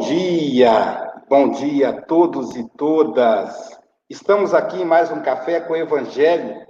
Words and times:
dia, 0.00 1.22
bom 1.28 1.50
dia 1.50 1.90
a 1.90 2.02
todos 2.02 2.56
e 2.56 2.66
todas. 2.70 3.78
Estamos 4.08 4.54
aqui 4.54 4.80
em 4.80 4.84
mais 4.84 5.10
um 5.10 5.20
Café 5.20 5.60
com 5.60 5.74
o 5.74 5.76
Evangelho. 5.76 6.66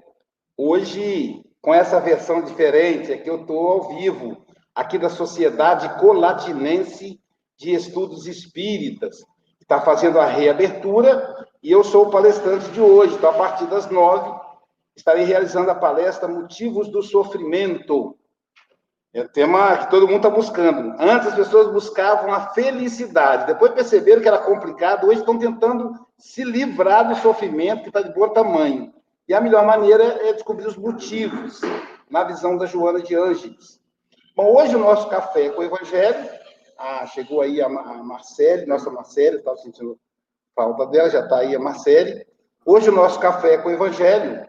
Hoje, 0.56 1.40
com 1.62 1.72
essa 1.72 2.00
versão 2.00 2.42
diferente, 2.42 3.12
é 3.12 3.16
que 3.16 3.30
eu 3.30 3.42
estou 3.42 3.68
ao 3.68 3.96
vivo, 3.96 4.44
aqui 4.74 4.98
da 4.98 5.08
Sociedade 5.08 6.00
Colatinense 6.00 7.20
de 7.56 7.72
Estudos 7.72 8.26
Espíritas. 8.26 9.18
Está 9.60 9.80
fazendo 9.80 10.18
a 10.18 10.26
reabertura 10.26 11.32
e 11.62 11.70
eu 11.70 11.84
sou 11.84 12.08
o 12.08 12.10
palestrante 12.10 12.68
de 12.72 12.80
hoje. 12.80 13.14
Então, 13.14 13.30
a 13.30 13.34
partir 13.34 13.66
das 13.66 13.88
nove, 13.88 14.28
estarei 14.96 15.24
realizando 15.24 15.70
a 15.70 15.74
palestra 15.76 16.26
Motivos 16.26 16.88
do 16.88 17.00
Sofrimento 17.00 18.18
é 19.12 19.22
o 19.22 19.28
tema 19.28 19.76
que 19.78 19.90
todo 19.90 20.06
mundo 20.06 20.18
está 20.18 20.30
buscando. 20.30 20.94
Antes 20.98 21.28
as 21.28 21.34
pessoas 21.34 21.72
buscavam 21.72 22.32
a 22.32 22.50
felicidade, 22.50 23.46
depois 23.46 23.72
perceberam 23.72 24.22
que 24.22 24.28
era 24.28 24.38
complicado, 24.38 25.08
hoje 25.08 25.20
estão 25.20 25.38
tentando 25.38 25.94
se 26.16 26.44
livrar 26.44 27.08
do 27.08 27.16
sofrimento 27.16 27.82
que 27.82 27.88
está 27.88 28.02
de 28.02 28.12
bom 28.12 28.28
tamanho. 28.28 28.92
E 29.28 29.34
a 29.34 29.40
melhor 29.40 29.64
maneira 29.64 30.04
é 30.28 30.32
descobrir 30.32 30.66
os 30.66 30.76
motivos, 30.76 31.60
na 32.10 32.24
visão 32.24 32.56
da 32.56 32.66
Joana 32.66 33.00
de 33.00 33.14
Ângeles. 33.14 33.80
Bom, 34.34 34.54
hoje 34.56 34.74
o 34.74 34.80
nosso 34.80 35.08
café 35.08 35.50
com 35.50 35.60
o 35.60 35.64
Evangelho. 35.64 36.28
Ah, 36.76 37.06
chegou 37.06 37.40
aí 37.40 37.60
a, 37.60 37.68
Marcele, 37.68 38.66
nossa 38.66 38.90
Marcele, 38.90 39.36
estava 39.36 39.56
sentindo 39.58 39.98
falta 40.54 40.86
dela, 40.86 41.10
já 41.10 41.20
está 41.20 41.38
aí 41.38 41.54
a 41.54 41.60
Marcele. 41.60 42.26
Hoje 42.64 42.88
o 42.88 42.94
nosso 42.94 43.20
café 43.20 43.58
com 43.58 43.68
o 43.68 43.72
Evangelho 43.72 44.44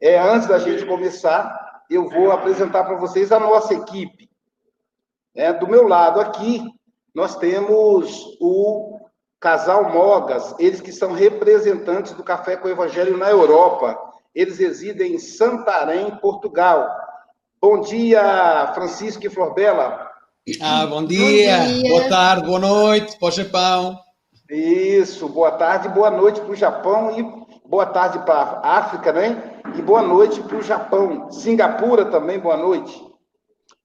é 0.00 0.18
antes 0.18 0.48
da 0.48 0.58
gente 0.58 0.86
começar 0.86 1.67
eu 1.90 2.08
vou 2.08 2.30
apresentar 2.30 2.84
para 2.84 2.96
vocês 2.96 3.32
a 3.32 3.40
nossa 3.40 3.74
equipe. 3.74 4.28
É, 5.34 5.52
do 5.52 5.68
meu 5.68 5.86
lado 5.86 6.20
aqui, 6.20 6.64
nós 7.14 7.36
temos 7.36 8.36
o 8.40 8.98
casal 9.40 9.92
Mogas, 9.92 10.54
eles 10.58 10.80
que 10.80 10.92
são 10.92 11.12
representantes 11.12 12.12
do 12.12 12.24
Café 12.24 12.56
com 12.56 12.68
o 12.68 12.70
Evangelho 12.70 13.16
na 13.16 13.30
Europa. 13.30 13.98
Eles 14.34 14.58
residem 14.58 15.14
em 15.14 15.18
Santarém, 15.18 16.10
Portugal. 16.16 16.88
Bom 17.60 17.80
dia, 17.80 18.72
Francisco 18.74 19.26
e 19.26 19.30
Florbela. 19.30 20.08
Ah, 20.60 20.86
bom 20.86 21.04
dia. 21.04 21.58
bom 21.58 21.66
dia, 21.66 21.88
boa 21.90 22.08
tarde, 22.08 22.46
boa 22.46 22.58
noite 22.58 23.18
para 23.18 23.28
o 23.28 23.30
Japão. 23.30 23.98
Isso, 24.50 25.28
boa 25.28 25.50
tarde, 25.52 25.88
boa 25.88 26.10
noite 26.10 26.40
para 26.40 26.50
o 26.50 26.56
Japão 26.56 27.18
e 27.18 27.47
boa 27.68 27.84
tarde 27.84 28.18
para 28.20 28.60
a 28.62 28.78
África, 28.78 29.12
né? 29.12 29.60
E 29.76 29.82
boa 29.82 30.00
noite 30.00 30.40
para 30.40 30.56
o 30.56 30.62
Japão. 30.62 31.30
Singapura 31.30 32.06
também, 32.06 32.40
boa 32.40 32.56
noite. 32.56 33.06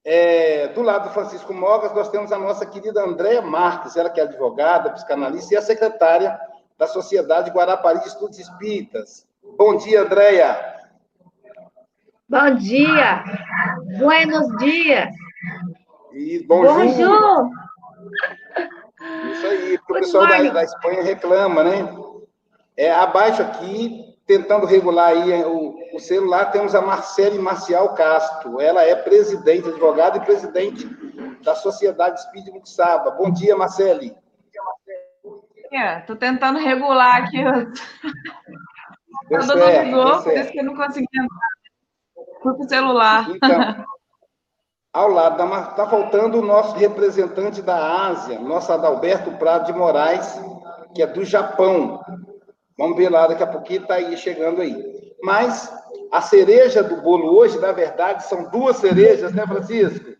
É, 0.02 0.68
do 0.68 0.82
lado 0.82 1.08
do 1.08 1.14
Francisco 1.14 1.52
Mogas, 1.52 1.94
nós 1.94 2.08
temos 2.08 2.32
a 2.32 2.38
nossa 2.38 2.66
querida 2.66 3.04
Andréa 3.04 3.42
Marques, 3.42 3.96
ela 3.96 4.10
que 4.10 4.20
é 4.20 4.24
advogada, 4.24 4.90
psicanalista 4.90 5.54
e 5.54 5.56
a 5.56 5.62
secretária 5.62 6.38
da 6.78 6.86
Sociedade 6.86 7.50
Guarapari 7.50 8.00
de 8.00 8.08
Estudos 8.08 8.38
Espíritas. 8.38 9.26
Bom 9.56 9.76
dia, 9.76 10.02
Andréia. 10.02 10.74
Bom 12.28 12.54
dia. 12.54 13.22
Buenos 13.98 14.48
dias. 14.56 15.14
E 16.12 16.44
bonjour. 16.46 17.50
Isso 19.30 19.46
aí, 19.46 19.74
o 19.76 19.92
pessoal 19.92 20.26
da, 20.26 20.50
da 20.50 20.64
Espanha 20.64 21.02
reclama, 21.02 21.62
né? 21.64 22.03
É, 22.76 22.92
abaixo 22.92 23.42
aqui 23.42 24.14
tentando 24.26 24.66
regular 24.66 25.08
aí 25.08 25.44
o, 25.44 25.74
o 25.94 26.00
celular, 26.00 26.50
temos 26.50 26.74
a 26.74 26.80
Marcele 26.80 27.38
Marcial 27.38 27.94
Castro. 27.94 28.60
Ela 28.60 28.82
é 28.82 28.94
presidente, 28.94 29.68
advogada 29.68 30.18
e 30.18 30.24
presidente 30.24 30.86
da 31.42 31.54
Sociedade 31.54 32.20
Espírita 32.20 32.52
Muxaba. 32.52 33.10
Bom 33.12 33.30
dia, 33.30 33.56
Marcele. 33.56 34.16
Estou 35.70 36.16
é, 36.16 36.18
tentando 36.18 36.58
regular 36.58 37.24
aqui. 37.24 37.38
Está 39.30 39.54
dando 39.54 39.64
rigor, 39.64 40.22
por 40.22 40.32
isso 40.32 40.52
que 40.52 40.60
eu 40.60 40.64
não 40.64 40.76
consegui 40.76 41.06
entrar. 41.12 41.54
Fui 42.42 42.54
para 42.54 42.64
o 42.64 42.68
celular. 42.68 43.30
Então, 43.30 43.84
ao 44.92 45.08
lado 45.08 45.42
está 45.42 45.88
faltando 45.88 46.38
o 46.38 46.44
nosso 46.44 46.76
representante 46.76 47.60
da 47.60 48.06
Ásia, 48.06 48.38
nosso 48.38 48.72
Adalberto 48.72 49.32
Prado 49.32 49.66
de 49.66 49.72
Moraes, 49.72 50.40
que 50.94 51.02
é 51.02 51.06
do 51.06 51.24
Japão. 51.24 52.00
Vamos 52.76 52.96
ver 52.96 53.08
lá, 53.08 53.26
daqui 53.26 53.42
a 53.42 53.46
pouquinho 53.46 53.82
está 53.82 53.94
aí 53.94 54.16
chegando 54.16 54.60
aí. 54.60 54.74
Mas 55.22 55.72
a 56.10 56.20
cereja 56.20 56.82
do 56.82 57.00
bolo 57.02 57.36
hoje, 57.36 57.58
na 57.58 57.72
verdade, 57.72 58.24
são 58.24 58.50
duas 58.50 58.76
cerejas, 58.76 59.32
né, 59.32 59.46
Francisco? 59.46 60.10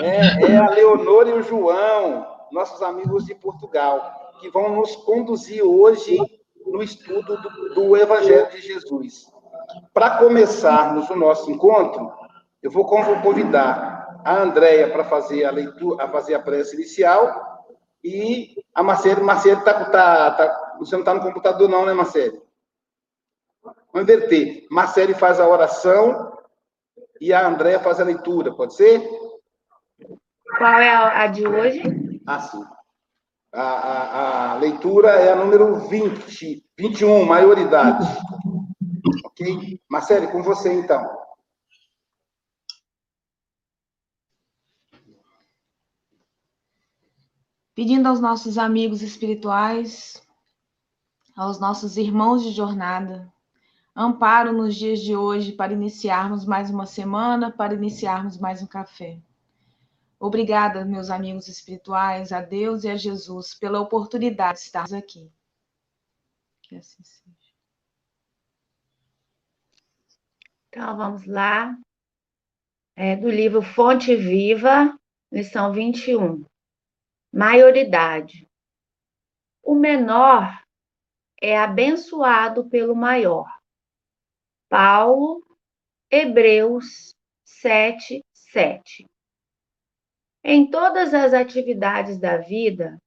É, 0.00 0.52
é 0.52 0.56
a 0.56 0.70
Leonor 0.70 1.28
e 1.28 1.32
o 1.32 1.42
João, 1.42 2.26
nossos 2.52 2.82
amigos 2.82 3.24
de 3.24 3.34
Portugal, 3.34 4.32
que 4.40 4.50
vão 4.50 4.76
nos 4.76 4.94
conduzir 4.96 5.62
hoje 5.64 6.18
no 6.66 6.82
estudo 6.82 7.36
do, 7.40 7.74
do 7.74 7.96
Evangelho 7.96 8.50
de 8.50 8.60
Jesus. 8.60 9.26
Para 9.92 10.18
começarmos 10.18 11.08
o 11.10 11.16
nosso 11.16 11.50
encontro, 11.50 12.12
eu 12.62 12.70
vou 12.70 12.84
convidar 12.84 14.20
a 14.24 14.42
Andréia 14.42 14.90
para 14.90 15.04
fazer 15.04 15.44
a 15.44 15.50
leitura, 15.50 16.04
a 16.04 16.08
fazer 16.08 16.34
a 16.34 16.40
prece 16.40 16.74
inicial, 16.74 17.64
e 18.02 18.54
a 18.74 18.82
Marcelo, 18.82 19.24
Marcelo 19.24 19.58
está 19.58 19.84
tá, 19.86 20.30
tá 20.30 20.67
você 20.78 20.94
não 20.94 21.00
está 21.00 21.14
no 21.14 21.22
computador, 21.22 21.68
não, 21.68 21.84
né, 21.84 21.92
Marcelo? 21.92 22.42
Vamos 23.92 24.08
inverter. 24.08 24.66
Marcelo 24.70 25.14
faz 25.14 25.40
a 25.40 25.48
oração 25.48 26.36
e 27.20 27.32
a 27.32 27.46
Andréia 27.46 27.80
faz 27.80 28.00
a 28.00 28.04
leitura, 28.04 28.54
pode 28.54 28.74
ser? 28.74 29.02
Qual 30.56 30.78
é 30.78 30.90
a 30.90 31.26
de 31.26 31.46
hoje? 31.46 31.82
Ah, 32.26 32.40
sim. 32.40 32.64
A, 33.52 33.62
a, 33.62 34.52
a 34.52 34.54
leitura 34.56 35.10
é 35.10 35.32
a 35.32 35.36
número 35.36 35.88
20, 35.88 36.64
21, 36.78 37.24
maioridade. 37.24 38.06
ok? 39.24 39.80
Marcelo, 39.88 40.30
com 40.30 40.42
você, 40.42 40.72
então. 40.72 41.18
Pedindo 47.74 48.08
aos 48.08 48.20
nossos 48.20 48.58
amigos 48.58 49.02
espirituais 49.02 50.20
aos 51.38 51.60
nossos 51.60 51.96
irmãos 51.96 52.42
de 52.42 52.50
jornada. 52.50 53.32
Amparo 53.94 54.52
nos 54.52 54.74
dias 54.74 54.98
de 54.98 55.14
hoje 55.14 55.52
para 55.52 55.72
iniciarmos 55.72 56.44
mais 56.44 56.68
uma 56.68 56.84
semana, 56.84 57.52
para 57.52 57.74
iniciarmos 57.74 58.36
mais 58.36 58.60
um 58.60 58.66
café. 58.66 59.22
Obrigada, 60.18 60.84
meus 60.84 61.10
amigos 61.10 61.46
espirituais, 61.46 62.32
a 62.32 62.40
Deus 62.42 62.82
e 62.82 62.88
a 62.88 62.96
Jesus 62.96 63.54
pela 63.54 63.80
oportunidade 63.80 64.58
de 64.58 64.64
estarmos 64.64 64.92
aqui. 64.92 65.30
Que 66.62 66.74
assim 66.74 67.04
seja. 67.04 67.36
Então, 70.68 70.96
vamos 70.96 71.24
lá. 71.24 71.78
É 72.96 73.14
do 73.14 73.30
livro 73.30 73.62
Fonte 73.62 74.16
Viva, 74.16 74.98
lição 75.30 75.72
21. 75.72 76.44
Maioridade. 77.32 78.50
O 79.62 79.76
menor 79.76 80.66
é 81.40 81.56
abençoado 81.56 82.68
pelo 82.68 82.94
maior. 82.94 83.46
Paulo, 84.68 85.42
Hebreus 86.10 87.14
7, 87.44 88.24
7. 88.32 89.06
Em 90.44 90.70
todas 90.70 91.14
as 91.14 91.32
atividades 91.32 92.18
da 92.18 92.36
vida, 92.36 92.98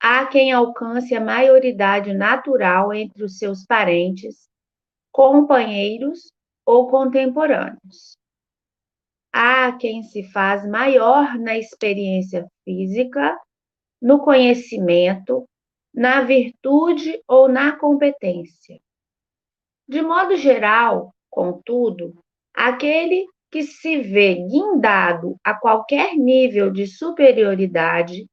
há 0.00 0.26
quem 0.26 0.52
alcance 0.52 1.14
a 1.14 1.20
maioridade 1.20 2.14
natural 2.14 2.92
entre 2.92 3.24
os 3.24 3.38
seus 3.38 3.64
parentes, 3.64 4.48
companheiros 5.12 6.30
ou 6.64 6.88
contemporâneos. 6.88 8.16
Há 9.32 9.76
quem 9.76 10.02
se 10.02 10.22
faz 10.22 10.66
maior 10.66 11.38
na 11.38 11.56
experiência 11.56 12.46
física, 12.64 13.38
no 14.00 14.20
conhecimento, 14.22 15.46
na 15.96 16.20
virtude 16.20 17.22
ou 17.26 17.48
na 17.48 17.74
competência. 17.74 18.78
De 19.88 20.02
modo 20.02 20.36
geral, 20.36 21.14
contudo, 21.30 22.22
aquele 22.54 23.26
que 23.50 23.62
se 23.62 24.02
vê 24.02 24.34
guindado 24.34 25.36
a 25.42 25.54
qualquer 25.54 26.14
nível 26.14 26.70
de 26.70 26.86
superioridade 26.86 28.26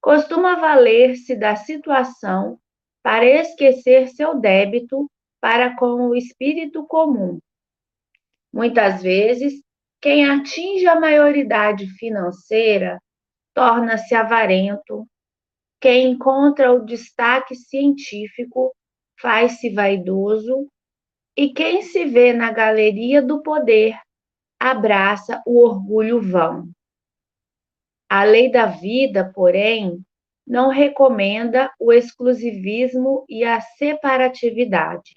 costuma 0.00 0.56
valer-se 0.56 1.36
da 1.36 1.56
situação 1.56 2.58
para 3.02 3.26
esquecer 3.26 4.08
seu 4.08 4.38
débito 4.38 5.10
para 5.40 5.76
com 5.76 6.08
o 6.08 6.16
espírito 6.16 6.86
comum. 6.86 7.38
Muitas 8.50 9.02
vezes, 9.02 9.62
quem 10.00 10.24
atinge 10.24 10.86
a 10.86 10.98
maioridade 10.98 11.86
financeira 11.98 12.98
torna-se 13.52 14.14
avarento, 14.14 15.06
quem 15.80 16.10
encontra 16.10 16.72
o 16.72 16.84
destaque 16.84 17.54
científico 17.54 18.74
faz-se 19.20 19.70
vaidoso, 19.70 20.68
e 21.36 21.52
quem 21.52 21.82
se 21.82 22.04
vê 22.04 22.32
na 22.32 22.50
galeria 22.50 23.22
do 23.22 23.42
poder 23.42 23.96
abraça 24.58 25.40
o 25.46 25.64
orgulho 25.64 26.20
vão. 26.20 26.68
A 28.10 28.24
lei 28.24 28.50
da 28.50 28.66
vida, 28.66 29.30
porém, 29.32 30.02
não 30.46 30.70
recomenda 30.70 31.70
o 31.78 31.92
exclusivismo 31.92 33.24
e 33.28 33.44
a 33.44 33.60
separatividade. 33.60 35.16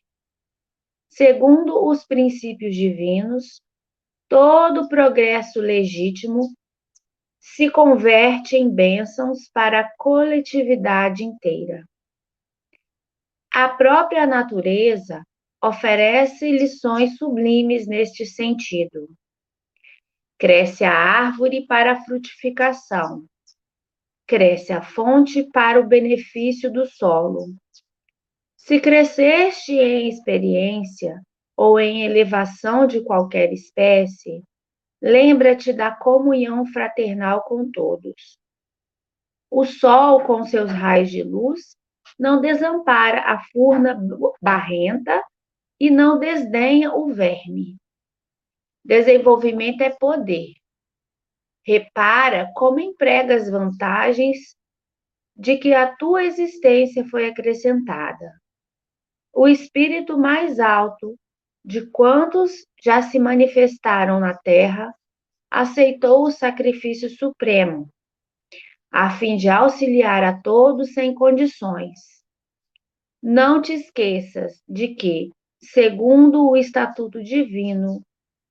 Segundo 1.10 1.88
os 1.88 2.06
princípios 2.06 2.76
divinos, 2.76 3.62
todo 4.30 4.90
progresso 4.90 5.60
legítimo 5.60 6.54
se 7.42 7.72
converte 7.72 8.56
em 8.56 8.70
bênçãos 8.70 9.50
para 9.52 9.80
a 9.80 9.92
coletividade 9.98 11.24
inteira. 11.24 11.84
A 13.52 13.68
própria 13.68 14.28
natureza 14.28 15.24
oferece 15.62 16.52
lições 16.52 17.18
sublimes 17.18 17.88
neste 17.88 18.26
sentido. 18.28 19.10
Cresce 20.38 20.84
a 20.84 20.94
árvore 20.94 21.66
para 21.66 21.94
a 21.94 22.02
frutificação, 22.04 23.26
cresce 24.28 24.72
a 24.72 24.82
fonte 24.82 25.44
para 25.52 25.80
o 25.80 25.88
benefício 25.88 26.72
do 26.72 26.86
solo. 26.86 27.48
Se 28.56 28.80
cresceste 28.80 29.74
em 29.74 30.08
experiência 30.08 31.20
ou 31.58 31.80
em 31.80 32.04
elevação 32.04 32.88
de 32.88 33.04
qualquer 33.04 33.52
espécie, 33.52 34.44
lembra-te 35.02 35.74
da 35.74 35.92
comunhão 35.94 36.66
fraternal 36.66 37.44
com 37.44 37.70
todos. 37.72 38.38
O 39.50 39.66
sol, 39.66 40.24
com 40.24 40.44
seus 40.46 40.70
raios 40.70 41.10
de 41.10 41.24
luz, 41.24 41.76
não 42.18 42.40
desampara 42.40 43.22
a 43.22 43.44
furna 43.46 44.00
barrenta 44.42 45.24
e 45.80 45.90
não 45.90 46.20
desdenha 46.20 46.94
o 46.94 47.12
verme. 47.12 47.78
Desenvolvimento 48.86 49.82
é 49.82 49.90
poder. 49.90 50.54
Repara 51.66 52.52
como 52.56 52.80
emprega 52.80 53.36
as 53.36 53.50
vantagens 53.50 54.56
de 55.36 55.58
que 55.58 55.74
a 55.74 55.96
tua 55.96 56.24
existência 56.24 57.06
foi 57.08 57.28
acrescentada. 57.28 58.32
O 59.34 59.48
espírito 59.48 60.18
mais 60.18 60.60
alto 60.60 61.18
de 61.64 61.86
quantos 61.92 62.66
já 62.84 63.02
se 63.02 63.20
manifestaram 63.20 64.20
na 64.20 64.34
terra 64.34 64.94
aceitou 65.50 66.24
o 66.24 66.32
sacrifício 66.32 67.10
supremo, 67.10 67.90
a 68.92 69.10
fim 69.12 69.36
de 69.36 69.50
auxiliar 69.50 70.24
a 70.24 70.42
todos 70.42 70.94
sem 70.94 71.14
condições. 71.14 72.00
Não 73.22 73.62
te 73.62 73.74
esqueças 73.74 74.62
de 74.68 74.96
que, 74.96 75.30
segundo 75.62 76.50
o 76.50 76.58
estatuto 76.58 77.22
divino, 77.22 78.02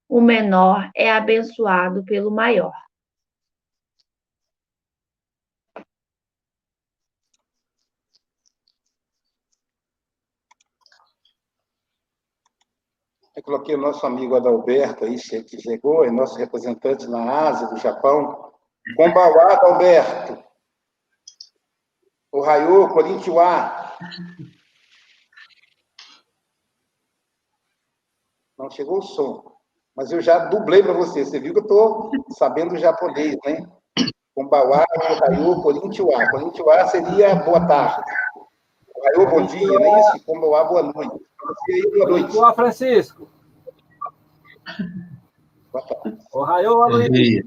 o 0.09 0.21
menor 0.21 0.91
é 0.95 1.11
abençoado 1.11 2.05
pelo 2.05 2.31
maior. 2.31 2.73
Eu 13.41 13.45
coloquei 13.45 13.75
o 13.75 13.79
nosso 13.79 14.07
amigo 14.07 14.37
Adalberto 14.37 15.07
aí, 15.07 15.17
que 15.17 15.59
chegou, 15.59 16.05
é 16.05 16.11
nosso 16.11 16.37
representante 16.37 17.07
na 17.07 17.49
Ásia, 17.49 17.69
do 17.69 17.79
Japão. 17.79 18.53
Kombawa, 18.95 19.55
Adalberto. 19.55 20.45
O 22.31 22.43
Raio, 22.43 22.91
Corintiuá. 22.91 23.97
Não 28.59 28.71
chegou 28.71 28.99
o 28.99 29.03
som. 29.03 29.57
Mas 29.97 30.13
eu 30.13 30.21
já 30.21 30.45
dublei 30.45 30.83
para 30.83 30.93
você. 30.93 31.25
Você 31.25 31.41
viu 31.41 31.55
que 31.55 31.61
eu 31.61 31.63
estou 31.63 32.11
sabendo 32.37 32.77
japonês, 32.77 33.39
né? 33.43 33.67
Kombawa, 34.35 34.85
Raio, 35.19 35.63
Corintiuá. 35.63 36.31
Corintiuá 36.31 36.87
seria 36.89 37.37
boa 37.37 37.67
tarde. 37.67 38.05
Raio, 39.03 39.31
bom 39.31 39.47
dia, 39.47 39.67
não 39.67 39.97
é 39.97 40.01
isso? 40.01 40.25
Kombawa, 40.27 40.65
boa 40.65 40.83
noite. 40.83 41.25
Boa 41.95 42.11
noite. 42.11 42.37
Olá, 42.37 42.53
Francisco. 42.53 43.29
O 46.33 46.43
raio, 46.43 46.75
Luiz. 46.87 47.45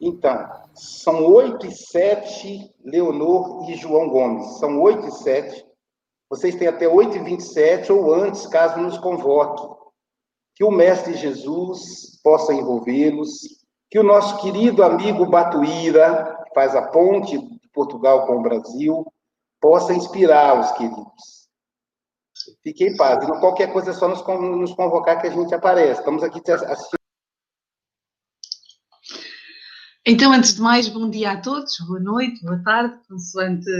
Então, 0.00 0.50
são 0.74 1.26
oito 1.26 1.66
e 1.66 1.70
sete, 1.70 2.74
Leonor 2.84 3.68
e 3.70 3.74
João 3.74 4.08
Gomes. 4.08 4.58
São 4.58 4.80
oito 4.80 5.06
e 5.06 5.12
sete. 5.12 5.64
Vocês 6.30 6.54
têm 6.54 6.68
até 6.68 6.88
oito 6.88 7.16
e 7.16 7.22
vinte 7.22 7.40
e 7.40 7.44
sete, 7.44 7.92
ou 7.92 8.14
antes, 8.14 8.46
caso 8.46 8.80
nos 8.80 8.98
convoque. 8.98 9.80
Que 10.54 10.64
o 10.64 10.70
Mestre 10.70 11.14
Jesus 11.14 12.20
possa 12.22 12.54
envolvê-los, 12.54 13.30
que 13.90 13.98
o 13.98 14.02
nosso 14.02 14.38
querido 14.38 14.82
amigo 14.82 15.26
Batuíra, 15.26 16.42
que 16.46 16.54
faz 16.54 16.74
a 16.74 16.88
ponte 16.88 17.38
Portugal 17.72 18.26
com 18.26 18.38
o 18.38 18.42
Brasil, 18.42 19.04
possa 19.60 19.92
inspirar 19.94 20.60
os 20.60 20.72
queridos. 20.72 21.48
Fique 22.62 22.84
em 22.84 22.96
paz. 22.96 23.22
E 23.24 23.40
qualquer 23.40 23.72
coisa 23.72 23.90
é 23.90 23.94
só 23.94 24.08
nos, 24.08 24.26
nos 24.26 24.74
convocar 24.74 25.20
que 25.20 25.28
a 25.28 25.30
gente 25.30 25.54
aparece. 25.54 26.00
Estamos 26.00 26.22
aqui 26.22 26.40
assistindo. 26.50 27.02
Então, 30.04 30.32
antes 30.32 30.56
de 30.56 30.60
mais, 30.60 30.88
bom 30.88 31.08
dia 31.08 31.30
a 31.30 31.40
todos, 31.40 31.76
boa 31.86 32.00
noite, 32.00 32.44
boa 32.44 32.60
tarde, 32.64 33.00
consoante 33.08 33.70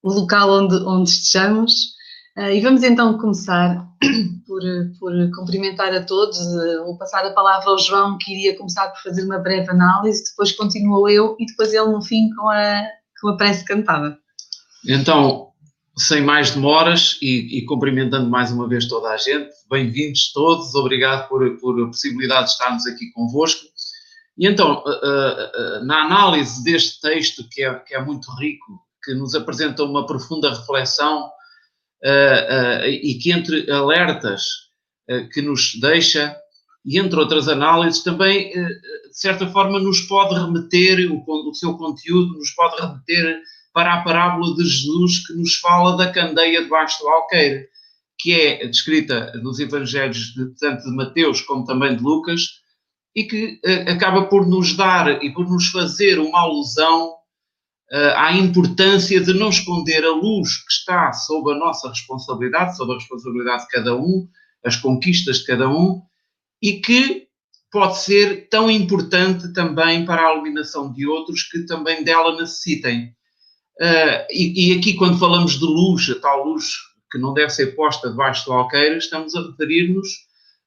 o 0.00 0.12
local 0.12 0.48
onde, 0.48 0.76
onde 0.86 1.10
estejamos. 1.10 1.97
Uh, 2.38 2.52
e 2.52 2.60
vamos 2.60 2.84
então 2.84 3.18
começar 3.18 3.84
por, 4.46 4.62
por 5.00 5.12
cumprimentar 5.34 5.92
a 5.92 6.04
todos. 6.04 6.38
Uh, 6.38 6.84
vou 6.84 6.96
passar 6.96 7.26
a 7.26 7.32
palavra 7.32 7.68
ao 7.68 7.78
João, 7.80 8.16
que 8.16 8.32
iria 8.32 8.56
começar 8.56 8.86
por 8.90 9.02
fazer 9.02 9.24
uma 9.24 9.40
breve 9.40 9.68
análise, 9.68 10.22
depois 10.22 10.52
continuo 10.52 11.08
eu 11.08 11.34
e 11.40 11.46
depois 11.46 11.74
ele 11.74 11.88
no 11.88 12.00
fim 12.00 12.30
com 12.36 12.48
a, 12.48 12.84
com 13.20 13.30
a 13.30 13.36
prece 13.36 13.64
cantada. 13.64 14.16
Então, 14.86 15.48
sem 15.96 16.22
mais 16.22 16.52
demoras 16.52 17.18
e, 17.20 17.58
e, 17.58 17.66
cumprimentando 17.66 18.30
mais 18.30 18.52
uma 18.52 18.68
vez 18.68 18.86
toda 18.86 19.08
a 19.08 19.16
gente, 19.16 19.50
bem-vindos 19.68 20.30
todos, 20.32 20.76
obrigado 20.76 21.28
por, 21.28 21.58
por 21.58 21.82
a 21.82 21.86
possibilidade 21.86 22.44
de 22.44 22.52
estarmos 22.52 22.86
aqui 22.86 23.10
convosco. 23.10 23.66
E 24.38 24.46
então, 24.46 24.84
uh, 24.86 25.84
na 25.84 26.04
análise 26.04 26.62
deste 26.62 27.00
texto, 27.00 27.42
que 27.50 27.64
é, 27.64 27.74
que 27.80 27.96
é 27.96 28.00
muito 28.00 28.30
rico, 28.38 28.80
que 29.02 29.12
nos 29.12 29.34
apresenta 29.34 29.82
uma 29.82 30.06
profunda 30.06 30.50
reflexão 30.50 31.28
uh, 32.04 32.86
e 32.86 33.18
que 33.18 33.32
entre 33.32 33.70
alertas 33.70 34.68
que 35.32 35.40
nos 35.40 35.74
deixa, 35.80 36.36
e 36.84 36.98
entre 36.98 37.18
outras 37.18 37.48
análises, 37.48 38.02
também, 38.02 38.50
de 38.50 39.18
certa 39.18 39.46
forma, 39.46 39.80
nos 39.80 40.02
pode 40.02 40.34
remeter, 40.34 41.10
o, 41.10 41.24
o 41.26 41.54
seu 41.54 41.78
conteúdo 41.78 42.36
nos 42.36 42.50
pode 42.50 42.78
remeter 42.78 43.40
para 43.72 43.94
a 43.94 44.02
parábola 44.02 44.54
de 44.56 44.64
Jesus 44.64 45.26
que 45.26 45.32
nos 45.34 45.54
fala 45.56 45.96
da 45.96 46.12
candeia 46.12 46.62
debaixo 46.62 46.98
do 47.00 47.08
alqueire, 47.08 47.68
que 48.18 48.32
é 48.32 48.66
descrita 48.66 49.32
nos 49.42 49.60
evangelhos 49.60 50.34
de, 50.34 50.52
tanto 50.58 50.82
de 50.82 50.90
Mateus 50.90 51.40
como 51.42 51.64
também 51.64 51.96
de 51.96 52.02
Lucas, 52.02 52.42
e 53.14 53.24
que 53.24 53.60
uh, 53.64 53.90
acaba 53.90 54.26
por 54.26 54.46
nos 54.46 54.76
dar 54.76 55.22
e 55.22 55.32
por 55.32 55.48
nos 55.48 55.68
fazer 55.68 56.18
uma 56.18 56.40
alusão 56.40 57.10
uh, 57.10 57.17
à 57.90 58.32
importância 58.36 59.20
de 59.20 59.32
não 59.32 59.48
esconder 59.48 60.04
a 60.04 60.10
luz 60.10 60.56
que 60.56 60.72
está 60.72 61.12
sob 61.12 61.52
a 61.52 61.54
nossa 61.54 61.88
responsabilidade, 61.88 62.76
sob 62.76 62.92
a 62.92 62.96
responsabilidade 62.96 63.62
de 63.62 63.68
cada 63.68 63.96
um, 63.96 64.28
as 64.64 64.76
conquistas 64.76 65.38
de 65.38 65.46
cada 65.46 65.68
um, 65.68 66.02
e 66.62 66.80
que 66.80 67.28
pode 67.70 67.98
ser 67.98 68.48
tão 68.48 68.70
importante 68.70 69.52
também 69.52 70.04
para 70.04 70.26
a 70.26 70.32
iluminação 70.32 70.92
de 70.92 71.06
outros 71.06 71.42
que 71.42 71.60
também 71.64 72.02
dela 72.02 72.36
necessitem. 72.36 73.14
Uh, 73.80 74.26
e, 74.30 74.72
e, 74.72 74.78
aqui, 74.78 74.94
quando 74.94 75.18
falamos 75.18 75.58
de 75.58 75.64
luz, 75.64 76.10
a 76.10 76.18
tal 76.18 76.44
luz 76.44 76.72
que 77.10 77.18
não 77.18 77.32
deve 77.32 77.50
ser 77.50 77.74
posta 77.76 78.10
debaixo 78.10 78.44
do 78.46 78.52
alqueire, 78.52 78.98
estamos 78.98 79.34
a 79.34 79.40
referir-nos, 79.40 80.08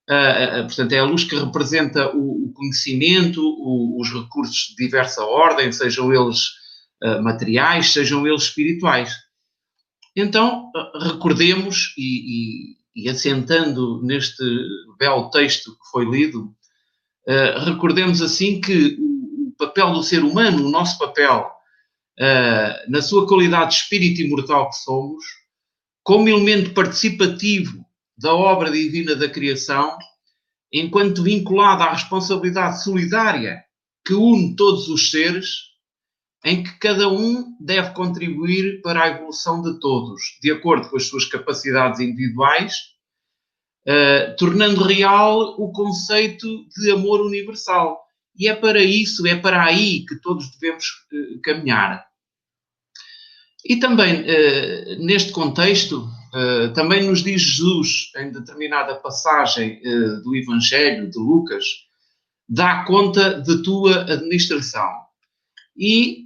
uh, 0.10 0.64
portanto, 0.64 0.92
é 0.94 1.00
a 1.00 1.04
luz 1.04 1.24
que 1.24 1.36
representa 1.36 2.16
o, 2.16 2.46
o 2.46 2.54
conhecimento, 2.54 3.42
o, 3.42 4.00
os 4.00 4.10
recursos 4.12 4.70
de 4.70 4.86
diversa 4.86 5.24
ordem, 5.24 5.72
sejam 5.72 6.14
eles 6.14 6.61
materiais, 7.22 7.94
sejam 7.94 8.28
eles 8.28 8.44
espirituais. 8.44 9.14
Então, 10.16 10.70
recordemos, 11.02 11.94
e, 11.98 12.76
e, 12.96 13.04
e, 13.04 13.10
assentando 13.10 14.02
neste 14.04 14.44
belo 15.00 15.30
texto 15.30 15.72
que 15.72 15.90
foi 15.92 16.06
lido, 16.06 16.54
recordemos 17.66 18.22
assim 18.22 18.60
que 18.60 18.98
o, 19.00 19.52
papel 19.58 19.94
do 19.94 20.04
ser 20.04 20.24
humano, 20.24 20.66
o 20.66 20.72
nosso 20.72 20.98
papel, 20.98 21.50
na 22.88 23.02
sua 23.02 23.28
qualidade 23.28 23.72
de 23.72 23.78
espírito 23.78 24.22
imortal 24.22 24.70
que 24.70 24.76
somos, 24.78 25.24
como 26.04 26.28
elemento 26.28 26.74
participativo 26.74 27.86
da 28.18 28.34
obra 28.34 28.72
divina 28.72 29.16
da 29.16 29.30
criação, 29.30 29.98
enquanto 30.72 31.24
vinculado 31.24 31.84
à 31.84 31.92
responsabilidade 31.92 32.84
solidária 32.84 33.64
que 34.06 34.14
une 34.14 34.56
todos 34.56 34.88
os 34.88 35.12
seres, 35.12 35.71
em 36.44 36.64
que 36.64 36.72
cada 36.80 37.08
um 37.08 37.56
deve 37.60 37.92
contribuir 37.92 38.82
para 38.82 39.04
a 39.04 39.08
evolução 39.10 39.62
de 39.62 39.80
todos, 39.80 40.22
de 40.42 40.52
acordo 40.52 40.90
com 40.90 40.98
as 40.98 41.06
suas 41.06 41.26
capacidades 41.26 42.00
individuais, 42.00 42.78
uh, 43.88 44.36
tornando 44.38 44.84
real 44.84 45.56
o 45.60 45.72
conceito 45.72 46.48
de 46.70 46.92
amor 46.92 47.22
universal. 47.22 48.02
E 48.36 48.48
é 48.48 48.56
para 48.56 48.82
isso, 48.82 49.28
é 49.28 49.36
para 49.36 49.64
aí 49.64 50.06
que 50.06 50.16
todos 50.16 50.50
devemos 50.58 50.86
uh, 50.86 51.42
caminhar. 51.44 52.04
E 53.64 53.76
também, 53.76 54.22
uh, 54.22 55.06
neste 55.06 55.32
contexto, 55.32 56.10
também 56.74 57.04
nos 57.04 57.22
diz 57.22 57.42
Jesus, 57.42 58.10
em 58.16 58.32
determinada 58.32 58.96
passagem 58.96 59.82
do 60.24 60.34
Evangelho 60.34 61.10
de 61.10 61.20
Lucas, 61.20 61.66
dá 62.48 62.86
conta 62.86 63.42
de 63.42 63.62
tua 63.62 64.04
administração. 64.04 65.01
E, 65.84 66.24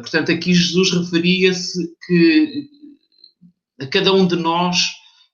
portanto, 0.00 0.32
aqui 0.32 0.54
Jesus 0.54 0.90
referia-se 0.90 1.94
que 2.06 2.66
a 3.78 3.86
cada 3.86 4.10
um 4.14 4.26
de 4.26 4.36
nós, 4.36 4.78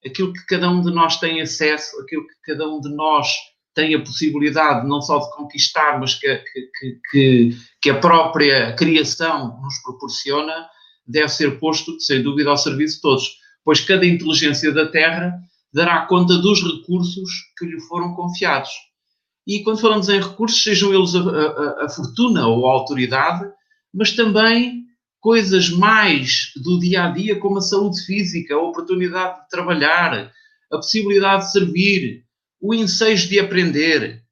aquilo 0.05 0.33
que 0.33 0.45
cada 0.47 0.69
um 0.69 0.83
de 0.83 0.91
nós 0.91 1.21
tem 1.21 1.41
acesso, 1.41 1.97
aquilo 2.01 2.27
que 2.27 2.35
cada 2.53 2.69
um 2.69 2.81
de 2.81 2.89
nós 2.89 3.29
tem 3.73 3.95
a 3.95 4.01
possibilidade 4.01 4.89
não 4.89 5.01
só 5.01 5.21
de 5.21 5.31
conquistar, 5.37 6.01
mas 6.01 6.17
que, 6.17 6.37
que, 6.37 6.99
que, 7.09 7.57
que 7.81 7.91
a 7.91 8.01
própria 8.01 8.75
criação 8.75 9.61
nos 9.63 9.81
proporciona, 9.83 10.67
deve 11.07 11.29
ser 11.29 11.57
posto, 11.61 12.01
sem 12.01 12.25
dúvida, 12.25 12.51
ao 12.51 12.57
serviço 12.57 12.97
de 12.97 13.03
todos, 13.03 13.31
pois 13.65 13.81
cada 13.81 14.05
inteligência 14.05 14.73
da 14.73 14.89
Terra 14.91 15.39
dará 15.73 16.05
conta 16.07 16.37
dos 16.39 16.61
recursos 16.65 17.31
que 17.57 17.65
lhe 17.65 17.81
foram 17.83 18.13
confiados. 18.15 18.71
E 19.51 19.65
quando 19.65 19.81
falamos 19.81 20.09
em 20.09 20.21
recursos, 20.21 20.63
sejam 20.63 20.95
eles 20.95 21.13
a, 21.13 21.19
a, 21.19 21.87
a 21.87 21.89
fortuna 21.89 22.47
ou 22.47 22.69
a 22.69 22.73
autoridade, 22.73 23.51
mas 23.93 24.13
também 24.13 24.85
coisas 25.19 25.71
mais 25.71 26.53
do 26.55 26.79
dia 26.79 27.07
a 27.07 27.11
dia, 27.11 27.37
como 27.37 27.59
a 27.59 27.61
saúde 27.61 28.01
física, 28.07 28.55
a 28.55 28.63
oportunidade 28.63 29.41
de 29.41 29.49
trabalhar, 29.49 30.33
a 30.73 30.77
possibilidade 30.77 31.47
de 31.47 31.51
servir, 31.51 32.25
o 32.61 32.73
ensejo 32.73 33.29
de 33.29 33.41
aprender, 33.41 34.23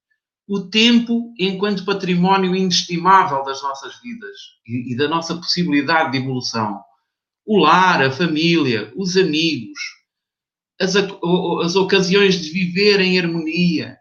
o 0.49 0.61
tempo 0.61 1.35
enquanto 1.37 1.85
património 1.85 2.55
inestimável 2.55 3.43
das 3.43 3.61
nossas 3.61 4.01
vidas 4.01 4.37
e, 4.65 4.93
e 4.93 4.97
da 4.97 5.09
nossa 5.09 5.35
possibilidade 5.35 6.13
de 6.13 6.19
evolução, 6.19 6.81
o 7.45 7.59
lar, 7.59 8.05
a 8.05 8.13
família, 8.13 8.93
os 8.97 9.17
amigos, 9.17 9.81
as, 10.81 10.95
as 10.95 11.75
ocasiões 11.75 12.41
de 12.41 12.53
viver 12.53 13.01
em 13.01 13.19
harmonia, 13.19 13.99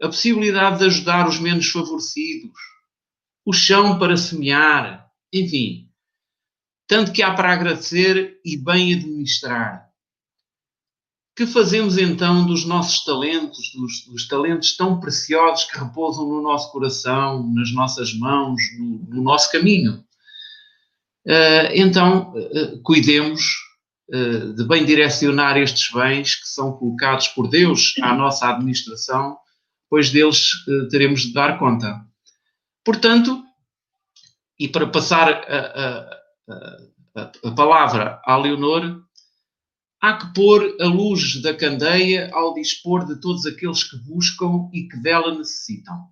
a 0.00 0.06
possibilidade 0.06 0.78
de 0.78 0.84
ajudar 0.86 1.28
os 1.28 1.38
menos 1.38 1.68
favorecidos, 1.68 2.58
o 3.44 3.52
chão 3.52 3.98
para 3.98 4.16
semear, 4.16 5.10
enfim, 5.32 5.88
tanto 6.86 7.12
que 7.12 7.22
há 7.22 7.34
para 7.34 7.52
agradecer 7.52 8.40
e 8.44 8.56
bem 8.56 8.94
administrar. 8.94 9.88
Que 11.36 11.46
fazemos 11.46 11.98
então 11.98 12.46
dos 12.46 12.64
nossos 12.64 13.04
talentos, 13.04 13.70
dos, 13.74 14.06
dos, 14.06 14.26
talentos 14.26 14.76
tão 14.76 14.98
preciosos 14.98 15.64
que 15.64 15.78
repousam 15.78 16.26
no 16.26 16.42
nosso 16.42 16.72
coração, 16.72 17.48
nas 17.52 17.72
nossas 17.72 18.12
mãos, 18.12 18.60
no, 18.76 18.98
no 19.08 19.22
nosso 19.22 19.52
caminho? 19.52 20.04
Uh, 21.26 21.70
então, 21.74 22.32
uh, 22.32 22.82
cuidemos 22.82 23.42
uh, 24.12 24.54
de 24.54 24.64
bem 24.64 24.84
direcionar 24.84 25.56
estes 25.58 25.92
bens 25.92 26.34
que 26.34 26.48
são 26.48 26.72
colocados 26.72 27.28
por 27.28 27.48
Deus 27.48 27.94
à 28.02 28.14
nossa 28.14 28.48
administração, 28.48 29.36
pois 29.90 30.10
deles 30.10 30.50
teremos 30.90 31.22
de 31.22 31.32
dar 31.32 31.58
conta. 31.58 32.04
Portanto, 32.84 33.44
e 34.58 34.68
para 34.68 34.86
passar 34.86 35.28
a, 35.28 35.56
a 35.56 36.18
a, 37.18 37.48
a 37.48 37.50
palavra 37.52 38.20
a 38.24 38.36
Leonor, 38.36 39.02
há 40.00 40.16
que 40.16 40.32
pôr 40.32 40.76
a 40.80 40.86
luz 40.86 41.42
da 41.42 41.54
candeia 41.54 42.30
ao 42.32 42.54
dispor 42.54 43.04
de 43.06 43.20
todos 43.20 43.44
aqueles 43.46 43.82
que 43.82 43.96
buscam 43.96 44.70
e 44.72 44.88
que 44.88 44.96
dela 44.98 45.36
necessitam. 45.36 46.06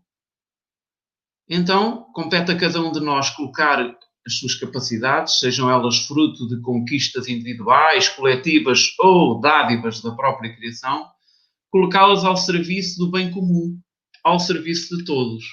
Então, 1.49 2.07
compete 2.13 2.51
a 2.51 2.59
cada 2.59 2.81
um 2.81 2.91
de 2.91 3.01
nós 3.01 3.31
colocar 3.31 3.97
as 4.27 4.35
suas 4.39 4.57
capacidades, 4.57 5.39
sejam 5.39 5.71
elas 5.71 5.99
fruto 5.99 6.49
de 6.49 6.61
conquistas 6.61 7.29
individuais, 7.29 8.09
coletivas 8.09 8.93
ou 8.99 9.41
dádivas 9.41 10.03
da 10.03 10.11
própria 10.11 10.55
criação, 10.57 11.09
colocá-las 11.77 12.25
ao 12.25 12.39
serviço 12.39 12.99
do 12.99 13.11
bem 13.11 13.31
comum, 13.31 13.79
ao 14.25 14.41
serviço 14.41 14.97
de 14.97 15.05
todos. 15.05 15.45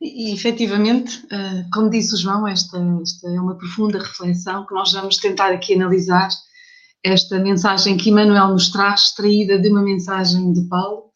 E, 0.00 0.32
efetivamente, 0.32 1.22
eh, 1.30 1.66
como 1.72 1.90
disse 1.90 2.14
o 2.14 2.16
João, 2.16 2.48
esta, 2.48 2.78
esta, 3.02 3.28
é 3.28 3.38
uma 3.38 3.58
profunda 3.58 3.98
reflexão 3.98 4.66
que 4.66 4.74
nós 4.74 4.90
vamos 4.92 5.18
tentar 5.18 5.52
aqui 5.52 5.74
analisar. 5.74 6.30
Esta 7.04 7.38
mensagem 7.38 7.98
que 7.98 8.08
Emmanuel 8.08 8.48
nos 8.48 8.70
traz, 8.70 9.02
extraída 9.02 9.58
de 9.58 9.68
uma 9.68 9.82
mensagem 9.82 10.52
de 10.54 10.66
Paulo, 10.66 11.10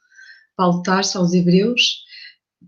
Paulo 0.54 0.82
Tarso 0.82 1.18
aos 1.18 1.32
Hebreus. 1.32 2.04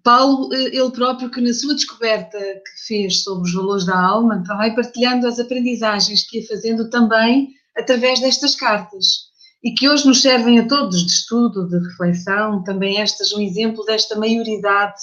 Paulo, 0.02 0.52
eh, 0.54 0.76
ele 0.76 0.90
próprio, 0.92 1.30
que 1.30 1.42
na 1.42 1.52
sua 1.52 1.74
descoberta 1.74 2.38
que 2.38 2.86
fez 2.86 3.22
sobre 3.22 3.48
os 3.48 3.54
valores 3.54 3.84
da 3.84 4.00
alma, 4.00 4.42
vai 4.46 4.74
partilhando 4.74 5.26
as 5.26 5.38
aprendizagens 5.38 6.26
que 6.26 6.38
ia 6.38 6.48
fazendo 6.48 6.88
também 6.88 7.50
através 7.76 8.18
destas 8.20 8.56
cartas 8.56 9.27
e 9.62 9.72
que 9.72 9.88
hoje 9.88 10.06
nos 10.06 10.22
servem 10.22 10.58
a 10.58 10.68
todos 10.68 11.04
de 11.04 11.10
estudo, 11.10 11.68
de 11.68 11.78
reflexão. 11.78 12.62
Também 12.62 13.00
estas 13.00 13.32
um 13.32 13.40
exemplo 13.40 13.84
desta 13.84 14.18
maioridade 14.18 15.00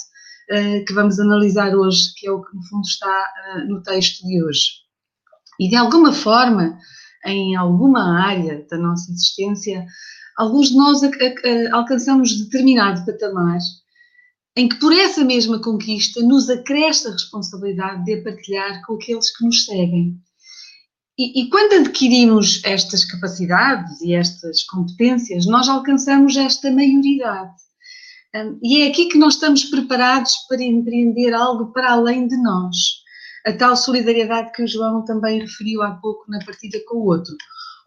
uh, 0.50 0.84
que 0.84 0.92
vamos 0.94 1.18
analisar 1.20 1.74
hoje, 1.74 2.12
que 2.16 2.26
é 2.26 2.30
o 2.30 2.42
que 2.42 2.54
no 2.54 2.62
fundo 2.64 2.86
está 2.86 3.24
uh, 3.56 3.68
no 3.68 3.82
texto 3.82 4.26
de 4.26 4.42
hoje. 4.42 4.70
E 5.60 5.68
de 5.68 5.76
alguma 5.76 6.12
forma, 6.12 6.78
em 7.24 7.56
alguma 7.56 8.20
área 8.22 8.66
da 8.70 8.78
nossa 8.78 9.10
existência, 9.10 9.84
alguns 10.36 10.68
de 10.70 10.76
nós 10.76 11.00
alcançamos 11.72 12.38
determinado 12.38 13.04
patamar 13.04 13.58
em 14.56 14.68
que 14.68 14.76
por 14.76 14.92
essa 14.92 15.22
mesma 15.22 15.60
conquista 15.60 16.22
nos 16.22 16.48
acresce 16.48 17.06
a 17.06 17.12
responsabilidade 17.12 18.04
de 18.04 18.14
a 18.14 18.22
partilhar 18.22 18.82
com 18.86 18.94
aqueles 18.94 19.36
que 19.36 19.44
nos 19.44 19.66
seguem. 19.66 20.18
E, 21.18 21.40
e, 21.40 21.48
quando 21.48 21.86
adquirimos 21.86 22.60
estas 22.62 23.04
capacidades 23.04 24.00
e 24.02 24.14
estas 24.14 24.62
competências, 24.64 25.46
nós 25.46 25.66
alcançamos 25.66 26.36
esta 26.36 26.70
maioridade. 26.70 27.54
E 28.62 28.82
é 28.82 28.88
aqui 28.88 29.06
que 29.06 29.16
nós 29.16 29.34
estamos 29.34 29.64
preparados 29.64 30.34
para 30.46 30.62
empreender 30.62 31.32
algo 31.32 31.72
para 31.72 31.92
além 31.92 32.28
de 32.28 32.36
nós. 32.36 32.76
A 33.46 33.52
tal 33.52 33.76
solidariedade 33.76 34.52
que 34.52 34.62
o 34.62 34.68
João 34.68 35.04
também 35.06 35.40
referiu 35.40 35.82
há 35.82 35.92
pouco 35.92 36.30
na 36.30 36.44
partida 36.44 36.78
com 36.86 36.98
o 36.98 37.06
outro. 37.06 37.34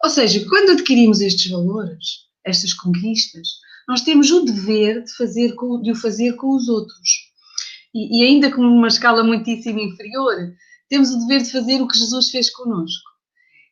Ou 0.02 0.10
seja, 0.10 0.44
quando 0.48 0.72
adquirimos 0.72 1.20
estes 1.20 1.50
valores, 1.52 2.26
estas 2.44 2.72
conquistas, 2.72 3.48
nós 3.86 4.00
temos 4.00 4.30
o 4.30 4.44
dever 4.44 5.04
de, 5.04 5.14
fazer 5.14 5.54
com, 5.54 5.80
de 5.80 5.92
o 5.92 5.94
fazer 5.94 6.34
com 6.34 6.56
os 6.56 6.68
outros. 6.68 7.30
E, 7.94 8.20
e 8.20 8.26
ainda 8.26 8.50
com 8.50 8.62
uma 8.62 8.88
escala 8.88 9.22
muitíssimo 9.22 9.78
inferior, 9.78 10.34
temos 10.88 11.10
o 11.10 11.18
dever 11.20 11.42
de 11.42 11.52
fazer 11.52 11.80
o 11.80 11.86
que 11.86 11.98
Jesus 11.98 12.30
fez 12.30 12.50
connosco. 12.50 13.09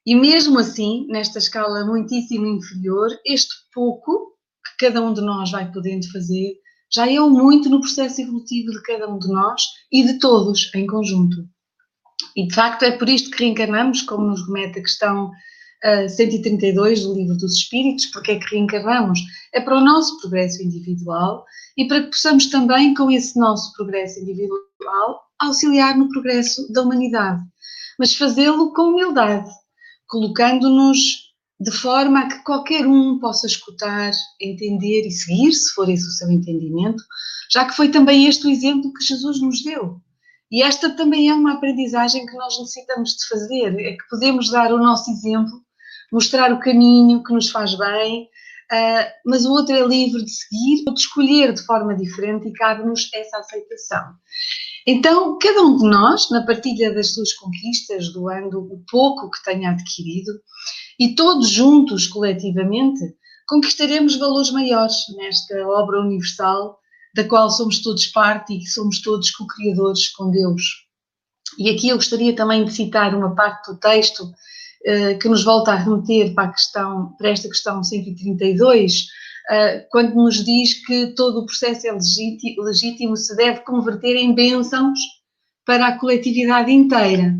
E 0.09 0.15
mesmo 0.15 0.59
assim, 0.59 1.07
nesta 1.07 1.37
escala 1.37 1.85
muitíssimo 1.85 2.47
inferior, 2.47 3.11
este 3.27 3.55
pouco 3.75 4.33
que 4.65 4.87
cada 4.87 5.03
um 5.03 5.12
de 5.12 5.21
nós 5.21 5.50
vai 5.50 5.71
podendo 5.71 6.11
fazer 6.11 6.55
já 6.91 7.07
é 7.07 7.21
o 7.21 7.29
muito 7.29 7.69
no 7.69 7.83
processo 7.83 8.23
evolutivo 8.23 8.71
de 8.71 8.81
cada 8.85 9.07
um 9.07 9.19
de 9.19 9.29
nós 9.29 9.62
e 9.93 10.03
de 10.03 10.19
todos 10.19 10.75
em 10.75 10.87
conjunto. 10.87 11.47
E 12.35 12.49
de 12.49 12.55
facto 12.55 12.85
é 12.85 12.93
por 12.93 13.07
isto 13.07 13.31
que 13.31 13.45
reencarnamos, 13.45 14.00
como 14.00 14.29
nos 14.29 14.47
remete 14.47 14.79
a 14.79 14.83
questão 14.83 15.27
uh, 15.27 16.09
132 16.09 17.03
do 17.03 17.12
Livro 17.12 17.37
dos 17.37 17.59
Espíritos, 17.59 18.07
porque 18.07 18.31
é 18.31 18.38
que 18.38 18.55
reencarnamos? 18.55 19.21
É 19.53 19.61
para 19.61 19.77
o 19.77 19.85
nosso 19.85 20.19
progresso 20.23 20.62
individual 20.62 21.45
e 21.77 21.87
para 21.87 22.05
que 22.05 22.12
possamos 22.12 22.47
também, 22.47 22.95
com 22.95 23.11
esse 23.11 23.38
nosso 23.38 23.75
progresso 23.75 24.19
individual, 24.21 25.21
auxiliar 25.38 25.99
no 25.99 26.09
progresso 26.09 26.73
da 26.73 26.81
humanidade. 26.81 27.43
Mas 27.99 28.15
fazê-lo 28.15 28.73
com 28.73 28.85
humildade, 28.85 29.50
colocando-nos 30.09 31.29
de 31.61 31.71
forma 31.71 32.21
a 32.21 32.29
que 32.29 32.45
qualquer 32.45 32.87
um 32.87 33.19
possa 33.19 33.47
escutar, 33.47 34.12
entender 34.41 35.07
e 35.07 35.11
seguir, 35.11 35.53
se 35.53 35.75
for 35.75 35.88
esse 35.88 36.07
o 36.07 36.12
seu 36.12 36.31
entendimento, 36.31 37.03
já 37.50 37.65
que 37.65 37.75
foi 37.75 37.88
também 37.91 38.27
este 38.27 38.47
o 38.47 38.50
exemplo 38.50 38.93
que 38.93 39.05
Jesus 39.05 39.41
nos 39.41 39.62
deu. 39.62 40.00
E 40.50 40.62
esta 40.62 40.91
também 40.91 41.29
é 41.29 41.35
uma 41.35 41.55
aprendizagem 41.55 42.25
que 42.25 42.37
nós 42.37 42.59
necessitamos 42.59 43.11
de 43.11 43.29
fazer, 43.29 43.79
é 43.81 43.93
que 43.93 44.09
podemos 44.09 44.50
dar 44.50 44.73
o 44.73 44.79
nosso 44.79 45.11
exemplo, 45.11 45.61
mostrar 46.12 46.53
o 46.53 46.61
caminho 46.61 47.23
que 47.23 47.33
nos 47.33 47.50
faz 47.50 47.77
bem, 47.77 48.25
uh, 48.73 49.11
mas 49.27 49.45
o 49.45 49.53
outro 49.53 49.75
é 49.75 49.87
livre 49.87 50.25
de 50.25 50.31
seguir 50.31 50.85
ou 50.87 50.95
de 50.95 51.00
escolher 51.00 51.53
de 51.53 51.62
forma 51.67 51.95
diferente 51.95 52.49
e 52.49 52.53
cabe-nos 52.53 53.11
essa 53.12 53.38
aceitação. 53.38 54.05
Então, 54.90 55.37
cada 55.37 55.61
um 55.61 55.76
de 55.76 55.87
nós, 55.87 56.30
na 56.30 56.47
partilha 56.47 56.95
das 56.95 57.12
suas 57.12 57.35
conquistas, 57.35 58.11
doando 58.11 58.59
o 58.59 58.83
pouco 58.90 59.30
que 59.30 59.42
tenha 59.45 59.73
adquirido, 59.73 60.33
e 60.99 61.14
todos 61.14 61.50
juntos, 61.50 62.07
coletivamente, 62.07 62.99
conquistaremos 63.47 64.16
valores 64.16 64.50
maiores 64.50 64.95
nesta 65.14 65.57
obra 65.68 66.00
universal 66.00 66.78
da 67.14 67.23
qual 67.23 67.50
somos 67.50 67.83
todos 67.83 68.07
parte 68.07 68.54
e 68.54 68.61
que 68.61 68.66
somos 68.66 69.02
todos 69.02 69.30
co-criadores 69.30 70.09
com 70.09 70.30
Deus. 70.30 70.62
E 71.59 71.68
aqui 71.68 71.90
eu 71.90 71.97
gostaria 71.97 72.35
também 72.35 72.64
de 72.64 72.73
citar 72.73 73.14
uma 73.14 73.35
parte 73.35 73.71
do 73.71 73.78
texto 73.78 74.23
uh, 74.23 75.18
que 75.21 75.28
nos 75.28 75.45
volta 75.45 75.73
a 75.73 75.76
remeter 75.76 76.33
para, 76.33 76.50
questão, 76.50 77.14
para 77.18 77.28
esta 77.28 77.47
questão 77.47 77.85
132, 77.85 79.02
uh, 79.02 79.07
quando 79.90 80.14
nos 80.14 80.45
diz 80.45 80.85
que 80.85 81.09
todo 81.09 81.40
o 81.40 81.47
processo 81.47 81.87
é 81.87 81.93
legítimo, 81.93 83.17
se 83.17 83.37
deve 83.37 83.61
converter 83.61 84.17
em 84.17 84.35
bênçãos 84.35 84.99
para 85.64 85.88
a 85.88 85.99
coletividade 85.99 86.71
inteira. 86.71 87.35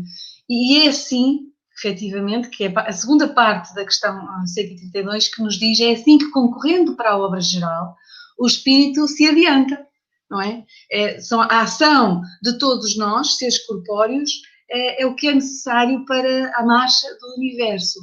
E 0.49 0.79
é 0.79 0.89
assim, 0.89 1.41
efetivamente, 1.77 2.49
que 2.49 2.65
é 2.65 2.73
a 2.75 2.91
segunda 2.91 3.27
parte 3.27 3.73
da 3.75 3.85
questão 3.85 4.19
132 4.45 5.33
que 5.33 5.43
nos 5.43 5.59
diz 5.59 5.79
é 5.79 5.91
assim 5.91 6.17
que 6.17 6.31
concorrendo 6.31 6.95
para 6.95 7.11
a 7.11 7.17
obra 7.17 7.39
geral, 7.39 7.95
o 8.39 8.47
espírito 8.47 9.07
se 9.07 9.27
adianta 9.27 9.87
não 10.29 10.41
é? 10.41 10.63
é 10.91 11.19
são 11.19 11.41
a 11.41 11.61
ação 11.61 12.21
de 12.41 12.57
todos 12.57 12.95
nós, 12.97 13.37
seres 13.37 13.65
corpóreos, 13.65 14.29
é, 14.69 15.01
é, 15.01 15.05
o 15.05 15.15
que 15.15 15.27
é 15.27 15.33
necessário 15.33 16.05
para 16.05 16.51
a 16.55 16.63
marcha 16.63 17.07
do 17.19 17.35
universo. 17.37 17.99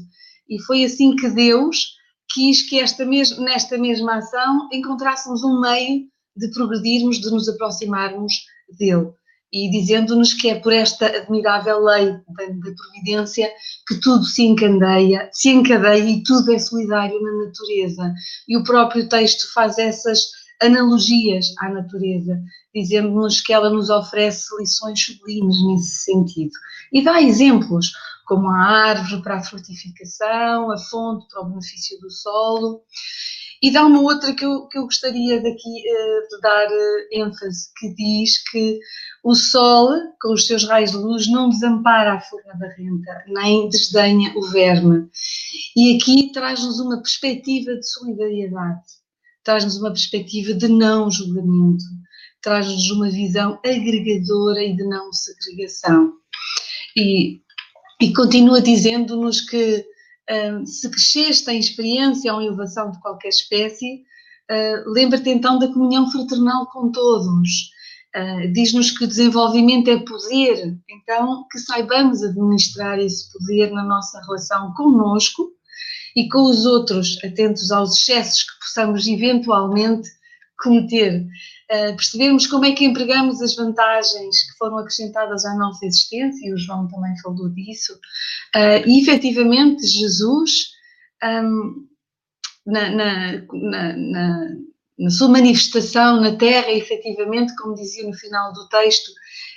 E 0.49 0.61
foi 0.63 0.85
assim 0.85 1.15
que 1.15 1.29
Deus 1.29 1.96
quis 2.33 2.63
que 2.69 2.79
esta 2.81 3.05
mes 3.05 3.37
nesta 3.39 3.79
mesma 3.79 4.17
ação 4.17 4.69
encontrássemos 4.73 5.43
um 5.43 5.61
meio 5.61 6.07
de 6.37 6.49
progredirmos, 6.53 7.19
de 7.19 7.31
nos 7.31 7.49
aproximarmos 7.49 8.33
dele. 8.79 9.11
E 9.53 9.71
dizendo-nos 9.71 10.35
que 10.35 10.51
é 10.51 10.57
por 10.57 10.73
esta 10.73 11.07
admirável 11.07 11.83
lei 11.83 12.07
da, 12.07 12.47
da 12.47 12.75
providência 12.75 13.51
que 13.87 14.01
tudo 14.01 14.25
se 14.25 14.43
encandeia, 14.43 15.31
se 15.33 15.51
encadeia 15.51 16.05
e 16.05 16.23
tudo 16.23 16.53
é 16.53 16.59
solidário 16.59 17.21
na 17.23 17.47
natureza. 17.47 18.13
E 18.49 18.57
o 18.57 18.65
próprio 18.65 19.09
texto 19.09 19.51
faz 19.55 19.79
essas 19.79 20.27
analogias 20.61 21.55
à 21.59 21.69
natureza, 21.69 22.41
dizendo-nos 22.75 23.41
que 23.41 23.53
ela 23.53 23.71
nos 23.71 23.91
oferece 23.91 24.47
lições 24.59 25.05
sublimes 25.05 25.57
nesse 25.67 26.05
sentido. 26.05 26.53
E 26.93 27.03
dá 27.03 27.21
exemplos, 27.23 27.93
como 28.27 28.49
a 28.51 28.59
árvore 28.59 29.23
para 29.23 29.37
a 29.37 29.43
frutificação, 29.43 30.71
a 30.71 30.79
fonte 30.79 31.27
para 31.29 31.43
o 31.43 31.49
benefício 31.49 31.99
do 32.01 32.11
solo. 32.11 32.83
E 33.63 33.73
dá 33.73 33.87
uma 33.87 34.03
outra 34.03 34.35
que 34.35 34.45
eu, 34.45 34.67
que 34.69 34.77
eu 34.77 34.83
gostaria 34.83 35.43
daqui 35.43 35.49
uh, 35.49 36.29
de 36.29 36.41
dar 36.43 36.69
uh, 36.69 37.09
ênfase, 37.11 37.71
que 37.79 37.95
diz 37.95 38.43
que 38.51 38.79
o 39.25 39.35
sol, 39.35 39.89
com 40.21 40.35
os 40.35 40.47
seus 40.47 40.69
raios 40.69 40.91
de 40.91 40.99
luz, 40.99 41.27
não 41.27 41.49
desampara 41.49 42.15
a 42.15 42.21
forma 42.21 42.53
da 42.59 42.69
renta, 42.69 43.25
nem 43.29 43.69
desdenha 43.71 44.31
o 44.37 44.43
verme. 44.49 45.09
E 45.75 45.97
aqui 45.97 46.31
traz-nos 46.33 46.79
uma 46.81 47.01
perspectiva 47.01 47.75
de 47.75 47.89
solidariedade 47.89 48.83
traz-nos 49.47 49.79
uma 49.79 49.91
perspectiva 49.91 50.53
de 50.53 50.67
não 50.67 51.09
julgamento, 51.09 51.85
traz-nos 52.43 52.91
uma 52.91 53.09
visão 53.09 53.61
agregadora 53.65 54.61
e 54.61 54.77
de 54.77 54.85
não 54.85 55.13
segregação. 55.13 56.15
E, 56.97 57.43
e 58.01 58.13
continua 58.13 58.61
dizendo-nos 58.61 59.41
que 59.41 59.85
uh, 60.31 60.67
se 60.67 60.89
cresceste 60.91 61.51
em 61.51 61.59
experiência 61.59 62.33
ou 62.35 62.43
elevação 62.43 62.91
de 62.91 63.01
qualquer 63.01 63.29
espécie, 63.29 64.03
uh, 64.51 64.91
lembra-te 64.91 65.31
então 65.31 65.59
da 65.59 65.69
comunhão 65.69 66.11
fraternal 66.11 66.67
com 66.67 66.91
todos. 66.91 67.71
Uh, 68.15 68.53
Diz-nos 68.53 68.91
que 68.91 69.05
o 69.05 69.09
desenvolvimento 69.09 69.89
é 69.89 69.99
poder, 69.99 70.77
então 70.89 71.47
que 71.51 71.59
saibamos 71.59 72.23
administrar 72.23 72.99
esse 72.99 73.31
poder 73.33 73.71
na 73.71 73.85
nossa 73.85 74.21
relação 74.23 74.73
conosco 74.75 75.51
e 76.15 76.29
com 76.29 76.45
os 76.45 76.65
outros, 76.65 77.19
atentos 77.23 77.71
aos 77.71 77.95
excessos 77.95 78.43
que 78.43 78.59
possamos 78.61 79.07
eventualmente 79.07 80.09
cometer. 80.59 81.27
Uh, 81.71 81.97
percebermos 81.97 82.47
como 82.47 82.65
é 82.65 82.73
que 82.73 82.85
empregamos 82.85 83.43
as 83.43 83.57
vantagens 83.57 84.43
que 84.43 84.57
foram 84.57 84.79
acrescentadas 84.79 85.45
à 85.45 85.55
nossa 85.57 85.85
existência, 85.85 86.49
e 86.49 86.53
o 86.53 86.59
João 86.59 86.87
também 86.87 87.17
falou 87.21 87.49
disso, 87.49 87.93
uh, 88.55 88.89
e 88.89 89.01
efetivamente 89.01 89.85
Jesus, 89.85 90.69
um, 91.25 91.89
na, 92.65 92.91
na, 92.91 93.33
na, 93.53 93.97
na, 94.99 95.11
sua 95.11 95.29
manifestação 95.29 96.21
na 96.21 96.37
Terra, 96.37 96.71
efetivamente, 96.71 97.57
como 97.57 97.75
dizia 97.75 98.07
no 98.07 98.15
final 98.15 98.53
do 98.53 98.69
texto, 98.69 99.11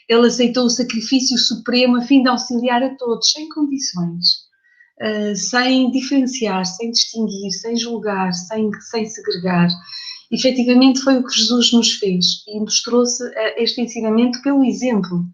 ele 0.08 0.26
aceitou 0.26 0.66
o 0.66 0.70
sacrifício 0.70 1.38
supremo 1.38 1.98
a 1.98 2.02
fim 2.02 2.24
de 2.24 2.30
auxiliar 2.30 2.82
a 2.82 2.96
todos, 2.96 3.32
sem 3.32 3.48
condições. 3.50 4.50
Eh, 5.02 5.34
sem 5.34 5.90
diferenciar, 5.92 6.66
sem 6.66 6.92
distinguir, 6.92 7.52
sem 7.52 7.78
julgar, 7.78 8.34
sem, 8.34 8.70
sem 8.82 9.06
segregar. 9.06 9.70
Efetivamente 10.32 11.02
foi 11.02 11.18
o 11.18 11.26
que 11.26 11.36
Jesus 11.36 11.72
nos 11.74 11.92
fez 11.94 12.44
e 12.48 12.60
nos 12.60 12.82
trouxe 12.84 13.24
este 13.58 13.82
ensinamento 13.82 14.42
pelo 14.42 14.64
exemplo. 14.64 15.26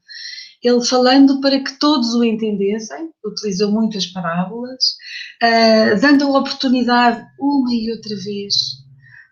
Ele 0.63 0.83
falando 0.83 1.41
para 1.41 1.61
que 1.61 1.77
todos 1.79 2.15
o 2.15 2.23
entendessem, 2.23 3.09
utilizou 3.23 3.71
muitas 3.71 4.07
parábolas, 4.07 4.83
uh, 5.43 5.99
dando 6.01 6.23
a 6.25 6.39
oportunidade 6.39 7.23
uma 7.39 7.73
e 7.73 7.91
outra 7.91 8.15
vez, 8.15 8.55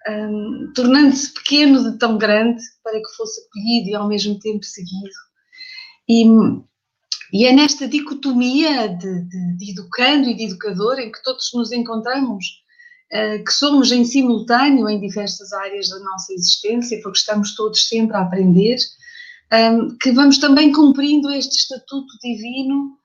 um, 0.10 0.72
tornando-se 0.76 1.34
pequeno 1.34 1.92
de 1.92 1.98
tão 1.98 2.18
grande 2.18 2.62
para 2.84 3.00
que 3.00 3.16
fosse 3.16 3.42
acolhido 3.42 3.90
e 3.90 3.96
ao 3.96 4.08
mesmo 4.08 4.38
tempo 4.40 4.64
seguido. 4.64 5.16
E 6.08 6.26
e 7.34 7.46
é 7.46 7.52
nesta 7.52 7.88
dicotomia 7.88 8.90
de, 8.90 9.22
de, 9.24 9.58
de 9.58 9.72
educando 9.72 10.30
e 10.30 10.36
de 10.36 10.44
educador 10.44 11.00
em 11.00 11.12
que 11.12 11.24
todos 11.24 11.50
nos 11.56 11.72
encontramos, 11.72 12.46
que 13.46 13.52
somos 13.52 13.92
em 13.92 14.04
simultâneo 14.04 14.90
em 14.90 15.00
diversas 15.00 15.54
áreas 15.54 15.88
da 15.88 16.00
nossa 16.00 16.34
existência, 16.34 17.00
porque 17.04 17.20
estamos 17.20 17.56
todos 17.56 17.88
sempre 17.88 18.18
a 18.18 18.22
aprender, 18.22 18.78
ehm, 19.52 19.96
que 20.02 20.12
vamos 20.12 20.40
também 20.40 20.72
cumprindo 20.72 21.30
este 21.30 21.56
estatuto 21.56 22.12
divino 22.24 22.98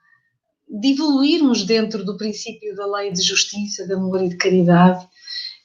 de 0.68 0.92
evoluirmos 0.92 1.64
dentro 1.64 2.04
do 2.04 2.16
princípio 2.16 2.74
da 2.74 2.86
lei 2.86 3.12
de 3.12 3.22
justiça, 3.22 3.86
de 3.86 3.92
amor 3.92 4.22
e 4.22 4.30
de 4.30 4.36
caridade, 4.36 5.06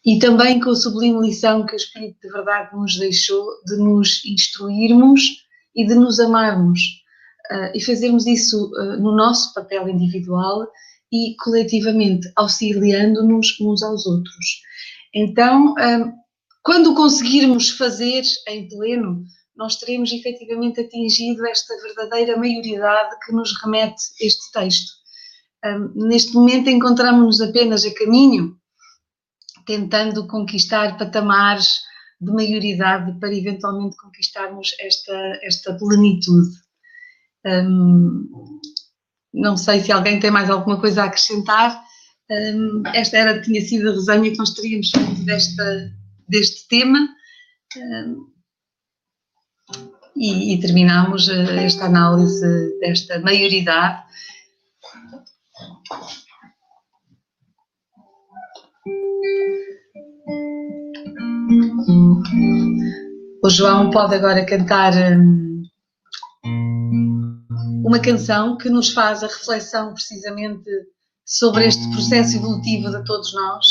e 0.05 0.19
também 0.19 0.59
com 0.59 0.71
a 0.71 0.75
sublime 0.75 1.21
lição 1.21 1.65
que 1.65 1.73
o 1.73 1.77
Espírito 1.77 2.19
de 2.21 2.29
Verdade 2.29 2.75
nos 2.75 2.97
deixou 2.97 3.45
de 3.65 3.77
nos 3.77 4.25
instruirmos 4.25 5.21
e 5.75 5.85
de 5.85 5.95
nos 5.95 6.19
amarmos 6.19 6.79
uh, 7.51 7.71
e 7.73 7.81
fazermos 7.81 8.27
isso 8.27 8.71
uh, 8.73 8.97
no 9.01 9.15
nosso 9.15 9.53
papel 9.53 9.87
individual 9.87 10.67
e 11.13 11.35
coletivamente, 11.37 12.27
auxiliando-nos 12.35 13.59
uns 13.61 13.83
aos 13.83 14.07
outros. 14.07 14.61
Então, 15.13 15.73
uh, 15.73 16.11
quando 16.63 16.95
conseguirmos 16.95 17.69
fazer 17.69 18.23
em 18.47 18.67
pleno, 18.67 19.23
nós 19.55 19.75
teremos 19.75 20.11
efetivamente 20.11 20.81
atingido 20.81 21.45
esta 21.45 21.75
verdadeira 21.83 22.35
maioridade 22.35 23.15
que 23.23 23.31
nos 23.31 23.53
remete 23.61 24.01
este 24.19 24.51
texto. 24.51 24.91
neste 25.95 26.33
momento 26.33 26.69
encontramos-nos 26.69 27.39
apenas 27.39 27.85
a 27.85 27.93
caminho, 27.93 28.57
tentando 29.65 30.27
conquistar 30.27 30.97
patamares 30.97 31.79
de 32.19 32.31
maioridade 32.31 33.17
para 33.19 33.33
eventualmente 33.33 33.95
conquistarmos 33.97 34.71
esta, 34.79 35.39
esta 35.43 35.77
plenitude. 35.77 36.49
Um, 37.45 38.59
não 39.33 39.57
sei 39.57 39.79
se 39.79 39.91
alguém 39.91 40.19
tem 40.19 40.29
mais 40.29 40.49
alguma 40.49 40.79
coisa 40.79 41.03
a 41.03 41.05
acrescentar. 41.05 41.81
Um, 42.29 42.83
esta 42.93 43.17
era, 43.17 43.41
tinha 43.41 43.61
sido 43.61 43.89
a 43.89 43.93
resenha 43.93 44.31
que 44.31 44.37
nós 44.37 44.51
teríamos 44.51 44.89
feito 44.91 45.25
desta, 45.25 45.91
deste 46.27 46.67
tema. 46.67 46.99
Um, 47.77 48.33
e, 50.15 50.53
e 50.53 50.59
terminamos 50.59 51.27
eh, 51.27 51.65
esta 51.65 51.85
análise 51.85 52.79
desta 52.79 53.19
maioridade. 53.19 54.03
O 63.43 63.49
João 63.49 63.89
pode 63.89 64.15
agora 64.15 64.45
cantar. 64.45 64.93
Um, 64.93 65.52
uma 67.83 67.99
canção 67.99 68.57
que 68.57 68.69
nos 68.69 68.93
faz 68.93 69.23
a 69.23 69.27
reflexão 69.27 69.93
precisamente 69.93 70.69
sobre 71.25 71.67
este 71.67 71.87
processo 71.91 72.37
evolutivo 72.37 72.89
de 72.89 73.03
todos 73.03 73.33
nós, 73.33 73.65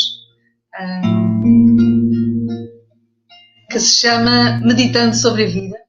que 3.70 3.81
se 3.81 4.01
chama 4.01 4.61
Meditando 4.61 5.16
sobre 5.16 5.44
a 5.44 5.48
Vida. 5.48 5.82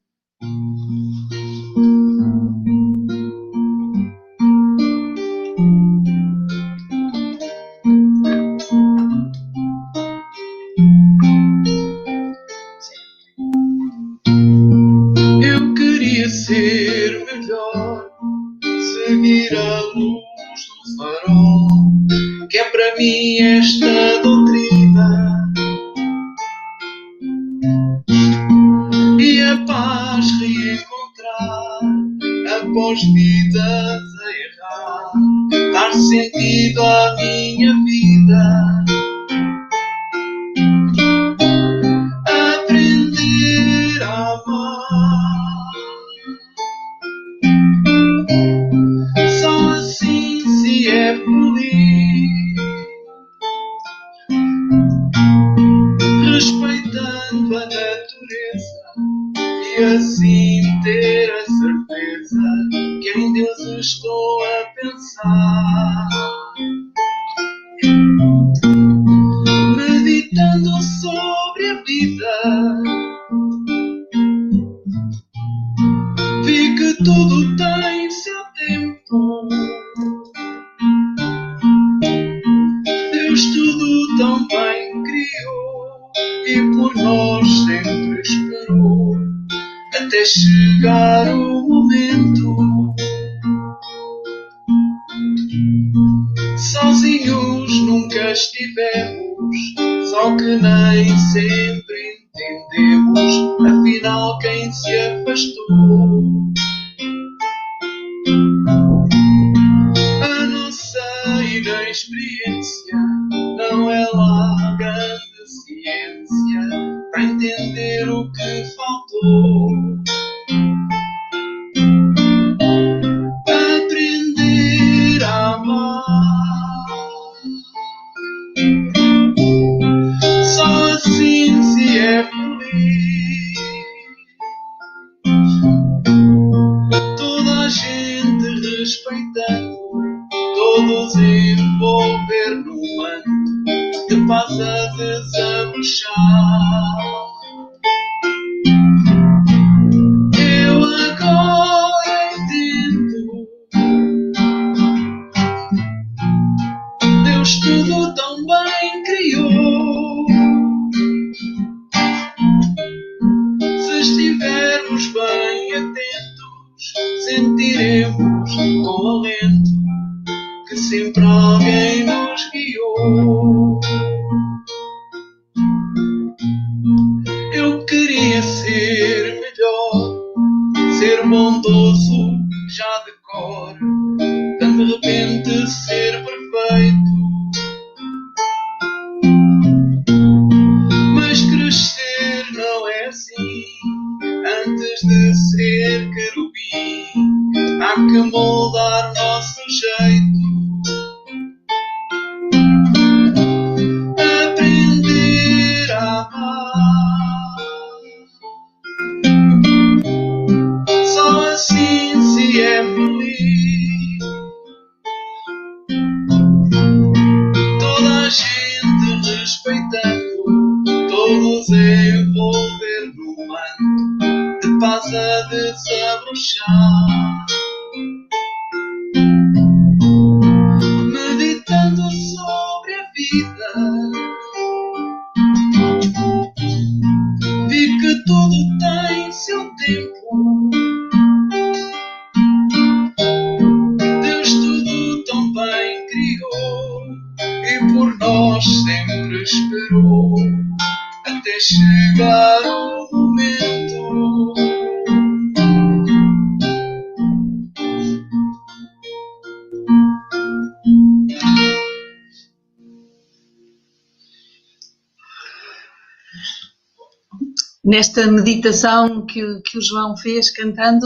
Nesta 267.94 268.26
meditação 268.26 269.24
que, 269.24 269.62
que 269.62 269.78
o 269.78 269.82
João 269.82 270.18
fez 270.18 270.50
cantando, 270.50 271.06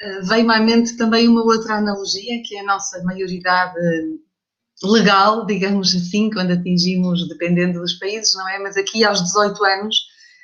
eh, 0.00 0.20
veio-me 0.22 0.54
à 0.54 0.58
mente 0.58 0.96
também 0.96 1.28
uma 1.28 1.44
outra 1.44 1.74
analogia, 1.74 2.40
que 2.42 2.56
é 2.56 2.60
a 2.60 2.64
nossa 2.64 3.02
maioridade 3.02 3.74
legal, 4.82 5.44
digamos 5.44 5.94
assim, 5.94 6.30
quando 6.30 6.52
atingimos, 6.52 7.28
dependendo 7.28 7.78
dos 7.78 7.92
países, 7.98 8.32
não 8.32 8.48
é? 8.48 8.58
Mas 8.58 8.74
aqui 8.78 9.04
aos 9.04 9.22
18 9.22 9.62
anos, 9.66 9.96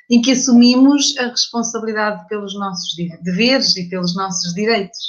em 0.07 0.21
que 0.21 0.33
assumimos 0.33 1.17
a 1.17 1.29
responsabilidade 1.29 2.27
pelos 2.27 2.53
nossos 2.53 2.95
deveres 3.23 3.75
e 3.75 3.89
pelos 3.89 4.15
nossos 4.15 4.53
direitos. 4.53 4.99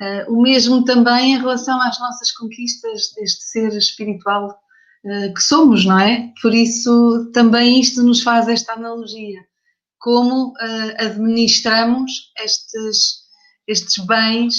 Eh, 0.00 0.26
o 0.28 0.40
mesmo 0.40 0.84
também 0.84 1.34
em 1.34 1.38
relação 1.38 1.82
às 1.82 1.98
nossas 1.98 2.30
conquistas 2.30 3.12
deste 3.16 3.42
ser 3.42 3.76
espiritual 3.76 4.56
eh, 5.04 5.30
que 5.30 5.42
somos, 5.42 5.84
não 5.84 5.98
é? 5.98 6.32
Por 6.40 6.54
isso, 6.54 7.28
também 7.34 7.80
isto 7.80 8.04
nos 8.04 8.22
faz 8.22 8.46
esta 8.46 8.74
analogia. 8.74 9.40
Como 10.06 10.54
eh, 10.60 11.04
administramos 11.04 12.30
estes, 12.38 13.24
estes 13.66 14.06
bens 14.06 14.54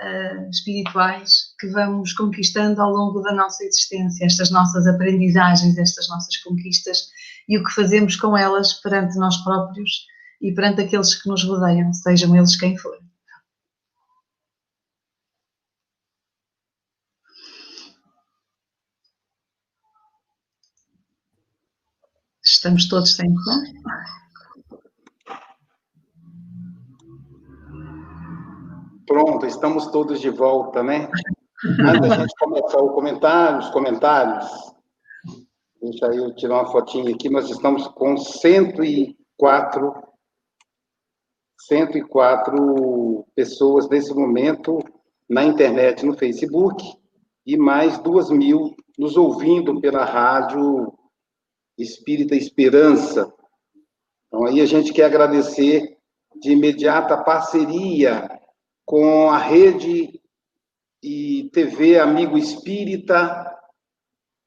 eh, 0.00 0.48
espirituais 0.50 1.54
que 1.60 1.68
vamos 1.68 2.12
conquistando 2.12 2.82
ao 2.82 2.90
longo 2.90 3.20
da 3.20 3.32
nossa 3.32 3.62
existência, 3.62 4.26
estas 4.26 4.50
nossas 4.50 4.88
aprendizagens, 4.88 5.78
estas 5.78 6.08
nossas 6.08 6.36
conquistas 6.38 7.06
e 7.48 7.56
o 7.56 7.62
que 7.62 7.70
fazemos 7.72 8.16
com 8.16 8.36
elas 8.36 8.80
perante 8.82 9.16
nós 9.16 9.36
próprios 9.44 10.06
e 10.42 10.52
perante 10.52 10.80
aqueles 10.80 11.14
que 11.14 11.28
nos 11.28 11.44
rodeiam, 11.44 11.92
sejam 11.92 12.34
eles 12.34 12.56
quem 12.56 12.76
forem. 12.76 13.08
Estamos 22.42 22.88
todos 22.88 23.14
sem 23.14 23.32
som? 23.36 23.62
Pronto, 29.10 29.44
estamos 29.44 29.88
todos 29.88 30.20
de 30.20 30.30
volta, 30.30 30.84
né? 30.84 31.10
Antes 31.80 32.08
da 32.08 32.16
gente 32.18 32.32
começar 32.38 32.80
o 32.80 32.90
comentário, 32.90 33.58
os 33.58 33.68
comentários, 33.70 34.48
deixa 35.82 36.06
eu 36.14 36.32
tirar 36.36 36.60
uma 36.60 36.70
fotinha 36.70 37.12
aqui, 37.12 37.28
nós 37.28 37.50
estamos 37.50 37.88
com 37.88 38.16
104, 38.16 39.94
104 41.58 43.26
pessoas 43.34 43.88
nesse 43.88 44.14
momento 44.14 44.78
na 45.28 45.42
internet, 45.42 46.06
no 46.06 46.16
Facebook, 46.16 46.80
e 47.44 47.56
mais 47.56 47.98
duas 47.98 48.30
mil 48.30 48.76
nos 48.96 49.16
ouvindo 49.16 49.80
pela 49.80 50.04
rádio 50.04 50.96
Espírita 51.76 52.36
Esperança. 52.36 53.34
Então, 54.28 54.46
aí 54.46 54.60
a 54.60 54.66
gente 54.66 54.92
quer 54.92 55.06
agradecer 55.06 55.98
de 56.40 56.52
imediata 56.52 57.18
parceria 57.24 58.39
com 58.90 59.30
a 59.30 59.38
rede 59.38 60.20
e 61.00 61.48
TV 61.52 62.00
Amigo 62.00 62.36
Espírita, 62.36 63.56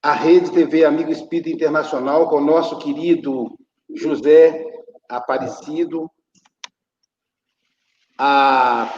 a 0.02 0.12
rede 0.12 0.52
TV 0.52 0.84
Amigo 0.84 1.10
Espírita 1.10 1.50
Internacional, 1.50 2.28
com 2.28 2.40
o 2.40 2.46
nosso 2.46 2.78
querido 2.78 3.58
José 3.96 4.66
Aparecido, 5.08 6.12
a 8.20 8.94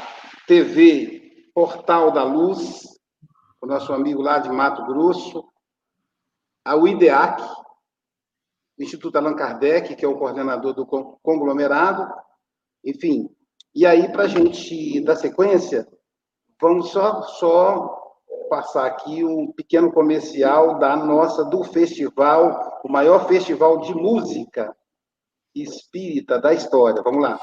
TV 0.48 1.52
Portal 1.54 2.10
da 2.10 2.24
Luz, 2.24 2.82
o 3.62 3.68
nosso 3.68 3.94
amigo 3.94 4.24
lá 4.24 4.40
de 4.40 4.50
Mato 4.50 4.84
Grosso, 4.88 5.48
a 6.66 6.76
UIDEAC, 6.76 7.44
Instituto 8.80 9.20
Allan 9.20 9.36
Kardec, 9.36 9.96
que 9.96 10.06
é 10.06 10.08
o 10.08 10.18
coordenador 10.18 10.74
do 10.74 10.88
conglomerado, 10.88 12.12
enfim. 12.84 13.30
E 13.76 13.86
aí, 13.86 14.10
para 14.10 14.24
a 14.24 14.28
gente 14.28 15.02
dar 15.02 15.18
sequência, 15.18 15.86
vamos 16.62 16.92
só, 16.92 17.22
só 17.24 18.06
passar 18.50 18.86
aqui 18.86 19.22
um 19.24 19.52
pequeno 19.52 19.92
comercial 19.92 20.80
da 20.80 20.96
nossa, 20.96 21.44
do 21.44 21.62
festival, 21.62 22.80
o 22.86 22.90
maior 22.90 23.28
festival 23.28 23.82
de 23.82 23.94
música 23.94 24.74
espírita 25.54 26.40
da 26.40 26.54
história. 26.54 27.02
Vamos 27.04 27.22
lá. 27.22 27.38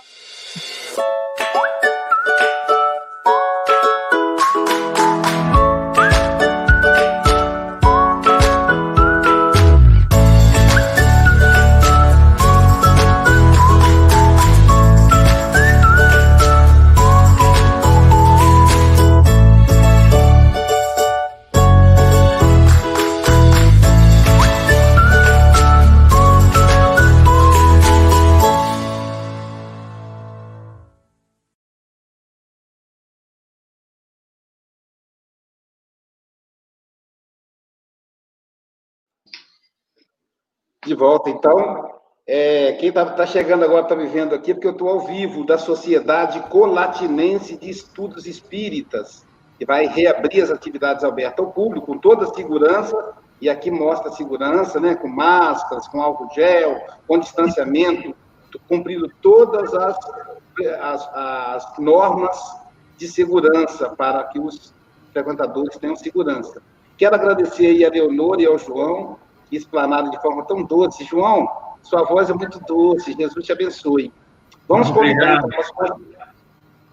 De 40.84 40.94
volta, 40.94 41.30
então. 41.30 41.90
É, 42.26 42.72
quem 42.72 42.88
está 42.88 43.04
tá 43.04 43.26
chegando 43.26 43.64
agora 43.64 43.82
está 43.82 43.96
me 43.96 44.06
vendo 44.06 44.34
aqui, 44.34 44.54
porque 44.54 44.66
eu 44.66 44.72
estou 44.72 44.88
ao 44.88 45.00
vivo 45.00 45.44
da 45.44 45.58
Sociedade 45.58 46.40
Colatinense 46.48 47.56
de 47.56 47.68
Estudos 47.68 48.26
Espíritas, 48.26 49.26
que 49.58 49.64
vai 49.64 49.86
reabrir 49.86 50.42
as 50.42 50.50
atividades 50.50 51.04
abertas 51.04 51.44
ao 51.44 51.52
público, 51.52 51.86
com 51.86 51.98
toda 51.98 52.24
a 52.24 52.34
segurança, 52.34 53.14
e 53.40 53.50
aqui 53.50 53.70
mostra 53.70 54.10
a 54.10 54.14
segurança, 54.14 54.80
né, 54.80 54.94
com 54.94 55.08
máscaras, 55.08 55.88
com 55.88 56.00
álcool 56.00 56.32
gel, 56.34 56.80
com 57.06 57.18
distanciamento, 57.18 58.14
cumprindo 58.68 59.08
todas 59.20 59.74
as, 59.74 59.98
as, 60.80 61.08
as 61.14 61.78
normas 61.78 62.56
de 62.96 63.08
segurança 63.08 63.90
para 63.90 64.24
que 64.24 64.38
os 64.38 64.72
frequentadores 65.12 65.76
tenham 65.76 65.96
segurança. 65.96 66.62
Quero 66.96 67.14
agradecer 67.14 67.66
aí 67.66 67.84
a 67.84 67.90
Leonor 67.90 68.40
e 68.40 68.46
ao 68.46 68.58
João, 68.58 69.18
explanado 69.56 70.10
de 70.10 70.20
forma 70.20 70.44
tão 70.44 70.62
doce. 70.62 71.04
João, 71.04 71.48
sua 71.82 72.04
voz 72.04 72.30
é 72.30 72.32
muito 72.32 72.60
doce, 72.60 73.12
Jesus 73.12 73.44
te 73.44 73.52
abençoe. 73.52 74.12
Vamos 74.68 74.90
convidar, 74.90 75.42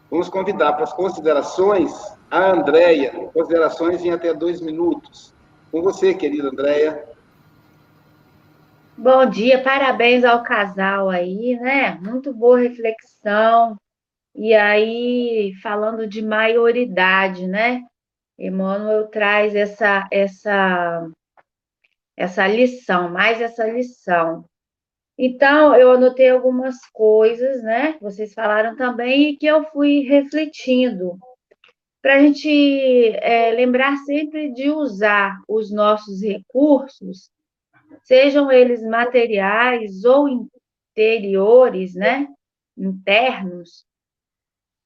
vamos 0.10 0.30
convidar 0.30 0.74
para 0.74 0.84
as 0.84 0.94
considerações 0.94 1.92
a 2.30 2.52
Andréia, 2.52 3.12
considerações 3.34 4.04
em 4.04 4.12
até 4.12 4.34
dois 4.34 4.62
minutos. 4.62 5.34
Com 5.72 5.82
você, 5.82 6.14
querida 6.14 6.50
Andréia. 6.50 7.08
Bom 8.98 9.26
dia, 9.26 9.64
parabéns 9.64 10.26
ao 10.26 10.44
casal 10.44 11.10
aí, 11.10 11.58
né? 11.62 11.98
Muito 12.02 12.34
boa 12.34 12.60
reflexão. 12.60 13.78
E 14.36 14.54
aí, 14.54 15.54
falando 15.62 16.06
de 16.08 16.22
maioridade, 16.22 17.48
né? 17.48 17.84
Emmanuel 18.38 19.08
traz 19.08 19.56
essa, 19.56 20.08
essa 20.12 21.10
essa 22.20 22.46
lição, 22.46 23.10
mais 23.10 23.40
essa 23.40 23.66
lição. 23.66 24.44
Então, 25.18 25.74
eu 25.74 25.94
anotei 25.94 26.30
algumas 26.30 26.76
coisas, 26.92 27.64
né? 27.64 27.98
Vocês 28.02 28.34
falaram 28.34 28.76
também 28.76 29.30
e 29.30 29.38
que 29.38 29.46
eu 29.46 29.64
fui 29.72 30.02
refletindo, 30.02 31.18
para 32.02 32.16
a 32.16 32.20
gente 32.20 32.50
é, 33.22 33.52
lembrar 33.52 33.96
sempre 34.00 34.52
de 34.52 34.70
usar 34.70 35.40
os 35.48 35.72
nossos 35.72 36.22
recursos, 36.22 37.32
sejam 38.04 38.52
eles 38.52 38.84
materiais 38.84 40.04
ou 40.04 40.28
interiores, 40.28 41.96
né? 41.96 42.28
Internos, 42.78 43.86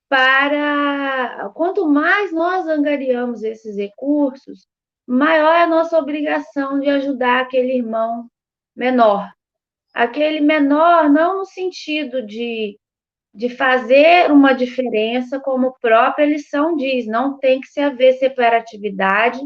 para 0.08 1.50
quanto 1.56 1.88
mais 1.88 2.32
nós 2.32 2.68
angariamos 2.68 3.42
esses 3.42 3.76
recursos, 3.76 4.68
maior 5.08 5.54
é 5.54 5.64
a 5.64 5.68
nossa 5.68 5.98
obrigação 5.98 6.80
de 6.80 6.90
ajudar 6.90 7.42
aquele 7.42 7.78
irmão 7.78 8.28
menor. 8.76 9.32
Aquele 9.94 10.40
menor, 10.40 11.10
não 11.10 11.40
no 11.40 11.46
sentido 11.46 12.26
de, 12.26 12.80
de 13.34 13.50
fazer 13.50 14.32
uma 14.32 14.54
diferença, 14.54 15.40
como 15.40 15.68
a 15.68 15.80
própria 15.80 16.26
lição 16.26 16.76
diz, 16.76 17.06
não 17.06 17.38
tem 17.38 17.60
que 17.60 17.68
se 17.68 17.80
haver 17.80 18.14
separatividade 18.14 19.40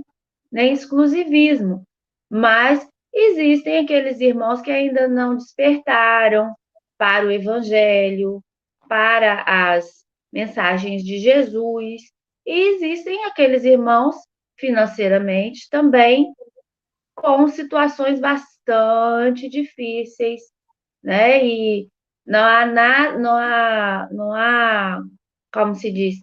nem 0.51 0.71
exclusivismo, 0.71 1.83
mas 2.29 2.87
existem 3.13 3.79
aqueles 3.79 4.19
irmãos 4.21 4.61
que 4.61 4.71
ainda 4.71 5.07
não 5.07 5.35
despertaram 5.35 6.53
para 6.97 7.25
o 7.25 7.31
Evangelho, 7.31 8.41
para 8.87 9.43
as 9.45 10.05
mensagens 10.31 11.03
de 11.03 11.19
Jesus, 11.19 12.01
e 12.45 12.75
existem 12.75 13.25
aqueles 13.25 13.65
irmãos 13.65 14.15
financeiramente, 14.57 15.69
também 15.69 16.33
com 17.15 17.47
situações 17.47 18.19
bastante 18.19 19.49
difíceis, 19.49 20.41
né? 21.03 21.45
E 21.45 21.89
não 22.25 22.43
há 22.43 22.65
nada, 22.65 23.19
não 23.19 23.35
há, 23.35 24.09
não 24.11 24.33
há, 24.33 25.01
como 25.53 25.75
se 25.75 25.91
diz, 25.91 26.15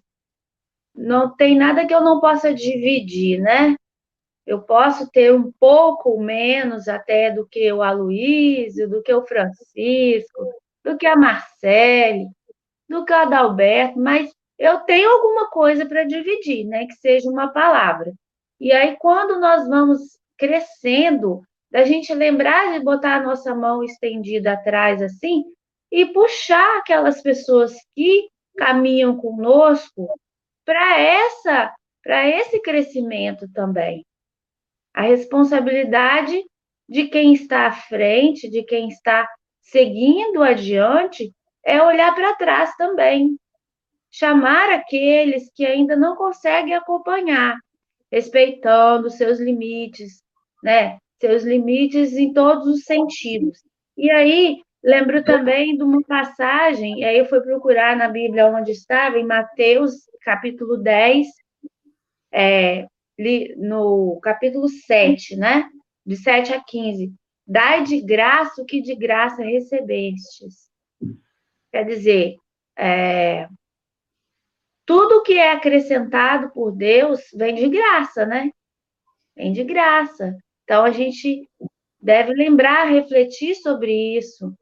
não 0.95 1.35
tem 1.35 1.57
nada 1.57 1.85
que 1.85 1.93
eu 1.93 2.01
não 2.01 2.19
possa 2.21 2.53
dividir, 2.53 3.41
né? 3.41 3.75
Eu 4.45 4.61
posso 4.61 5.09
ter 5.11 5.33
um 5.33 5.51
pouco 5.59 6.19
menos 6.21 6.87
até 6.87 7.31
do 7.31 7.47
que 7.47 7.71
o 7.73 7.81
Aloysio, 7.81 8.89
do 8.89 9.01
que 9.01 9.13
o 9.13 9.25
Francisco, 9.25 10.53
do 10.83 10.97
que 10.97 11.07
a 11.07 11.15
Marcele, 11.15 12.27
do 12.87 13.03
que 13.03 13.11
o 13.11 13.15
Adalberto, 13.15 13.99
mas 13.99 14.31
eu 14.57 14.79
tenho 14.81 15.09
alguma 15.09 15.49
coisa 15.49 15.85
para 15.85 16.03
dividir, 16.03 16.65
né? 16.65 16.85
Que 16.85 16.93
seja 16.93 17.29
uma 17.29 17.49
palavra. 17.51 18.13
E 18.59 18.71
aí, 18.71 18.95
quando 18.97 19.39
nós 19.39 19.67
vamos 19.67 20.17
crescendo, 20.37 21.41
da 21.69 21.83
gente 21.83 22.13
lembrar 22.13 22.71
de 22.71 22.79
botar 22.83 23.15
a 23.15 23.23
nossa 23.23 23.53
mão 23.53 23.83
estendida 23.83 24.53
atrás 24.53 25.01
assim 25.01 25.43
e 25.91 26.05
puxar 26.05 26.77
aquelas 26.77 27.21
pessoas 27.21 27.73
que 27.93 28.29
caminham 28.57 29.17
conosco 29.17 30.07
para 30.63 30.99
essa 30.99 31.75
para 32.01 32.29
esse 32.29 32.61
crescimento 32.61 33.51
também. 33.51 34.05
A 34.93 35.01
responsabilidade 35.01 36.39
de 36.87 37.07
quem 37.07 37.33
está 37.33 37.65
à 37.67 37.71
frente, 37.71 38.47
de 38.47 38.63
quem 38.63 38.87
está 38.87 39.27
seguindo 39.59 40.43
adiante, 40.43 41.33
é 41.65 41.81
olhar 41.81 42.13
para 42.13 42.35
trás 42.35 42.75
também. 42.77 43.37
Chamar 44.11 44.69
aqueles 44.69 45.51
que 45.53 45.65
ainda 45.65 45.95
não 45.95 46.15
conseguem 46.15 46.75
acompanhar 46.75 47.57
respeitando 48.15 49.09
seus 49.09 49.41
limites, 49.41 50.23
né? 50.63 50.97
Seus 51.19 51.43
limites 51.43 52.13
em 52.13 52.31
todos 52.31 52.65
os 52.65 52.85
sentidos. 52.85 53.59
E 53.97 54.09
aí, 54.09 54.61
lembro 54.81 55.21
também 55.21 55.75
de 55.75 55.83
uma 55.83 56.01
passagem, 56.01 56.99
e 56.99 57.03
aí 57.03 57.17
eu 57.17 57.25
fui 57.25 57.41
procurar 57.41 57.97
na 57.97 58.07
Bíblia 58.07 58.47
onde 58.47 58.71
estava, 58.71 59.19
em 59.19 59.25
Mateus, 59.25 59.91
capítulo 60.23 60.77
10, 60.77 61.27
é, 62.33 62.87
no 63.57 64.17
capítulo 64.23 64.69
7, 64.69 65.35
né? 65.35 65.67
De 66.05 66.15
7 66.15 66.53
a 66.53 66.63
15. 66.63 67.13
Dai 67.45 67.83
de 67.83 67.99
graça 67.99 68.61
o 68.61 68.65
que 68.65 68.81
de 68.81 68.95
graça 68.95 69.43
recebestes. 69.43 70.69
Quer 71.69 71.83
dizer, 71.83 72.35
é, 72.77 73.49
tudo 74.85 75.23
que 75.23 75.33
é 75.33 75.51
acrescentado 75.51 76.51
por 76.51 76.71
Deus 76.71 77.21
vem 77.33 77.55
de 77.55 77.69
graça, 77.69 78.25
né? 78.25 78.51
Vem 79.35 79.51
de 79.51 79.63
graça. 79.63 80.35
Então 80.63 80.85
a 80.85 80.91
gente 80.91 81.49
deve 81.99 82.33
lembrar, 82.33 82.85
refletir 82.85 83.55
sobre 83.55 84.17
isso 84.17 84.53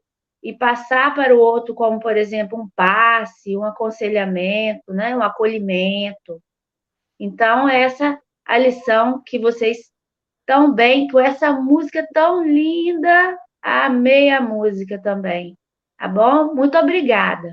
e 0.42 0.52
passar 0.52 1.14
para 1.14 1.34
o 1.34 1.38
outro 1.38 1.74
como, 1.74 2.00
por 2.00 2.16
exemplo, 2.16 2.60
um 2.60 2.68
passe, 2.74 3.56
um 3.56 3.64
aconselhamento, 3.64 4.92
né? 4.92 5.16
Um 5.16 5.22
acolhimento. 5.22 6.40
Então 7.18 7.68
essa 7.68 8.18
a 8.46 8.58
lição 8.58 9.22
que 9.24 9.38
vocês 9.38 9.90
tão 10.46 10.74
bem 10.74 11.08
com 11.08 11.18
essa 11.18 11.52
música 11.52 12.06
tão 12.12 12.46
linda. 12.46 13.38
Amei 13.62 14.30
a 14.30 14.40
música 14.40 15.00
também. 15.00 15.56
Tá 15.98 16.08
bom? 16.08 16.54
Muito 16.54 16.76
obrigada. 16.76 17.50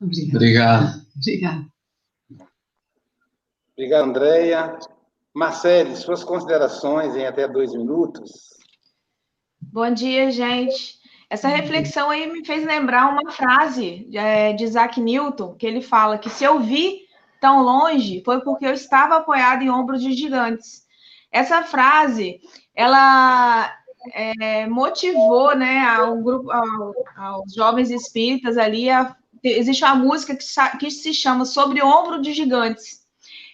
Obrigado. 0.00 0.36
Obrigada. 1.16 1.77
Obrigado, 3.78 4.06
Andréia. 4.06 4.76
Marcele, 5.32 5.94
suas 5.94 6.24
considerações 6.24 7.14
em 7.14 7.24
até 7.24 7.46
dois 7.46 7.72
minutos. 7.72 8.50
Bom 9.60 9.88
dia, 9.94 10.32
gente. 10.32 10.98
Essa 11.30 11.46
reflexão 11.46 12.10
aí 12.10 12.26
me 12.26 12.44
fez 12.44 12.66
lembrar 12.66 13.08
uma 13.08 13.30
frase 13.30 14.08
é, 14.12 14.52
de 14.52 14.64
Isaac 14.64 15.00
Newton, 15.00 15.54
que 15.54 15.64
ele 15.64 15.80
fala 15.80 16.18
que 16.18 16.28
se 16.28 16.42
eu 16.42 16.58
vi 16.58 17.02
tão 17.40 17.62
longe 17.62 18.20
foi 18.24 18.40
porque 18.40 18.66
eu 18.66 18.72
estava 18.72 19.18
apoiado 19.18 19.62
em 19.62 19.70
ombros 19.70 20.02
de 20.02 20.12
gigantes. 20.12 20.84
Essa 21.30 21.62
frase, 21.62 22.40
ela 22.74 23.72
é, 24.12 24.66
motivou, 24.66 25.54
né, 25.54 25.86
ao 25.86 26.20
grupo, 26.20 26.50
ao, 26.50 26.94
aos 27.16 27.54
jovens 27.54 27.92
espíritas 27.92 28.58
ali, 28.58 28.90
a, 28.90 29.14
existe 29.40 29.84
uma 29.84 29.94
música 29.94 30.34
que, 30.34 30.78
que 30.78 30.90
se 30.90 31.14
chama 31.14 31.44
Sobre 31.44 31.80
Ombro 31.80 32.20
de 32.20 32.32
Gigantes. 32.32 32.97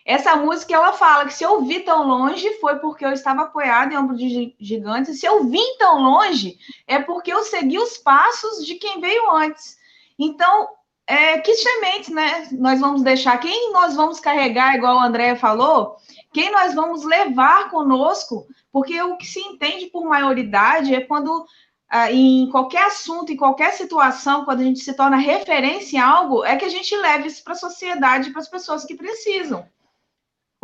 Essa 0.05 0.37
música 0.37 0.75
ela 0.75 0.93
fala 0.93 1.25
que 1.25 1.33
se 1.33 1.43
eu 1.45 1.63
vi 1.63 1.81
tão 1.81 2.07
longe 2.07 2.49
foi 2.61 2.77
porque 2.77 3.05
eu 3.05 3.13
estava 3.13 3.43
apoiado 3.43 3.93
em 3.93 3.97
ombro 3.97 4.15
de 4.17 4.55
gigantes, 4.61 5.15
e 5.15 5.19
se 5.19 5.27
eu 5.27 5.45
vim 5.45 5.77
tão 5.79 6.03
longe 6.03 6.59
é 6.87 6.99
porque 6.99 7.33
eu 7.33 7.43
segui 7.43 7.79
os 7.79 7.97
passos 7.97 8.65
de 8.67 8.75
quem 8.75 9.01
veio 9.01 9.31
antes. 9.31 9.79
Então, 10.19 10.69
é, 11.07 11.39
que 11.39 11.55
sementes, 11.55 12.11
né? 12.11 12.49
Nós 12.53 12.81
vamos 12.81 13.03
deixar, 13.03 13.39
quem 13.39 13.73
nós 13.73 13.95
vamos 13.95 14.21
carregar, 14.21 14.75
igual 14.77 14.97
o 14.97 15.01
André 15.01 15.37
falou, 15.37 15.97
quem 16.33 16.51
nós 16.51 16.75
vamos 16.75 17.05
levar 17.05 17.71
conosco, 17.71 18.47
porque 18.71 19.01
o 19.03 19.17
que 19.17 19.27
se 19.27 19.41
entende 19.41 19.87
por 19.87 20.05
maioridade 20.05 20.95
é 20.95 21.01
quando 21.01 21.47
ah, 21.89 22.11
em 22.11 22.51
qualquer 22.51 22.87
assunto, 22.87 23.33
em 23.33 23.37
qualquer 23.37 23.73
situação, 23.73 24.45
quando 24.45 24.61
a 24.61 24.65
gente 24.65 24.81
se 24.81 24.95
torna 24.95 25.17
referência 25.17 25.97
em 25.97 26.01
algo, 26.01 26.45
é 26.45 26.57
que 26.57 26.65
a 26.65 26.71
gente 26.71 26.95
leva 26.97 27.27
isso 27.27 27.43
para 27.43 27.53
a 27.53 27.57
sociedade, 27.57 28.31
para 28.31 28.41
as 28.41 28.49
pessoas 28.49 28.85
que 28.85 28.95
precisam. 28.95 29.67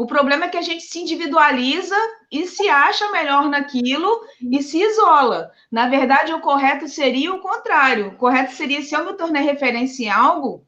O 0.01 0.07
problema 0.07 0.47
é 0.47 0.49
que 0.49 0.57
a 0.57 0.63
gente 0.63 0.83
se 0.85 0.99
individualiza 0.99 1.95
e 2.33 2.47
se 2.47 2.67
acha 2.71 3.11
melhor 3.11 3.51
naquilo 3.51 4.25
e 4.41 4.63
se 4.63 4.81
isola. 4.81 5.53
Na 5.71 5.91
verdade, 5.91 6.33
o 6.33 6.41
correto 6.41 6.89
seria 6.89 7.35
o 7.35 7.41
contrário. 7.41 8.09
O 8.09 8.17
correto 8.17 8.55
seria, 8.55 8.81
se 8.81 8.95
eu 8.95 9.05
me 9.05 9.13
tornei 9.13 9.43
referência 9.43 10.05
em 10.05 10.09
algo, 10.09 10.67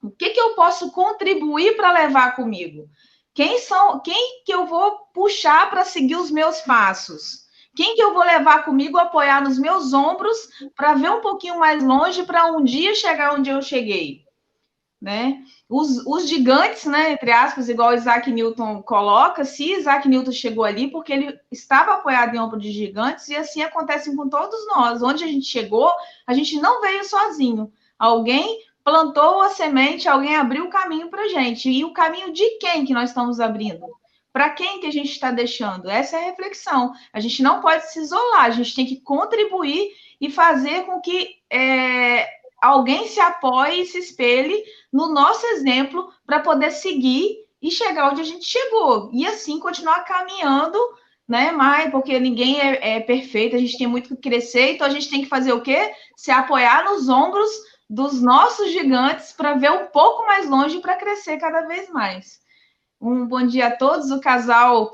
o 0.00 0.08
que, 0.08 0.30
que 0.30 0.38
eu 0.38 0.54
posso 0.54 0.92
contribuir 0.92 1.76
para 1.76 1.90
levar 1.90 2.36
comigo? 2.36 2.88
Quem 3.34 3.58
são, 3.58 3.98
quem 3.98 4.44
que 4.44 4.54
eu 4.54 4.64
vou 4.64 4.92
puxar 5.12 5.68
para 5.70 5.84
seguir 5.84 6.14
os 6.14 6.30
meus 6.30 6.60
passos? 6.60 7.48
Quem 7.74 7.96
que 7.96 8.02
eu 8.02 8.14
vou 8.14 8.22
levar 8.22 8.64
comigo, 8.64 8.96
apoiar 8.96 9.42
nos 9.42 9.58
meus 9.58 9.92
ombros 9.92 10.38
para 10.76 10.94
ver 10.94 11.10
um 11.10 11.20
pouquinho 11.20 11.58
mais 11.58 11.82
longe, 11.82 12.22
para 12.22 12.52
um 12.52 12.62
dia 12.62 12.94
chegar 12.94 13.34
onde 13.34 13.50
eu 13.50 13.60
cheguei? 13.60 14.27
Né? 15.00 15.42
Os, 15.68 16.04
os, 16.06 16.28
gigantes, 16.28 16.84
né, 16.84 17.12
entre 17.12 17.30
aspas, 17.30 17.68
igual 17.68 17.94
Isaac 17.94 18.30
Newton 18.30 18.82
coloca, 18.82 19.44
se 19.44 19.72
Isaac 19.72 20.08
Newton 20.08 20.32
chegou 20.32 20.64
ali 20.64 20.90
porque 20.90 21.12
ele 21.12 21.38
estava 21.52 21.94
apoiado 21.94 22.34
em 22.34 22.38
ombro 22.38 22.58
de 22.58 22.72
gigantes, 22.72 23.28
e 23.28 23.36
assim 23.36 23.62
acontece 23.62 24.14
com 24.14 24.28
todos 24.28 24.66
nós. 24.66 25.02
Onde 25.02 25.22
a 25.22 25.26
gente 25.26 25.46
chegou, 25.46 25.90
a 26.26 26.34
gente 26.34 26.60
não 26.60 26.80
veio 26.80 27.04
sozinho. 27.04 27.72
Alguém 27.98 28.60
plantou 28.82 29.40
a 29.42 29.50
semente, 29.50 30.08
alguém 30.08 30.34
abriu 30.34 30.64
o 30.64 30.70
caminho 30.70 31.08
para 31.08 31.22
a 31.22 31.28
gente. 31.28 31.70
E 31.70 31.84
o 31.84 31.92
caminho 31.92 32.32
de 32.32 32.58
quem 32.58 32.84
que 32.84 32.94
nós 32.94 33.10
estamos 33.10 33.38
abrindo? 33.38 33.86
Para 34.32 34.50
quem 34.50 34.80
que 34.80 34.86
a 34.86 34.90
gente 34.90 35.10
está 35.10 35.30
deixando? 35.30 35.88
Essa 35.88 36.16
é 36.16 36.20
a 36.20 36.24
reflexão. 36.26 36.92
A 37.12 37.20
gente 37.20 37.42
não 37.42 37.60
pode 37.60 37.90
se 37.90 38.00
isolar, 38.00 38.44
a 38.44 38.50
gente 38.50 38.74
tem 38.74 38.86
que 38.86 39.00
contribuir 39.00 39.90
e 40.20 40.30
fazer 40.30 40.84
com 40.84 41.00
que 41.00 41.36
é, 41.50 42.26
alguém 42.60 43.06
se 43.06 43.20
apoie 43.20 43.82
e 43.82 43.86
se 43.86 43.98
espelhe 43.98 44.62
no 44.92 45.08
nosso 45.12 45.46
exemplo 45.46 46.12
para 46.26 46.40
poder 46.40 46.70
seguir 46.70 47.36
e 47.60 47.70
chegar 47.70 48.10
onde 48.10 48.20
a 48.20 48.24
gente 48.24 48.44
chegou. 48.44 49.10
E 49.12 49.26
assim 49.26 49.58
continuar 49.58 50.04
caminhando, 50.04 50.78
né, 51.26 51.52
Mai? 51.52 51.90
Porque 51.90 52.18
ninguém 52.18 52.60
é, 52.60 52.96
é 52.96 53.00
perfeito, 53.00 53.56
a 53.56 53.58
gente 53.58 53.76
tem 53.76 53.86
muito 53.86 54.08
que 54.08 54.28
crescer, 54.28 54.72
então 54.72 54.86
a 54.86 54.90
gente 54.90 55.10
tem 55.10 55.22
que 55.22 55.28
fazer 55.28 55.52
o 55.52 55.60
quê? 55.60 55.92
Se 56.16 56.30
apoiar 56.30 56.84
nos 56.84 57.08
ombros 57.08 57.50
dos 57.88 58.20
nossos 58.20 58.70
gigantes 58.70 59.32
para 59.32 59.54
ver 59.54 59.70
um 59.70 59.86
pouco 59.86 60.26
mais 60.26 60.48
longe 60.48 60.78
para 60.80 60.96
crescer 60.96 61.38
cada 61.38 61.62
vez 61.62 61.88
mais. 61.90 62.40
Um 63.00 63.26
bom 63.26 63.46
dia 63.46 63.68
a 63.68 63.76
todos, 63.76 64.10
o 64.10 64.20
casal 64.20 64.92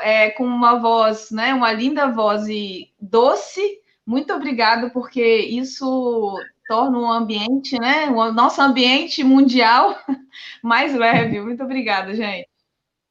é, 0.00 0.30
com 0.30 0.44
uma 0.44 0.78
voz, 0.78 1.30
né, 1.30 1.54
uma 1.54 1.72
linda 1.72 2.10
voz 2.10 2.46
e 2.46 2.92
doce. 3.00 3.80
Muito 4.06 4.32
obrigada, 4.32 4.90
porque 4.90 5.36
isso 5.36 6.38
torna 6.68 6.98
um 6.98 7.10
ambiente, 7.10 7.80
né, 7.80 8.08
o 8.10 8.30
nosso 8.30 8.60
ambiente 8.60 9.24
mundial 9.24 9.96
mais 10.62 10.94
leve. 10.94 11.40
Muito 11.40 11.64
obrigada, 11.64 12.14
gente. 12.14 12.48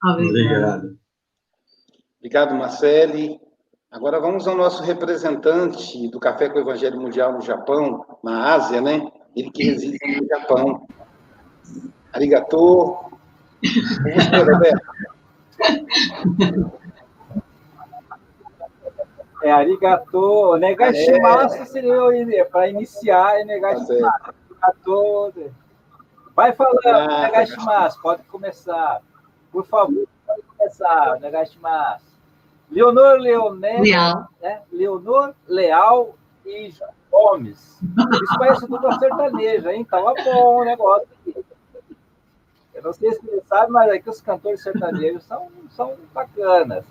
Obrigado. 0.03 0.97
Obrigado, 2.19 2.55
Marcele. 2.55 3.39
Agora 3.89 4.19
vamos 4.19 4.47
ao 4.47 4.55
nosso 4.55 4.83
representante 4.83 6.07
do 6.09 6.19
Café 6.19 6.49
com 6.49 6.59
o 6.59 6.61
Evangelho 6.61 7.01
Mundial 7.01 7.33
no 7.33 7.41
Japão, 7.41 8.05
na 8.23 8.53
Ásia, 8.53 8.79
né? 8.79 9.09
Ele 9.35 9.49
que 9.49 9.63
reside 9.63 9.97
no 10.21 10.27
Japão. 10.27 10.87
Arigato. 12.13 12.95
Roberto. 14.45 14.87
É 19.47 19.51
arigato. 19.51 20.57
Negashimasu 20.57 21.55
é. 21.55 21.65
seria 21.65 22.45
para 22.45 22.67
iniciar 22.67 23.39
é 23.39 23.45
negashimasu. 23.45 23.99
Tá 24.01 24.33
arigato. 24.61 25.53
Vai 26.35 26.51
falando, 26.53 26.79
ah, 26.85 27.21
negashimasu. 27.21 28.01
Pode 28.01 28.23
começar. 28.23 29.01
Por 29.51 29.65
favor, 29.65 30.05
pode 30.25 30.41
começar, 30.41 31.17
negashimasu. 31.21 32.05
Leonor 32.69 33.19
Leonel, 33.19 33.81
Leal. 33.81 34.27
Né? 34.41 34.61
Leonor 34.69 35.33
Leal 35.47 36.15
e 36.45 36.73
Gomes. 37.09 37.79
Isso 37.81 38.37
parece 38.37 38.67
dupla 38.67 38.99
sertaneja, 38.99 39.73
hein? 39.73 39.85
Tava 39.85 40.13
bom 40.25 40.61
o 40.61 40.65
negócio 40.65 41.07
aqui. 41.21 41.45
Eu 42.73 42.83
não 42.83 42.93
sei 42.93 43.13
se 43.13 43.25
você 43.25 43.41
sabe, 43.47 43.71
mas 43.71 43.89
aqui 43.89 44.09
os 44.09 44.21
cantores 44.21 44.61
sertanejos 44.61 45.23
são, 45.23 45.47
são 45.69 45.95
bacanas. 46.13 46.83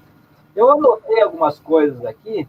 Eu 0.57 0.71
anotei 0.71 1.21
algumas 1.21 1.61
coisas 1.61 2.03
aqui. 2.07 2.49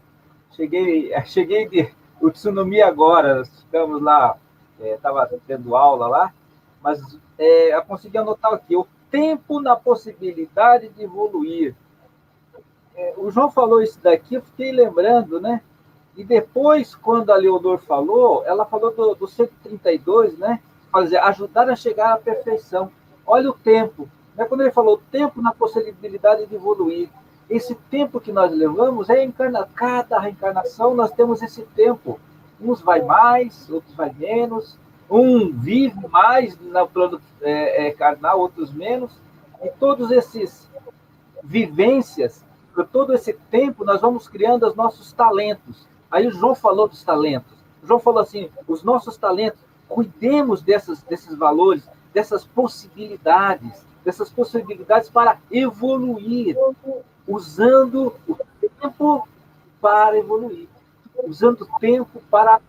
Cheguei, 0.52 1.12
cheguei 1.28 1.68
de 1.68 1.94
o 2.22 2.32
tsunami 2.32 2.82
agora. 2.82 3.42
Estamos 3.42 4.02
lá, 4.02 4.38
estava 4.80 5.24
é, 5.24 5.38
tendo 5.46 5.76
aula 5.76 6.08
lá, 6.08 6.34
mas 6.82 7.02
é, 7.38 7.76
eu 7.76 7.84
consegui 7.84 8.18
anotar 8.18 8.54
aqui 8.54 8.78
o 8.78 8.88
tempo 9.12 9.60
na 9.60 9.76
possibilidade 9.76 10.88
de 10.90 11.04
evoluir. 11.04 11.76
É, 12.96 13.14
o 13.18 13.30
João 13.30 13.52
falou 13.52 13.82
isso 13.82 14.00
daqui, 14.02 14.36
eu 14.36 14.42
fiquei 14.42 14.72
lembrando, 14.72 15.40
né? 15.40 15.62
E 16.16 16.24
depois, 16.24 16.96
quando 16.96 17.30
a 17.32 17.36
Leonor 17.36 17.78
falou, 17.78 18.44
ela 18.46 18.66
falou 18.66 18.92
do, 18.92 19.14
do 19.14 19.28
132, 19.28 20.40
né? 20.40 20.62
Fazer, 20.92 21.18
ajudar 21.18 21.70
a 21.70 21.76
chegar 21.76 22.14
à 22.14 22.18
perfeição. 22.18 22.90
Olha 23.26 23.52
o 23.52 23.54
tempo. 23.54 24.10
Né? 24.36 24.46
Quando 24.46 24.62
ele 24.62 24.72
falou 24.72 25.00
tempo 25.12 25.42
na 25.42 25.54
possibilidade 25.54 26.48
de 26.48 26.56
evoluir 26.56 27.10
esse 27.50 27.76
tempo 27.76 28.20
que 28.20 28.32
nós 28.32 28.52
levamos 28.52 29.10
é 29.10 29.24
encarna... 29.24 29.68
cada 29.74 30.20
reencarnação 30.20 30.94
nós 30.94 31.12
temos 31.12 31.42
esse 31.42 31.64
tempo. 31.64 32.20
Uns 32.60 32.82
vai 32.82 33.02
mais, 33.02 33.70
outros 33.70 33.96
vai 33.96 34.14
menos. 34.18 34.78
Um 35.10 35.52
vive 35.54 36.08
mais 36.08 36.60
no 36.60 36.88
plano 36.88 37.22
é, 37.42 37.88
é, 37.88 37.92
carnal, 37.92 38.40
outros 38.40 38.74
menos. 38.74 39.12
E 39.64 39.70
todos 39.70 40.12
esses 40.12 40.70
vivências, 41.44 42.44
por 42.74 42.86
todo 42.86 43.14
esse 43.14 43.34
tempo, 43.34 43.86
nós 43.86 44.02
vamos 44.02 44.28
criando 44.28 44.68
os 44.68 44.76
nossos 44.76 45.14
talentos. 45.14 45.88
Aí 46.12 46.28
o 46.28 46.32
João 46.32 46.54
falou 46.54 46.88
dos 46.88 47.04
talentos. 47.04 47.54
O 47.82 47.88
João 47.88 48.00
falou 48.00 48.22
assim: 48.22 48.50
os 48.68 48.84
nossos 48.84 49.16
talentos, 49.16 49.60
cuidemos 49.88 50.62
dessas, 50.62 51.02
desses 51.04 51.38
valores, 51.38 51.90
dessas 52.14 52.44
possibilidades 52.44 53.88
dessas 54.08 54.30
possibilidades 54.30 55.10
para 55.10 55.38
evoluir, 55.52 56.56
usando 57.28 58.16
o 58.28 58.38
tempo 58.62 59.28
para 59.82 60.18
evoluir, 60.18 60.68
usando 61.24 61.62
o 61.62 61.80
tempo 61.80 62.22
para 62.32 62.62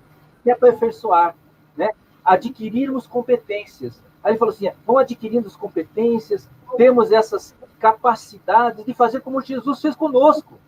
se 0.42 0.50
aperfeiçoar, 0.50 1.34
né? 1.76 1.90
adquirirmos 2.24 3.06
competências. 3.06 4.02
Aí 4.22 4.32
ele 4.32 4.38
falou 4.38 4.52
assim: 4.52 4.70
vão 4.86 4.98
adquirindo 4.98 5.46
as 5.46 5.56
competências, 5.56 6.48
temos 6.76 7.12
essas 7.12 7.54
capacidades 7.78 8.84
de 8.84 8.92
fazer 8.92 9.20
como 9.20 9.40
Jesus 9.40 9.80
fez 9.80 9.94
conosco. 9.94 10.58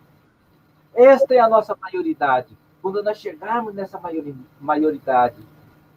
Esta 0.93 1.33
é 1.35 1.39
a 1.39 1.49
nossa 1.49 1.75
maioridade. 1.79 2.57
Quando 2.81 3.03
nós 3.03 3.17
chegarmos 3.17 3.73
nessa 3.73 3.99
maioridade, 4.59 5.37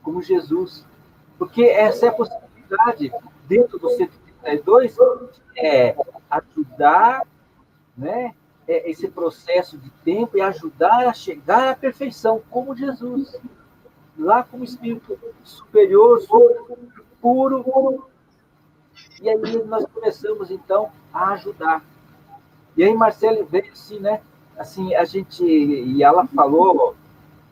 como 0.02 0.20
Jesus, 0.22 0.84
porque 1.38 1.62
essa 1.64 2.06
é 2.06 2.08
a 2.10 2.12
possibilidade 2.12 3.12
dentro 3.48 3.78
do 3.78 3.88
132 3.90 4.96
é 5.56 5.96
ajudar, 6.30 7.26
né? 7.96 8.34
É 8.66 8.90
esse 8.90 9.08
processo 9.08 9.76
de 9.76 9.90
tempo 10.04 10.38
e 10.38 10.40
ajudar 10.40 11.06
a 11.06 11.12
chegar 11.12 11.68
à 11.68 11.76
perfeição, 11.76 12.42
como 12.50 12.74
Jesus, 12.74 13.38
lá 14.18 14.42
como 14.42 14.64
Espírito 14.64 15.18
superior, 15.42 16.20
puro. 17.20 18.08
E 19.20 19.28
aí 19.28 19.38
nós 19.66 19.84
começamos 19.86 20.50
então 20.50 20.90
a 21.12 21.32
ajudar. 21.32 21.84
E 22.76 22.82
aí 22.82 22.94
Marcelo 22.94 23.44
veio 23.44 23.72
assim, 23.72 23.98
né? 23.98 24.20
Assim, 24.56 24.94
a 24.94 25.04
gente 25.04 25.44
e 25.44 26.02
ela 26.02 26.26
falou. 26.26 26.96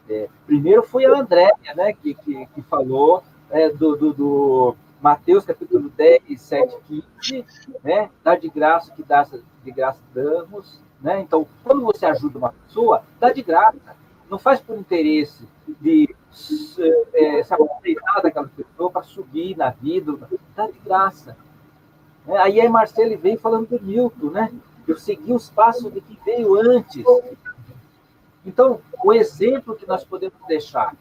É, 0.09 0.28
primeiro 0.47 0.82
foi 0.82 1.05
a 1.05 1.20
Andréia, 1.20 1.74
né? 1.76 1.93
Que, 1.93 2.14
que, 2.14 2.47
que 2.47 2.62
falou 2.62 3.22
é, 3.51 3.70
do, 3.70 3.97
do, 3.97 4.12
do 4.12 4.76
Mateus 5.03 5.44
capítulo 5.44 5.88
10, 5.90 6.40
7, 6.40 6.78
15, 7.20 7.44
né? 7.82 8.09
Dá 8.22 8.36
de 8.36 8.48
graça 8.48 8.92
que 8.94 9.03
dá 9.03 9.24
de 9.64 9.70
graça 9.72 9.98
damos, 10.14 10.80
né? 11.00 11.20
Então, 11.20 11.44
quando 11.64 11.82
você 11.82 12.07
ajuda 12.07 12.38
uma 12.38 12.53
pessoa, 12.53 13.03
dá 13.18 13.32
de 13.32 13.42
graça. 13.42 13.96
Não 14.30 14.38
faz 14.38 14.61
por 14.61 14.78
interesse 14.78 15.44
de 15.80 16.14
é, 17.14 17.42
se 17.42 17.53
aproveitar 17.53 18.20
daquela 18.22 18.48
pessoa 18.48 18.92
para 18.92 19.03
subir 19.03 19.57
na 19.57 19.70
vida, 19.70 20.16
dá 20.55 20.68
de 20.68 20.78
graça. 20.78 21.36
É, 22.28 22.38
aí 22.38 22.61
a 22.61 22.70
Marcelo 22.70 23.18
veio 23.18 23.40
falando 23.40 23.66
do 23.66 23.84
Milton, 23.84 24.30
né? 24.30 24.53
Eu 24.86 24.96
segui 24.96 25.32
os 25.32 25.50
passos 25.50 25.92
de 25.92 26.00
que 26.00 26.16
veio 26.24 26.55
antes. 26.55 27.05
Então, 28.46 28.80
o 29.05 29.12
exemplo 29.12 29.74
que 29.74 29.86
nós 29.86 30.05
podemos 30.05 30.38
deixar, 30.46 30.94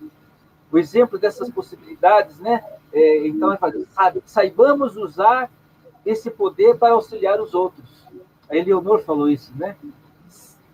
o 0.71 0.77
exemplo 0.79 1.19
dessas 1.19 1.51
possibilidades, 1.51 2.39
né? 2.39 2.63
É, 2.93 3.27
então, 3.27 3.53
é 3.53 3.57
fazer, 3.57 3.85
sabe, 3.89 4.21
saibamos 4.25 4.97
usar 4.97 5.49
esse 6.05 6.29
poder 6.29 6.77
para 6.77 6.93
auxiliar 6.93 7.39
os 7.39 7.53
outros. 7.53 8.05
A 8.49 8.55
Eleonor 8.55 8.99
falou 9.03 9.29
isso, 9.29 9.53
né? 9.55 9.77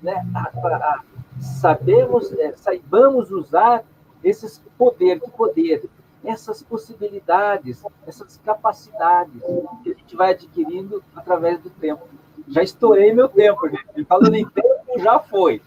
né? 0.02 0.26
A, 0.34 0.40
a, 0.40 0.76
a, 0.76 1.04
sabemos, 1.40 2.32
é, 2.34 2.54
saibamos 2.56 3.32
usar 3.32 3.84
esses 4.24 4.62
poder, 4.78 5.20
que 5.20 5.30
poder, 5.30 5.88
essas 6.24 6.64
possibilidades, 6.64 7.84
essas 8.06 8.38
capacidades 8.44 9.42
que 9.84 9.92
a 9.92 9.94
gente 9.94 10.16
vai 10.16 10.32
adquirindo 10.32 11.04
através 11.16 11.60
do 11.62 11.70
tempo. 11.70 12.08
Já 12.50 12.64
estourei 12.64 13.14
meu 13.14 13.28
tempo, 13.30 13.68
gente. 13.70 14.06
Falando 14.06 14.36
em 14.36 14.48
tempo, 14.48 15.00
já 15.00 15.20
foi. 15.20 15.62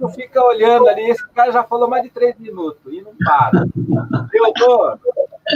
O 0.00 0.08
fica 0.10 0.42
olhando 0.42 0.88
ali, 0.88 1.10
esse 1.10 1.26
cara 1.30 1.52
já 1.52 1.64
falou 1.64 1.88
mais 1.88 2.02
de 2.02 2.10
três 2.10 2.38
minutos 2.38 2.92
e 2.92 3.00
não 3.00 3.14
para. 3.24 3.66
Leodor 4.32 4.98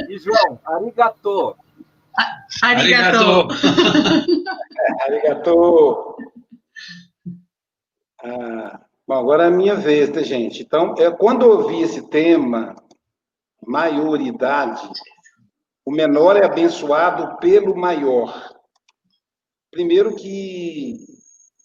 e 0.09 0.19
João, 0.19 0.59
arigatô. 0.65 1.57
Arigatô. 2.63 3.49
Arigatô. 5.01 6.17
Ah, 8.25 8.81
bom, 9.07 9.15
agora 9.15 9.45
é 9.45 9.47
a 9.49 9.51
minha 9.51 9.75
vez, 9.75 10.11
tá, 10.11 10.23
gente? 10.23 10.63
Então, 10.63 10.95
é, 10.99 11.11
quando 11.11 11.43
eu 11.43 11.51
ouvi 11.59 11.83
esse 11.83 12.09
tema, 12.09 12.75
maioridade, 13.67 14.89
o 15.85 15.91
menor 15.91 16.37
é 16.37 16.45
abençoado 16.45 17.37
pelo 17.39 17.77
maior. 17.77 18.53
Primeiro 19.73 20.15
que 20.15 20.99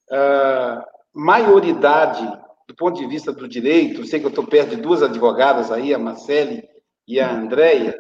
a 0.10 0.86
maioridade, 1.14 2.26
do 2.66 2.74
ponto 2.74 2.98
de 2.98 3.06
vista 3.06 3.34
do 3.34 3.50
direito, 3.50 4.06
sei 4.06 4.22
que 4.22 4.26
eu 4.26 4.30
estou 4.30 4.48
perto 4.48 4.78
de 4.78 4.82
duas 4.82 5.04
advogadas 5.04 5.70
aí, 5.70 5.94
a 5.94 6.00
Marcele 6.00 6.66
e 7.06 7.20
a 7.20 7.30
Andréia, 7.30 7.98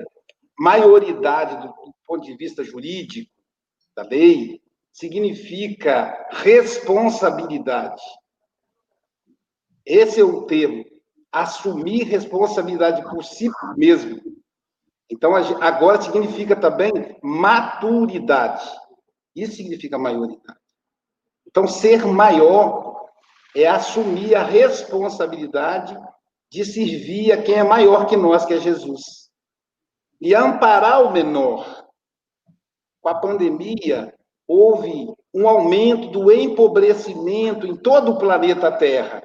maioridade 0.57 1.61
do 1.61 1.73
ponto 2.05 2.25
de 2.25 2.37
vista 2.37 2.63
jurídico 2.63 3.29
da 3.93 4.03
lei 4.03 4.61
significa 4.93 6.27
responsabilidade. 6.31 8.01
Esse 9.85 10.21
é 10.21 10.23
o 10.23 10.43
termo. 10.43 10.85
Assumir 11.33 12.03
responsabilidade 12.03 13.03
por 13.09 13.25
si 13.25 13.49
mesmo. 13.75 14.21
Então, 15.09 15.35
agora 15.35 16.01
significa 16.01 16.55
também 16.55 16.91
maturidade. 17.21 18.65
Isso 19.37 19.57
significa 19.57 19.99
maioridade. 19.99 20.59
Então, 21.45 21.67
ser 21.67 22.03
maior 22.05 23.05
é 23.55 23.67
assumir 23.67 24.33
a 24.35 24.43
responsabilidade 24.43 25.95
de 26.49 26.65
servir 26.65 27.31
a 27.31 27.41
quem 27.41 27.55
é 27.55 27.63
maior 27.63 28.07
que 28.07 28.17
nós, 28.17 28.45
que 28.45 28.55
é 28.55 28.59
Jesus. 28.59 29.29
E 30.19 30.33
amparar 30.33 31.03
o 31.03 31.11
menor. 31.11 31.85
Com 32.99 33.09
a 33.09 33.15
pandemia, 33.15 34.11
houve 34.47 35.13
um 35.31 35.47
aumento 35.47 36.07
do 36.09 36.31
empobrecimento 36.31 37.67
em 37.67 37.75
todo 37.75 38.13
o 38.13 38.17
planeta 38.17 38.71
Terra. 38.71 39.21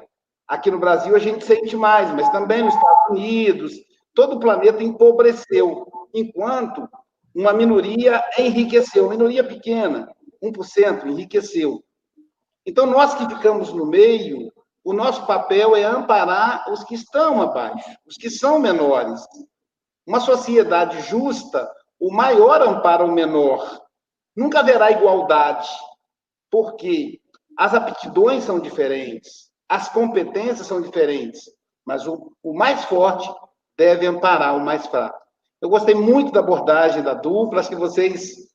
Aqui 0.46 0.70
no 0.70 0.78
Brasil 0.78 1.16
a 1.16 1.18
gente 1.18 1.42
sente 1.44 1.74
mais, 1.74 2.10
mas 2.12 2.28
também 2.30 2.62
nos 2.62 2.74
Estados 2.74 3.10
Unidos, 3.10 3.72
todo 4.14 4.36
o 4.36 4.40
planeta 4.40 4.82
empobreceu, 4.82 5.86
enquanto 6.12 6.86
uma 7.34 7.52
minoria 7.52 8.22
enriqueceu, 8.38 9.04
uma 9.04 9.12
minoria 9.12 9.44
pequena, 9.44 10.08
1%, 10.42 11.06
enriqueceu. 11.06 11.82
Então, 12.66 12.86
nós 12.86 13.14
que 13.14 13.26
ficamos 13.28 13.72
no 13.72 13.86
meio, 13.86 14.52
o 14.84 14.92
nosso 14.92 15.26
papel 15.26 15.76
é 15.76 15.84
amparar 15.84 16.70
os 16.70 16.84
que 16.84 16.94
estão 16.94 17.40
abaixo, 17.40 17.88
os 18.06 18.16
que 18.16 18.28
são 18.28 18.58
menores. 18.58 19.20
Uma 20.06 20.20
sociedade 20.20 21.00
justa, 21.02 21.70
o 21.98 22.12
maior 22.12 22.60
ampara 22.62 23.04
o 23.04 23.12
menor. 23.12 23.80
Nunca 24.36 24.60
haverá 24.60 24.90
igualdade, 24.90 25.68
porque 26.50 27.20
as 27.56 27.74
aptidões 27.74 28.44
são 28.44 28.58
diferentes, 28.58 29.50
as 29.68 29.88
competências 29.88 30.66
são 30.66 30.80
diferentes, 30.80 31.50
mas 31.84 32.06
o, 32.06 32.34
o 32.42 32.52
mais 32.54 32.84
forte 32.84 33.30
deve 33.76 34.06
amparar 34.06 34.56
o 34.56 34.60
mais 34.60 34.86
fraco. 34.86 35.21
Eu 35.62 35.68
gostei 35.68 35.94
muito 35.94 36.32
da 36.32 36.40
abordagem 36.40 37.04
da 37.04 37.14
dupla, 37.14 37.60
acho 37.60 37.68
que 37.68 37.76
vocês 37.76 38.48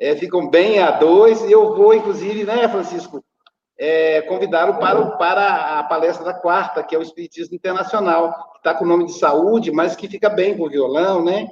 é, 0.00 0.16
ficam 0.16 0.48
bem 0.48 0.78
a 0.78 0.92
dois, 0.92 1.42
e 1.42 1.52
eu 1.52 1.76
vou, 1.76 1.92
inclusive, 1.92 2.42
né, 2.44 2.66
Francisco, 2.70 3.22
é, 3.78 4.22
convidá-lo 4.22 4.78
para, 4.78 5.10
para 5.18 5.78
a 5.78 5.84
palestra 5.84 6.24
da 6.24 6.32
quarta, 6.32 6.82
que 6.82 6.94
é 6.94 6.98
o 6.98 7.02
Espiritismo 7.02 7.54
Internacional, 7.54 8.52
que 8.52 8.58
está 8.58 8.74
com 8.74 8.86
o 8.86 8.88
nome 8.88 9.04
de 9.04 9.12
saúde, 9.12 9.70
mas 9.70 9.94
que 9.94 10.08
fica 10.08 10.30
bem 10.30 10.56
com 10.56 10.64
o 10.64 10.70
violão, 10.70 11.22
né? 11.22 11.50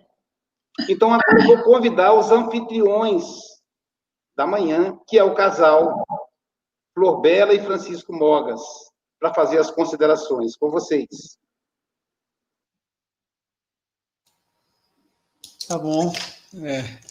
Então, 0.88 1.12
agora 1.12 1.40
eu 1.40 1.46
vou 1.46 1.62
convidar 1.62 2.14
os 2.14 2.30
anfitriões 2.30 3.22
da 4.34 4.46
manhã, 4.46 4.98
que 5.06 5.18
é 5.18 5.24
o 5.24 5.34
casal 5.34 6.02
Flor 6.94 7.20
Bela 7.20 7.52
e 7.52 7.60
Francisco 7.62 8.14
Mogas 8.14 8.62
para 9.20 9.34
fazer 9.34 9.58
as 9.58 9.70
considerações. 9.70 10.56
Com 10.56 10.70
vocês. 10.70 11.38
Tá 15.72 15.78
bom. 15.78 16.12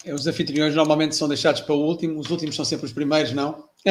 É, 0.03 0.13
os 0.13 0.27
anfitriões 0.27 0.75
normalmente 0.75 1.15
são 1.15 1.27
deixados 1.27 1.61
para 1.61 1.73
o 1.73 1.79
último, 1.79 2.19
os 2.19 2.29
últimos 2.29 2.55
são 2.55 2.63
sempre 2.63 2.85
os 2.85 2.93
primeiros, 2.93 3.33
não? 3.33 3.67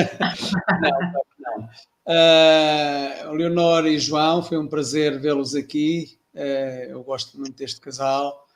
não, 0.81 1.13
não. 1.41 1.69
Uh, 2.07 3.33
Leonor 3.33 3.85
e 3.89 3.99
João, 3.99 4.45
foi 4.45 4.57
um 4.59 4.69
prazer 4.69 5.19
vê-los 5.19 5.57
aqui. 5.57 6.17
Uh, 6.33 6.91
eu 6.91 7.03
gosto 7.03 7.37
muito 7.37 7.57
deste 7.57 7.81
casal. 7.81 8.47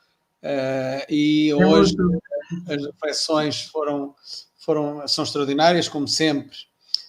Uh, 0.41 1.03
e 1.09 1.49
é 1.49 1.55
hoje 1.55 1.97
as 2.69 2.85
reflexões 2.85 3.63
foram, 3.63 4.15
foram, 4.57 5.05
são 5.09 5.25
extraordinárias, 5.25 5.89
como 5.89 6.07
sempre. 6.07 6.55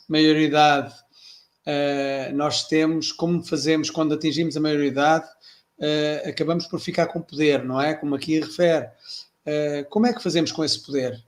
Maioridade 0.09 0.93
uh, 1.65 2.35
nós 2.35 2.67
temos, 2.67 3.13
como 3.13 3.41
fazemos 3.41 3.89
quando 3.89 4.15
atingimos 4.15 4.57
a 4.57 4.61
maioridade, 4.61 5.29
uh, 5.79 6.29
acabamos 6.29 6.67
por 6.67 6.81
ficar 6.81 7.07
com 7.07 7.21
poder, 7.21 7.65
não 7.65 7.81
é? 7.81 7.95
Como 7.95 8.15
aqui 8.15 8.41
refere. 8.41 8.87
Uh, 9.47 9.89
como 9.89 10.07
é 10.07 10.13
que 10.13 10.23
fazemos 10.23 10.53
com 10.53 10.65
esse 10.65 10.81
poder? 10.85 11.25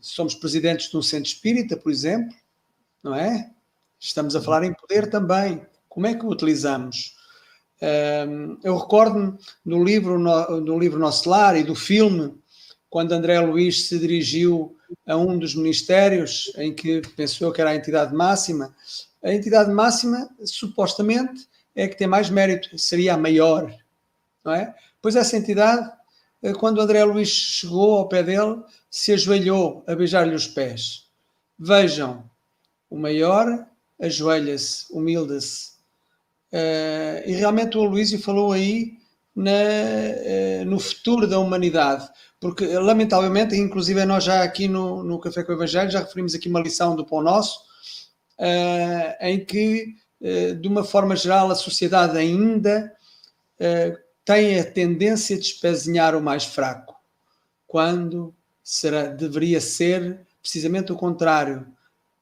somos 0.00 0.32
presidentes 0.32 0.88
de 0.88 0.96
um 0.96 1.02
centro 1.02 1.28
espírita, 1.28 1.76
por 1.76 1.90
exemplo, 1.90 2.32
não 3.02 3.12
é? 3.12 3.50
Estamos 3.98 4.36
a 4.36 4.40
falar 4.40 4.62
em 4.62 4.72
poder 4.72 5.10
também. 5.10 5.66
Como 5.88 6.06
é 6.06 6.14
que 6.14 6.24
o 6.24 6.28
utilizamos? 6.28 7.16
eu 8.62 8.78
recordo-me 8.78 9.36
do 9.66 9.82
livro, 9.82 10.20
no, 10.20 10.60
do 10.60 10.78
livro 10.78 11.00
Nosso 11.00 11.28
Lar 11.28 11.56
e 11.56 11.64
do 11.64 11.74
filme 11.74 12.32
quando 12.92 13.12
André 13.12 13.40
Luiz 13.40 13.88
se 13.88 13.98
dirigiu 13.98 14.76
a 15.06 15.16
um 15.16 15.38
dos 15.38 15.54
ministérios 15.54 16.52
em 16.58 16.74
que 16.74 17.00
pensou 17.16 17.50
que 17.50 17.58
era 17.58 17.70
a 17.70 17.74
entidade 17.74 18.14
máxima. 18.14 18.74
A 19.24 19.32
entidade 19.32 19.72
máxima, 19.72 20.28
supostamente, 20.44 21.48
é 21.74 21.88
que 21.88 21.96
tem 21.96 22.06
mais 22.06 22.28
mérito, 22.30 22.76
seria 22.78 23.14
a 23.14 23.18
maior, 23.18 23.74
não 24.44 24.52
é? 24.52 24.74
Pois 25.00 25.16
essa 25.16 25.36
entidade, 25.36 25.90
eh, 26.42 26.52
quando 26.52 26.80
André 26.80 27.02
Luiz 27.04 27.28
chegou 27.28 27.98
ao 27.98 28.08
pé 28.08 28.22
dele, 28.22 28.62
se 28.90 29.12
ajoelhou 29.12 29.84
a 29.86 29.94
beijar-lhe 29.94 30.34
os 30.34 30.46
pés. 30.46 31.08
Vejam, 31.58 32.24
o 32.90 32.98
maior 32.98 33.66
ajoelha-se, 34.00 34.86
humilda-se. 34.90 35.72
Uh, 36.52 37.24
e 37.24 37.32
realmente 37.32 37.78
o 37.78 37.82
Aloísio 37.82 38.20
falou 38.20 38.52
aí 38.52 38.98
na, 39.34 39.50
uh, 39.50 40.64
no 40.66 40.78
futuro 40.78 41.26
da 41.26 41.38
humanidade, 41.38 42.06
porque 42.38 42.66
lamentavelmente, 42.66 43.56
inclusive 43.56 44.04
nós 44.04 44.24
já 44.24 44.42
aqui 44.42 44.68
no, 44.68 45.02
no 45.02 45.18
Café 45.18 45.42
com 45.42 45.52
o 45.52 45.54
Evangelho, 45.54 45.90
já 45.90 46.00
referimos 46.00 46.34
aqui 46.34 46.48
uma 46.48 46.60
lição 46.60 46.94
do 46.94 47.06
Pão 47.06 47.22
Nosso, 47.22 47.60
uh, 48.38 49.16
em 49.20 49.42
que, 49.42 49.96
de 50.60 50.68
uma 50.68 50.84
forma 50.84 51.16
geral, 51.16 51.50
a 51.50 51.54
sociedade 51.54 52.16
ainda 52.16 52.94
tem 54.24 54.60
a 54.60 54.64
tendência 54.64 55.36
de 55.36 55.44
espezinhar 55.44 56.14
o 56.14 56.22
mais 56.22 56.44
fraco, 56.44 56.94
quando 57.66 58.32
será, 58.62 59.06
deveria 59.06 59.60
ser 59.60 60.20
precisamente 60.40 60.92
o 60.92 60.96
contrário. 60.96 61.66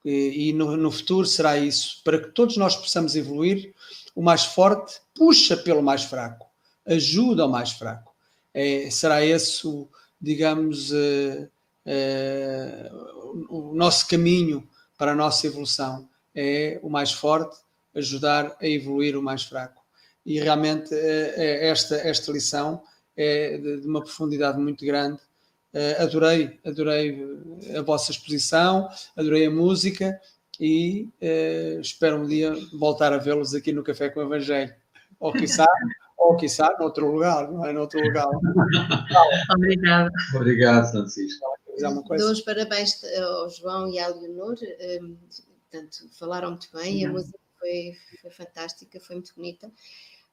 E, 0.05 0.48
e 0.48 0.53
no, 0.53 0.76
no, 0.76 0.90
futuro 0.90 1.26
será 1.26 1.59
isso. 1.59 2.01
Para 2.03 2.18
que 2.20 2.30
todos 2.30 2.57
nós 2.57 2.76
possamos 2.76 3.14
evoluir, 3.16 3.74
o 4.14 4.22
mais 4.22 4.44
forte 4.44 5.01
puxa 5.14 5.57
pelo 5.57 5.82
mais 5.82 6.05
fraco, 6.05 6.46
ajuda 6.86 7.46
o 7.46 7.51
mais 7.51 7.72
fraco. 7.72 8.12
É, 8.53 8.88
será 8.90 9.24
esse, 9.24 9.66
o, 9.66 9.88
digamos, 10.20 10.90
uh, 10.90 11.48
uh, 11.86 13.46
o 13.48 13.74
nosso 13.74 14.09
caminho 14.09 14.66
para 14.98 15.12
a 15.12 15.14
nossa 15.14 15.46
evolução. 15.46 16.09
É 16.34 16.78
o 16.82 16.88
mais 16.88 17.12
forte 17.12 17.59
ajudar 17.95 18.57
a 18.61 18.66
evoluir 18.66 19.16
o 19.16 19.22
mais 19.22 19.43
fraco. 19.45 19.82
E 20.24 20.38
realmente 20.38 20.95
uh, 20.95 21.32
esta, 21.36 21.97
esta 21.97 22.32
lição 22.32 22.82
é 23.16 23.59
de, 23.59 23.86
uma 23.86 24.03
profundidade 24.03 24.59
muito 24.59 24.84
grande 24.84 25.20
Uh, 25.72 26.03
adorei, 26.03 26.59
adorei 26.66 27.24
a 27.78 27.82
vossa 27.82 28.11
exposição, 28.11 28.88
adorei 29.16 29.47
a 29.47 29.51
música 29.51 30.20
e 30.59 31.09
espero 31.80 32.16
um 32.16 32.26
dia 32.26 32.53
voltar 32.72 33.12
a 33.12 33.18
vê-los 33.18 33.55
aqui 33.55 33.72
no 33.72 33.84
Café 33.84 34.11
com 34.11 34.18
o 34.18 34.24
Evangelho. 34.24 34.74
Ou 35.20 35.32
quiçá, 35.32 35.64
ou 36.18 36.36
quiçá 36.36 36.76
noutro 36.78 37.09
lugar, 37.11 37.51
não 37.53 37.64
é? 37.64 37.72
Noutro 37.72 38.01
lugar. 38.01 38.26
Obrigada. 39.55 40.11
Obrigado, 40.34 40.91
Francisco. 40.91 41.47
Dou 41.78 42.32
os 42.32 42.41
parabéns 42.41 43.01
ao 43.16 43.49
João 43.49 43.88
e 43.88 44.01
à 44.01 44.09
Leonor. 44.09 44.57
Portanto, 45.70 46.11
falaram 46.18 46.51
muito 46.51 46.68
bem, 46.74 47.07
a 47.07 47.12
música 47.12 47.38
foi, 47.61 47.92
foi 48.20 48.30
fantástica, 48.30 48.98
foi 48.98 49.16
muito 49.16 49.34
bonita. 49.36 49.70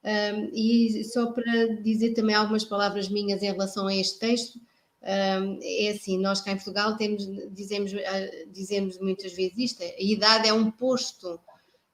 Um, 0.04 0.50
e 0.54 1.04
só 1.04 1.32
para 1.32 1.80
dizer 1.82 2.14
também 2.14 2.34
algumas 2.34 2.64
palavras 2.64 3.08
minhas 3.08 3.42
em 3.42 3.52
relação 3.52 3.86
a 3.86 3.94
este 3.94 4.18
texto, 4.18 4.60
é 5.00 5.90
assim, 5.90 6.18
nós 6.18 6.40
cá 6.40 6.52
em 6.52 6.56
Portugal 6.56 6.96
temos, 6.96 7.24
dizemos, 7.52 7.92
ah, 7.94 8.46
dizemos 8.48 8.98
muitas 8.98 9.32
vezes 9.32 9.56
isto, 9.56 9.82
a 9.82 10.02
idade 10.02 10.48
é 10.48 10.52
um 10.52 10.70
posto, 10.70 11.38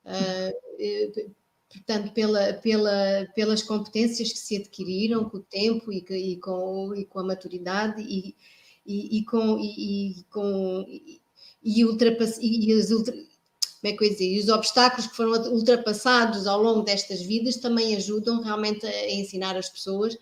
eh, 0.07 0.53
portanto, 1.71 2.13
pela, 2.13 2.55
pela, 2.55 3.29
pelas 3.35 3.63
competências 3.63 4.33
que 4.33 4.39
se 4.39 4.57
adquiriram 4.57 5.29
com 5.29 5.39
o 5.39 5.43
tempo 5.43 5.93
e, 5.93 6.01
que, 6.01 6.17
e, 6.17 6.37
com, 6.39 6.95
e 6.95 7.05
com 7.05 7.21
a 7.21 7.25
maturidade 7.25 8.03
e, 8.03 8.35
e, 8.87 9.19
e 9.19 9.25
com, 9.25 9.59
e, 9.61 10.25
com 10.31 10.85
e, 11.63 11.85
ultrapass, 11.85 12.39
e 12.41 12.73
as 12.73 12.91
ultra, 12.91 13.15
como 13.85 13.93
é 13.93 13.99
que 13.99 14.05
eu 14.05 14.09
dizer, 14.09 14.33
e 14.33 14.39
os 14.39 14.49
obstáculos 14.49 15.07
que 15.07 15.15
foram 15.15 15.53
ultrapassados 15.53 16.47
ao 16.47 16.63
longo 16.63 16.81
destas 16.81 17.21
vidas 17.21 17.59
também 17.59 17.95
ajudam 17.95 18.41
realmente 18.41 18.87
a 18.87 19.13
ensinar 19.13 19.59
as 19.59 19.69
pessoas 19.69 20.17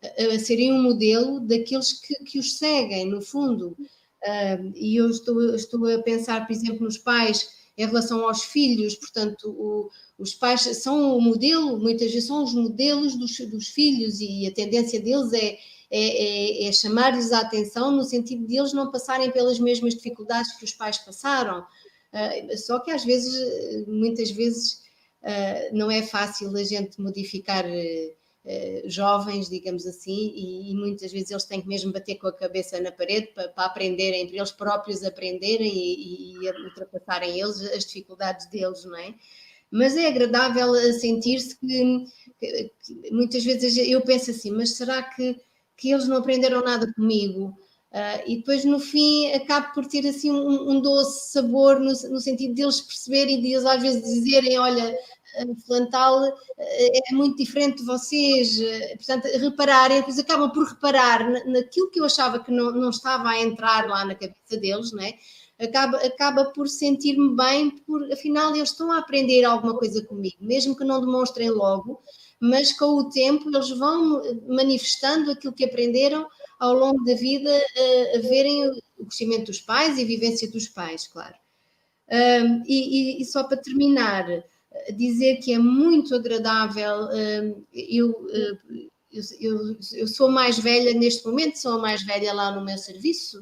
a 0.00 0.38
serem 0.38 0.72
um 0.72 0.80
modelo 0.80 1.40
daqueles 1.40 1.94
que, 1.94 2.14
que 2.24 2.38
os 2.38 2.56
seguem, 2.56 3.06
no 3.06 3.20
fundo. 3.20 3.76
Uh, 4.22 4.72
e 4.76 4.94
eu 4.94 5.10
estou, 5.10 5.52
estou 5.56 5.84
a 5.92 6.00
pensar, 6.00 6.46
por 6.46 6.52
exemplo, 6.52 6.84
nos 6.84 6.96
pais 6.96 7.50
em 7.76 7.84
relação 7.84 8.24
aos 8.24 8.44
filhos, 8.44 8.94
portanto, 8.94 9.50
o, 9.50 9.90
os 10.16 10.32
pais 10.34 10.60
são 10.60 11.16
o 11.16 11.20
modelo, 11.20 11.76
muitas 11.76 12.12
vezes 12.12 12.28
são 12.28 12.44
os 12.44 12.54
modelos 12.54 13.16
dos, 13.16 13.36
dos 13.50 13.66
filhos 13.66 14.20
e 14.20 14.46
a 14.46 14.52
tendência 14.52 15.00
deles 15.00 15.32
é, 15.32 15.58
é, 15.90 16.66
é, 16.66 16.68
é 16.68 16.72
chamar-lhes 16.72 17.32
a 17.32 17.40
atenção 17.40 17.90
no 17.90 18.04
sentido 18.04 18.46
de 18.46 18.56
eles 18.56 18.72
não 18.72 18.92
passarem 18.92 19.32
pelas 19.32 19.58
mesmas 19.58 19.94
dificuldades 19.94 20.52
que 20.52 20.64
os 20.64 20.72
pais 20.72 20.98
passaram. 20.98 21.66
Uh, 22.12 22.56
só 22.56 22.78
que 22.80 22.90
às 22.90 23.04
vezes, 23.04 23.86
muitas 23.86 24.30
vezes, 24.30 24.82
uh, 25.22 25.76
não 25.76 25.90
é 25.90 26.02
fácil 26.02 26.56
a 26.56 26.64
gente 26.64 27.00
modificar. 27.00 27.64
Eh, 28.50 28.84
jovens, 28.86 29.50
digamos 29.50 29.86
assim, 29.86 30.32
e, 30.34 30.70
e, 30.70 30.74
muitas 30.74 31.12
vezes 31.12 31.30
eles 31.30 31.44
têm 31.44 31.60
que 31.60 31.68
mesmo 31.68 31.92
bater 31.92 32.14
com 32.16 32.28
a 32.28 32.32
cabeça 32.32 32.80
na 32.80 32.90
parede 32.90 33.26
para, 33.34 33.48
para 33.48 33.66
aprenderem, 33.66 34.26
para 34.26 34.36
eles 34.36 34.52
próprios 34.52 35.04
aprenderem 35.04 35.70
e, 35.70 36.32
e, 36.32 36.50
ultrapassarem 36.64 37.38
eles 37.38 37.60
as 37.60 37.84
dificuldades 37.84 38.46
deles, 38.46 38.86
não 38.86 38.96
é? 38.96 39.14
Mas 39.70 39.98
é 39.98 40.06
agradável 40.06 40.72
sentir-se 40.94 41.58
que, 41.58 42.06
que, 42.40 42.72
muitas 43.12 43.44
vezes 43.44 43.76
eu 43.76 44.00
penso 44.00 44.30
assim, 44.30 44.50
mas 44.50 44.70
será 44.76 45.02
que, 45.02 45.38
que 45.76 45.90
eles 45.90 46.08
não 46.08 46.16
aprenderam 46.16 46.62
nada 46.62 46.90
comigo? 46.94 47.54
Uh, 47.90 48.20
e 48.26 48.36
depois 48.36 48.66
no 48.66 48.78
fim 48.78 49.32
acaba 49.32 49.68
por 49.68 49.86
ter 49.86 50.06
assim 50.06 50.30
um, 50.30 50.72
um 50.72 50.80
doce 50.80 51.32
sabor 51.32 51.80
no, 51.80 51.86
no, 51.86 52.20
sentido 52.20 52.52
deles 52.52 52.82
perceberem 52.82 53.38
e 53.38 53.40
de 53.40 53.52
eles 53.54 53.64
às 53.64 53.80
vezes 53.80 54.02
dizerem, 54.02 54.58
olha, 54.58 54.94
Flantal 55.66 56.26
eh, 56.58 57.00
é 57.10 57.14
muito 57.14 57.38
diferente 57.38 57.78
de 57.78 57.84
vocês, 57.84 58.58
portanto, 58.96 59.24
repararem, 59.38 60.00
depois 60.00 60.18
acabam 60.18 60.50
por 60.50 60.66
reparar 60.66 61.46
naquilo 61.46 61.90
que 61.90 61.98
eu 61.98 62.04
achava 62.04 62.42
que 62.42 62.50
não, 62.50 62.72
não 62.72 62.90
estava 62.90 63.30
a 63.30 63.40
entrar 63.40 63.88
lá 63.88 64.04
na 64.04 64.14
cabeça 64.14 64.56
deles, 64.58 64.92
não 64.92 65.02
é? 65.02 65.14
Acaba, 65.58 65.96
acaba 65.98 66.44
por 66.52 66.68
sentir-me 66.68 67.34
bem, 67.34 67.70
por 67.70 68.12
afinal 68.12 68.54
eles 68.54 68.70
estão 68.70 68.92
a 68.92 68.98
aprender 68.98 69.44
alguma 69.44 69.76
coisa 69.76 70.04
comigo, 70.04 70.36
mesmo 70.40 70.76
que 70.76 70.84
não 70.84 71.00
demonstrem 71.00 71.50
logo, 71.50 72.00
mas 72.40 72.72
com 72.72 72.98
o 72.98 73.08
tempo 73.08 73.48
eles 73.48 73.70
vão 73.70 74.22
manifestando 74.46 75.30
aquilo 75.30 75.52
que 75.52 75.64
aprenderam 75.64 76.28
ao 76.58 76.74
longo 76.74 77.04
da 77.04 77.14
vida, 77.14 77.50
a, 77.50 77.80
eh, 77.80 78.16
a 78.16 78.20
verem 78.20 78.68
o 78.98 79.06
crescimento 79.06 79.46
dos 79.46 79.60
pais 79.60 79.98
e 79.98 80.02
a 80.02 80.06
vivência 80.06 80.50
dos 80.50 80.68
pais, 80.68 81.06
claro. 81.06 81.34
E, 82.66 83.20
e, 83.20 83.24
só 83.26 83.44
para 83.44 83.58
terminar, 83.58 84.26
dizer 84.96 85.36
que 85.36 85.52
é 85.52 85.58
muito 85.58 86.14
agradável. 86.14 87.08
Hum, 87.12 87.64
eu, 87.72 88.08
hum, 88.08 88.88
eu, 89.10 89.22
eu, 89.40 89.76
eu, 89.94 90.06
sou 90.06 90.30
mais 90.30 90.58
velha 90.58 90.92
neste 90.92 91.26
momento, 91.26 91.58
sou 91.58 91.72
a 91.72 91.78
mais 91.78 92.02
velha 92.04 92.32
lá 92.32 92.54
no 92.54 92.64
meu 92.64 92.76
serviço 92.76 93.40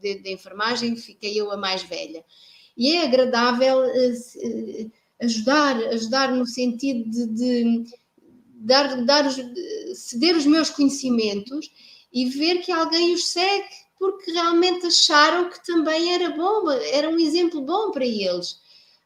de, 0.00 0.22
de, 0.22 0.32
enfermagem, 0.32 0.96
fiquei 0.96 1.38
eu 1.38 1.50
a 1.50 1.56
mais 1.56 1.82
velha. 1.82 2.24
E 2.76 2.92
é 2.92 3.04
agradável 3.04 3.78
hum, 3.78 4.90
ajudar, 5.20 5.76
ajudar 5.88 6.32
no 6.32 6.46
sentido 6.46 7.10
de, 7.10 7.26
de 7.26 7.84
dar, 8.54 9.04
dar, 9.04 9.24
ceder 9.94 10.36
os 10.36 10.46
meus 10.46 10.70
conhecimentos 10.70 11.70
e 12.16 12.30
ver 12.30 12.62
que 12.62 12.72
alguém 12.72 13.12
os 13.12 13.28
segue 13.28 13.68
porque 13.98 14.32
realmente 14.32 14.86
acharam 14.86 15.50
que 15.50 15.62
também 15.66 16.14
era 16.14 16.30
bom, 16.30 16.70
era 16.70 17.10
um 17.10 17.18
exemplo 17.18 17.60
bom 17.60 17.90
para 17.90 18.06
eles. 18.06 18.52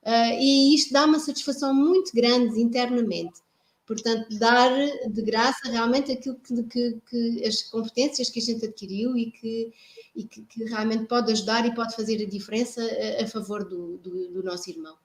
Uh, 0.02 0.38
e 0.38 0.76
isto 0.76 0.92
dá 0.92 1.06
uma 1.06 1.18
satisfação 1.18 1.74
muito 1.74 2.12
grande 2.14 2.60
internamente. 2.60 3.40
Portanto, 3.84 4.28
dar 4.38 4.70
de 5.08 5.22
graça 5.22 5.68
realmente 5.68 6.12
aquilo 6.12 6.36
que, 6.36 6.62
que, 6.62 7.00
que 7.10 7.44
as 7.44 7.62
competências 7.62 8.30
que 8.30 8.38
a 8.38 8.42
gente 8.42 8.64
adquiriu 8.64 9.16
e, 9.16 9.32
que, 9.32 9.72
e 10.14 10.22
que, 10.22 10.42
que, 10.42 10.64
realmente 10.66 11.06
pode 11.06 11.32
ajudar 11.32 11.66
e 11.66 11.74
pode 11.74 11.96
fazer 11.96 12.24
a 12.24 12.30
diferença 12.30 12.80
a, 12.80 13.24
a 13.24 13.26
favor 13.26 13.64
do, 13.64 13.98
do, 13.98 14.28
do, 14.28 14.42
nosso 14.44 14.70
irmão. 14.70 14.96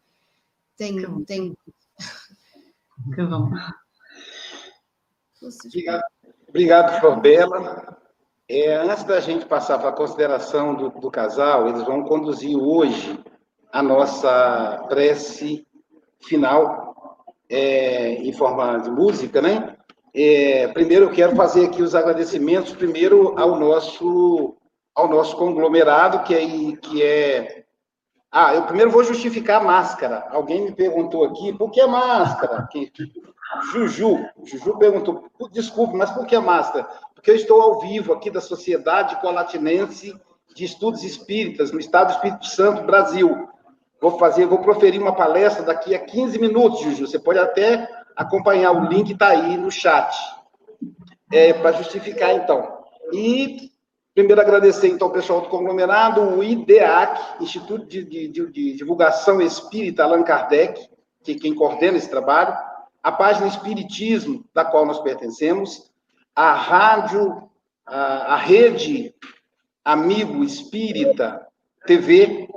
Tenho. 0.78 1.18
Que 1.18 1.26
tenho... 1.26 1.58
Que 3.16 3.24
bom. 3.24 3.50
Obrigado, 5.42 6.04
obrigado 6.56 7.02
Forbela. 7.02 7.98
É, 8.48 8.76
antes 8.76 9.04
da 9.04 9.20
gente 9.20 9.46
passar 9.46 9.78
para 9.78 9.90
a 9.90 9.94
consideração 9.94 10.74
do, 10.74 10.90
do 10.90 11.12
casal, 11.12 11.68
eles 11.68 11.84
vão 11.84 12.04
conduzir 12.04 12.58
hoje 12.58 13.20
a 13.74 13.84
nossa 13.84 14.86
prece 14.88 15.68
final 16.22 17.20
é, 17.50 18.14
em 18.14 18.32
forma 18.32 18.78
de 18.78 18.90
música, 18.90 19.42
né? 19.42 19.76
É, 20.14 20.70
primeiro 20.70 21.06
eu 21.06 21.12
quero 21.12 21.36
fazer 21.36 21.66
aqui 21.66 21.84
os 21.84 21.94
agradecimentos 21.94 22.72
primeiro 22.72 23.38
ao 23.38 23.60
nosso 23.60 24.56
ao 24.96 25.10
nosso 25.10 25.36
conglomerado 25.36 26.24
que 26.24 26.34
é 26.34 26.78
que 26.78 27.04
é 27.04 27.66
ah 28.32 28.56
eu 28.56 28.64
primeiro 28.64 28.90
vou 28.90 29.04
justificar 29.04 29.60
a 29.60 29.64
máscara 29.66 30.26
alguém 30.30 30.62
me 30.62 30.72
perguntou 30.72 31.26
aqui 31.26 31.52
por 31.52 31.70
que 31.70 31.82
a 31.82 31.88
máscara 31.88 32.66
Juju 33.72 34.26
Juju 34.44 34.78
perguntou 34.78 35.30
desculpe 35.52 35.96
mas 35.96 36.12
por 36.12 36.26
que 36.26 36.38
máscara 36.40 36.88
porque 37.26 37.32
eu 37.32 37.36
estou 37.36 37.60
ao 37.62 37.80
vivo 37.80 38.14
aqui 38.14 38.30
da 38.30 38.40
Sociedade 38.40 39.20
Colatinense 39.20 40.16
de 40.56 40.64
Estudos 40.64 41.04
Espíritas, 41.04 41.72
no 41.72 41.80
Estado 41.80 42.08
do 42.08 42.14
Espírito 42.14 42.46
Santo, 42.46 42.84
Brasil. 42.84 43.50
Vou 44.00 44.18
fazer, 44.20 44.46
vou 44.46 44.60
proferir 44.60 45.02
uma 45.02 45.14
palestra 45.14 45.64
daqui 45.64 45.94
a 45.96 46.00
15 46.00 46.40
minutos, 46.40 46.82
Juju. 46.82 47.08
Você 47.08 47.20
pode 47.20 47.40
até 47.40 47.90
acompanhar, 48.16 48.72
o 48.72 48.88
link 48.88 49.12
está 49.12 49.30
aí 49.30 49.58
no 49.58 49.70
chat. 49.72 50.16
É, 51.34 51.52
para 51.52 51.72
justificar, 51.72 52.36
então. 52.36 52.78
E 53.12 53.72
primeiro 54.14 54.40
agradecer, 54.40 54.88
então, 54.88 55.08
ao 55.08 55.14
pessoal 55.14 55.42
do 55.42 55.50
conglomerado, 55.50 56.22
o 56.22 56.44
IDEAC, 56.44 57.44
Instituto 57.44 57.86
de, 57.86 58.06
de, 58.06 58.28
de, 58.30 58.74
Divulgação 58.76 59.42
Espírita 59.42 60.04
Allan 60.04 60.24
Kardec, 60.24 60.88
que 61.24 61.36
quem 61.36 61.56
coordena 61.56 61.98
esse 61.98 62.10
trabalho, 62.10 62.56
a 63.06 63.12
página 63.12 63.46
Espiritismo, 63.46 64.44
da 64.52 64.66
qual 64.66 64.84
nós 64.84 65.00
pertencemos, 65.00 65.92
a 66.36 66.56
rádio, 66.56 67.48
a, 67.86 68.34
a 68.34 68.36
rede 68.36 69.14
Amigo 69.86 70.44
Espírita 70.44 71.46
TV, 71.86 72.50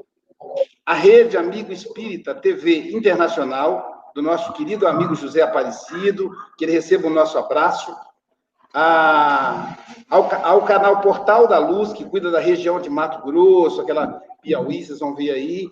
a 0.86 0.94
rede 0.94 1.36
Amigo 1.36 1.70
Espírita 1.70 2.34
TV 2.34 2.92
Internacional, 2.96 4.10
do 4.14 4.22
nosso 4.22 4.54
querido 4.54 4.88
amigo 4.88 5.14
José 5.14 5.42
Aparecido, 5.42 6.34
que 6.56 6.64
ele 6.64 6.72
receba 6.72 7.08
o 7.08 7.12
nosso 7.12 7.36
abraço, 7.36 7.94
a, 8.72 9.76
ao, 10.08 10.34
ao, 10.46 10.64
canal 10.64 11.02
Portal 11.02 11.46
da 11.46 11.58
Luz, 11.58 11.92
que 11.92 12.06
cuida 12.06 12.30
da 12.30 12.40
região 12.40 12.80
de 12.80 12.88
Mato 12.88 13.22
Grosso, 13.22 13.82
aquela 13.82 14.22
Piauí, 14.40 14.82
vocês 14.82 14.98
vão 14.98 15.14
ver 15.14 15.30
aí, 15.30 15.70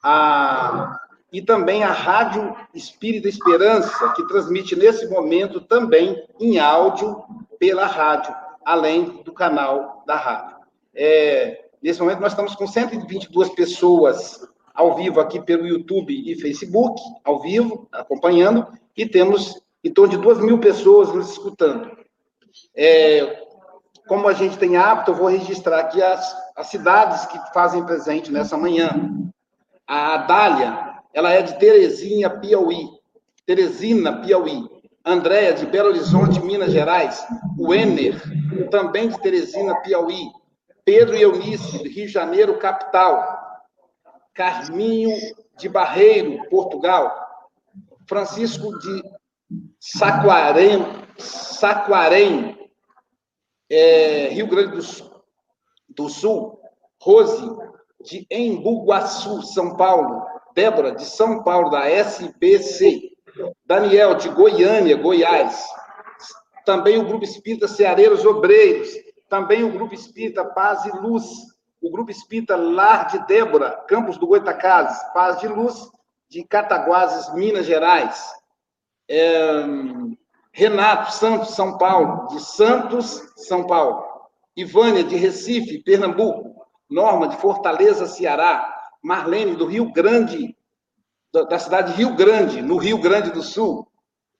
a, 0.00 1.00
e 1.34 1.42
também 1.42 1.82
a 1.82 1.90
Rádio 1.90 2.54
Espírita 2.72 3.28
Esperança, 3.28 4.12
que 4.12 4.24
transmite 4.28 4.76
nesse 4.76 5.08
momento 5.08 5.60
também 5.60 6.24
em 6.38 6.60
áudio 6.60 7.24
pela 7.58 7.86
rádio, 7.86 8.32
além 8.64 9.20
do 9.24 9.32
canal 9.32 10.04
da 10.06 10.14
rádio. 10.14 10.58
É, 10.94 11.64
nesse 11.82 11.98
momento, 11.98 12.20
nós 12.20 12.30
estamos 12.30 12.54
com 12.54 12.68
122 12.68 13.48
pessoas 13.48 14.48
ao 14.72 14.94
vivo 14.94 15.18
aqui 15.18 15.40
pelo 15.40 15.66
YouTube 15.66 16.14
e 16.14 16.40
Facebook, 16.40 17.02
ao 17.24 17.40
vivo, 17.40 17.88
acompanhando, 17.90 18.68
e 18.96 19.04
temos 19.04 19.60
em 19.82 19.92
torno 19.92 20.12
de 20.12 20.18
2 20.18 20.38
mil 20.38 20.60
pessoas 20.60 21.12
nos 21.12 21.32
escutando. 21.32 21.98
É, 22.76 23.42
como 24.06 24.28
a 24.28 24.32
gente 24.34 24.56
tem 24.56 24.76
hábito, 24.76 25.10
eu 25.10 25.16
vou 25.16 25.26
registrar 25.26 25.80
aqui 25.80 26.00
as, 26.00 26.32
as 26.54 26.68
cidades 26.68 27.26
que 27.26 27.40
fazem 27.52 27.84
presente 27.84 28.30
nessa 28.30 28.56
manhã. 28.56 29.10
A 29.84 30.14
Adália, 30.14 30.93
ela 31.14 31.32
é 31.32 31.40
de 31.42 31.58
Terezinha, 31.58 32.28
Piauí. 32.28 32.88
Teresina, 33.46 34.20
Piauí. 34.20 34.68
Andréia, 35.04 35.52
de 35.52 35.64
Belo 35.66 35.90
Horizonte, 35.90 36.40
Minas 36.40 36.72
Gerais. 36.72 37.24
O 37.58 37.72
Ener, 37.72 38.20
também 38.70 39.08
de 39.08 39.20
Teresina, 39.20 39.80
Piauí. 39.80 40.30
Pedro 40.84 41.16
e 41.16 41.22
Eunice, 41.22 41.78
Rio 41.88 42.06
de 42.06 42.12
Janeiro, 42.12 42.58
capital. 42.58 43.38
Carminho 44.34 45.16
de 45.56 45.68
Barreiro, 45.68 46.48
Portugal. 46.50 47.14
Francisco 48.08 48.76
de 48.78 49.02
Saquarém 49.78 50.84
é, 53.70 54.28
Rio 54.28 54.46
Grande 54.46 54.76
do, 54.76 54.82
do 55.90 56.08
Sul. 56.08 56.60
Rose, 57.00 57.44
de 58.04 58.26
Embu-Guaçu, 58.30 59.42
São 59.42 59.76
Paulo. 59.76 60.24
Débora, 60.54 60.92
de 60.92 61.04
São 61.04 61.42
Paulo, 61.42 61.70
da 61.70 61.88
SBC. 61.88 63.10
Daniel, 63.66 64.14
de 64.14 64.28
Goiânia, 64.28 64.96
Goiás. 64.96 65.64
Também 66.64 66.98
o 66.98 67.04
Grupo 67.04 67.24
Espírita 67.24 67.66
Ceareiros 67.66 68.24
Obreiros 68.24 69.04
também 69.34 69.64
o 69.64 69.72
Grupo 69.72 69.94
Espírita 69.94 70.44
Paz 70.44 70.84
e 70.84 70.90
Luz, 70.90 71.24
o 71.82 71.90
Grupo 71.90 72.10
Espírita 72.10 72.54
Lar 72.54 73.08
de 73.08 73.18
Débora, 73.26 73.84
Campos 73.88 74.16
do 74.16 74.28
Goitacazes, 74.28 75.02
Paz 75.12 75.40
de 75.40 75.48
Luz, 75.48 75.90
de 76.30 76.44
Cataguases, 76.44 77.34
Minas 77.34 77.66
Gerais. 77.66 78.32
É, 79.08 79.64
Renato 80.52 81.12
Santos, 81.12 81.50
São 81.56 81.76
Paulo, 81.78 82.28
de 82.28 82.40
Santos, 82.40 83.22
São 83.36 83.66
Paulo. 83.66 84.04
Ivânia, 84.56 85.02
de 85.02 85.16
Recife, 85.16 85.82
Pernambuco. 85.82 86.64
Norma, 86.88 87.26
de 87.26 87.36
Fortaleza, 87.38 88.06
Ceará. 88.06 88.73
Marlene, 89.04 89.54
do 89.54 89.66
Rio 89.66 89.92
Grande, 89.92 90.56
da 91.30 91.58
cidade 91.58 91.92
de 91.92 91.98
Rio 91.98 92.16
Grande, 92.16 92.62
no 92.62 92.78
Rio 92.78 92.96
Grande 92.96 93.30
do 93.30 93.42
Sul. 93.42 93.86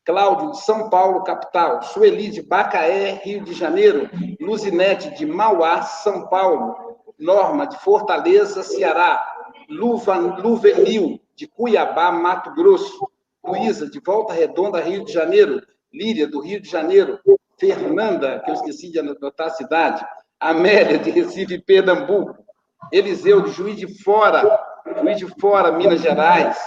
Cláudio, 0.06 0.52
de 0.52 0.60
São 0.62 0.88
Paulo, 0.88 1.22
capital. 1.22 1.82
Sueli, 1.82 2.30
de 2.30 2.40
Bacaé, 2.40 3.20
Rio 3.22 3.44
de 3.44 3.52
Janeiro. 3.52 4.08
Luzinete, 4.40 5.10
de 5.14 5.26
Mauá, 5.26 5.82
São 5.82 6.28
Paulo. 6.28 6.74
Norma, 7.18 7.66
de 7.66 7.78
Fortaleza, 7.78 8.62
Ceará. 8.62 9.22
Luva, 9.68 10.16
Luvenil, 10.16 11.20
de 11.36 11.46
Cuiabá, 11.46 12.10
Mato 12.10 12.54
Grosso. 12.54 13.10
Luísa, 13.44 13.90
de 13.90 14.00
Volta 14.00 14.32
Redonda, 14.32 14.80
Rio 14.80 15.04
de 15.04 15.12
Janeiro. 15.12 15.60
Líria, 15.92 16.26
do 16.26 16.40
Rio 16.40 16.60
de 16.60 16.70
Janeiro. 16.70 17.18
Fernanda, 17.58 18.40
que 18.40 18.50
eu 18.50 18.54
esqueci 18.54 18.90
de 18.90 18.98
anotar 18.98 19.48
a 19.48 19.50
cidade. 19.50 20.04
Amélia, 20.40 20.98
de 20.98 21.10
Recife, 21.10 21.58
Pernambuco. 21.58 22.44
Eliseu, 22.92 23.42
de 23.42 23.50
Juiz 23.50 23.76
de 23.76 24.02
Fora, 24.02 24.60
Juiz 25.00 25.18
de 25.18 25.26
Fora, 25.40 25.72
Minas 25.72 26.00
Gerais. 26.00 26.58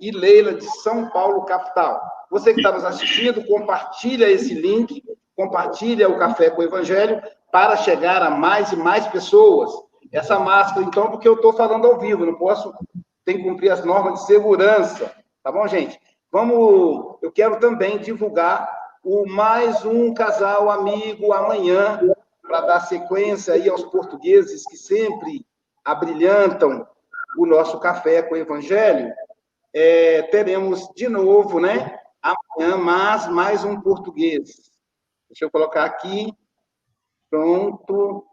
E 0.00 0.10
Leila, 0.10 0.54
de 0.54 0.64
São 0.82 1.10
Paulo, 1.10 1.44
capital. 1.44 2.02
Você 2.28 2.52
que 2.52 2.60
está 2.60 2.72
nos 2.72 2.84
assistindo, 2.84 3.44
compartilha 3.46 4.28
esse 4.28 4.52
link, 4.52 5.00
compartilha 5.36 6.08
o 6.08 6.18
Café 6.18 6.50
com 6.50 6.60
o 6.60 6.64
Evangelho 6.64 7.22
para 7.52 7.76
chegar 7.76 8.22
a 8.22 8.30
mais 8.30 8.72
e 8.72 8.76
mais 8.76 9.06
pessoas. 9.06 9.70
Essa 10.10 10.38
máscara, 10.38 10.84
então, 10.84 11.10
porque 11.10 11.28
eu 11.28 11.34
estou 11.34 11.52
falando 11.52 11.86
ao 11.86 11.98
vivo, 11.98 12.26
não 12.26 12.34
posso, 12.34 12.74
tem 13.24 13.36
que 13.36 13.44
cumprir 13.44 13.70
as 13.70 13.84
normas 13.84 14.14
de 14.14 14.26
segurança, 14.26 15.12
tá 15.42 15.52
bom, 15.52 15.66
gente? 15.68 15.98
Vamos, 16.30 17.16
eu 17.22 17.30
quero 17.30 17.60
também 17.60 17.98
divulgar 17.98 18.68
o 19.04 19.26
mais 19.26 19.84
um 19.84 20.12
casal 20.12 20.70
amigo 20.70 21.32
amanhã, 21.32 22.00
para 22.42 22.60
dar 22.62 22.80
sequência 22.80 23.54
aí 23.54 23.68
aos 23.68 23.84
portugueses 23.84 24.66
que 24.66 24.76
sempre 24.76 25.46
abrilhantam 25.84 26.86
o 27.38 27.46
nosso 27.46 27.78
café 27.80 28.22
com 28.22 28.34
o 28.34 28.38
Evangelho. 28.38 29.12
É, 29.74 30.22
teremos 30.22 30.88
de 30.94 31.08
novo, 31.08 31.58
né? 31.58 31.98
amanhã, 32.22 32.76
mas 32.76 33.28
mais 33.28 33.64
um 33.64 33.80
português. 33.80 34.70
Deixa 35.28 35.44
eu 35.44 35.50
colocar 35.50 35.84
aqui. 35.84 36.32
Pronto. 37.28 38.24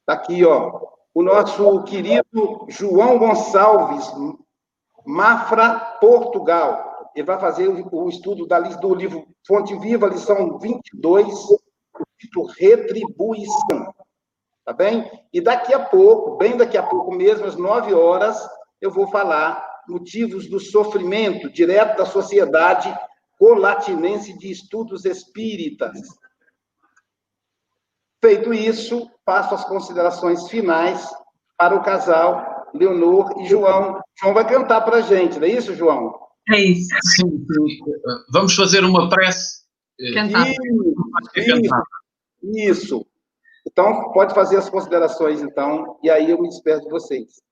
Está 0.00 0.14
aqui, 0.14 0.44
ó. 0.44 0.92
O 1.14 1.22
nosso 1.22 1.82
querido 1.84 2.66
João 2.68 3.18
Gonçalves, 3.18 4.10
Mafra, 5.04 5.78
Portugal. 6.00 7.10
Ele 7.14 7.26
vai 7.26 7.38
fazer 7.38 7.68
o 7.68 8.08
estudo 8.08 8.46
da, 8.46 8.60
do 8.60 8.94
livro 8.94 9.26
Fonte 9.46 9.76
Viva, 9.78 10.06
lição 10.06 10.58
22, 10.58 11.28
o 11.50 11.60
título 12.18 12.46
Retribuição. 12.46 13.94
Tá 14.64 14.72
bem? 14.72 15.10
E 15.32 15.40
daqui 15.40 15.74
a 15.74 15.80
pouco, 15.80 16.36
bem 16.36 16.56
daqui 16.56 16.76
a 16.76 16.82
pouco 16.82 17.12
mesmo, 17.14 17.46
às 17.46 17.56
nove 17.56 17.92
horas, 17.92 18.38
eu 18.80 18.90
vou 18.90 19.08
falar 19.08 19.64
motivos 19.88 20.48
do 20.48 20.60
sofrimento, 20.60 21.50
direto 21.50 21.96
da 21.98 22.06
Sociedade 22.06 22.96
Colatinense 23.38 24.38
de 24.38 24.50
Estudos 24.50 25.04
Espíritas. 25.04 25.98
Feito 28.24 28.54
isso, 28.54 29.10
passo 29.24 29.54
as 29.54 29.64
considerações 29.64 30.48
finais 30.48 31.10
para 31.56 31.74
o 31.74 31.82
casal 31.82 32.68
Leonor 32.72 33.34
e 33.40 33.46
João. 33.46 34.00
João 34.20 34.34
vai 34.34 34.48
cantar 34.48 34.80
para 34.82 34.98
a 34.98 35.00
gente, 35.00 35.38
não 35.38 35.46
é 35.46 35.50
isso, 35.50 35.74
João? 35.74 36.14
É 36.50 36.60
isso. 36.60 36.88
Sim, 37.04 37.46
vamos 38.30 38.54
fazer 38.54 38.84
uma 38.84 39.08
prece. 39.08 39.62
Cantar. 40.14 40.48
Isso, 40.48 41.66
isso. 42.42 43.06
Então, 43.72 44.12
pode 44.12 44.34
fazer 44.34 44.58
as 44.58 44.68
considerações, 44.68 45.40
então, 45.40 45.98
e 46.02 46.10
aí 46.10 46.30
eu 46.30 46.40
me 46.40 46.48
despeço 46.48 46.82
de 46.82 46.90
vocês. 46.90 47.42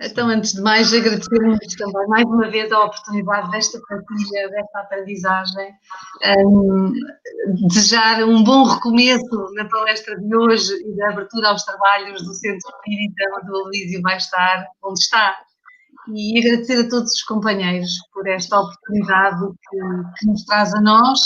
Então, 0.00 0.28
antes 0.28 0.54
de 0.54 0.60
mais, 0.60 0.92
agradecer-vos 0.92 1.76
também 1.76 2.08
mais 2.08 2.24
uma 2.24 2.50
vez 2.50 2.70
a 2.72 2.84
oportunidade 2.84 3.50
desta 3.52 3.80
partilha, 3.88 4.48
desta 4.50 4.80
aprendizagem. 4.80 5.72
Um, 6.46 6.92
desejar 7.68 8.24
um 8.24 8.42
bom 8.42 8.64
recomeço 8.64 9.54
na 9.54 9.68
palestra 9.68 10.18
de 10.18 10.36
hoje 10.36 10.72
e 10.74 10.96
da 10.96 11.10
abertura 11.10 11.48
aos 11.50 11.64
trabalhos 11.64 12.22
do 12.22 12.34
Centro 12.34 12.70
Espírita, 12.70 13.24
onde 13.40 13.50
o 13.52 13.56
Aloísio 13.56 14.02
vai 14.02 14.16
estar, 14.16 14.66
onde 14.82 14.98
está 14.98 15.36
e 16.12 16.38
agradecer 16.38 16.84
a 16.84 16.88
todos 16.88 17.12
os 17.12 17.22
companheiros 17.22 17.90
por 18.12 18.26
esta 18.28 18.60
oportunidade 18.60 19.40
que, 19.70 19.78
que 20.18 20.26
nos 20.26 20.44
traz 20.44 20.74
a 20.74 20.80
nós 20.80 21.20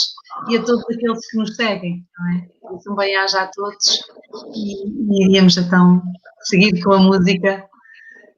e 0.48 0.56
a 0.56 0.62
todos 0.62 0.84
aqueles 0.84 1.30
que 1.30 1.38
nos 1.38 1.56
seguem. 1.56 2.04
Não 2.18 2.30
é? 2.32 2.48
Um 2.88 2.94
bem-aja 2.94 3.42
a 3.42 3.46
todos 3.48 4.00
e, 4.54 4.86
e 4.86 5.24
iríamos 5.24 5.56
então 5.56 6.02
seguir 6.42 6.82
com 6.82 6.92
a 6.92 6.98
música. 6.98 7.64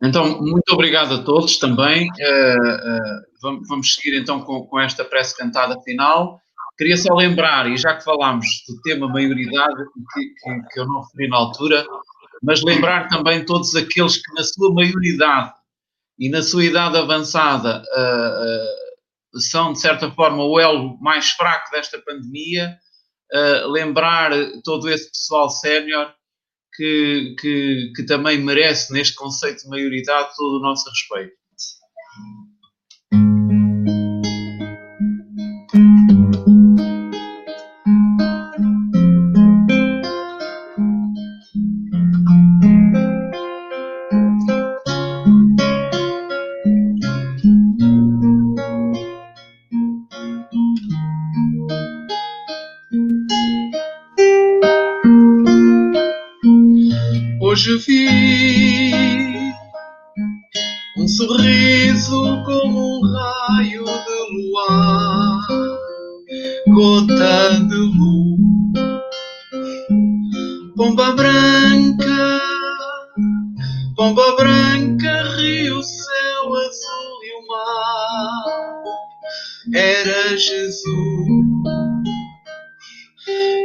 Então, 0.03 0.41
muito 0.41 0.73
obrigado 0.73 1.15
a 1.15 1.23
todos 1.23 1.59
também. 1.59 2.09
Eh, 2.19 2.25
eh, 2.25 2.57
uh, 2.57 2.97
uh, 2.97 3.23
vamos, 3.43 3.69
vamos, 3.69 3.95
seguir 3.95 4.19
então 4.19 4.41
com, 4.41 4.63
com 4.67 4.81
esta 4.81 5.05
prece 5.05 5.37
cantada 5.37 5.79
final. 5.83 6.41
Queria 6.79 6.97
só 6.97 7.13
lembrar, 7.15 7.71
e 7.71 7.77
já 7.77 7.95
que 7.95 8.05
falámos 8.05 8.47
do 8.67 8.81
tema 8.81 9.07
maioridade, 9.07 9.85
que, 10.15 10.21
que, 10.21 10.69
que 10.73 10.81
eu 10.81 10.87
não 10.87 11.03
referi 11.03 11.29
na 11.29 11.37
altura, 11.37 11.85
mas 12.43 12.63
lembrar 12.63 13.09
também 13.09 13.45
todos 13.45 13.75
aqueles 13.75 14.17
que, 14.17 14.33
na 14.35 14.43
sua 14.43 14.73
maioridade, 14.73 15.53
e 16.21 16.29
na 16.29 16.43
sua 16.43 16.67
idade 16.67 16.99
avançada 16.99 17.83
uh, 17.83 19.37
uh, 19.37 19.41
são, 19.41 19.73
de 19.73 19.81
certa 19.81 20.11
forma, 20.11 20.45
o 20.45 20.61
elo 20.61 20.99
mais 21.01 21.31
fraco 21.31 21.71
desta 21.71 21.99
pandemia, 21.99 22.79
uh, 23.33 23.69
lembrar 23.69 24.31
todo 24.63 24.91
esse 24.91 25.11
pessoal 25.11 25.49
sénior 25.49 26.15
que, 26.75 27.35
que, 27.41 27.93
que 27.97 28.05
também 28.05 28.39
merece, 28.39 28.93
neste 28.93 29.15
conceito 29.15 29.63
de 29.63 29.69
maioridade, 29.71 30.37
todo 30.37 30.59
o 30.59 30.63
nosso 30.63 30.89
respeito. 30.91 31.40
Pomba 70.81 71.13
branca, 71.13 72.41
pomba 73.95 74.35
branca, 74.35 75.23
rio, 75.37 75.83
céu 75.83 76.55
azul 76.55 77.21
e 77.23 77.33
o 77.37 77.47
mar. 77.47 78.85
Era 79.75 80.39
Jesus 80.39 81.29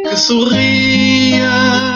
que 0.03 0.17
sorria 0.17 1.94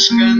michigan 0.00 0.39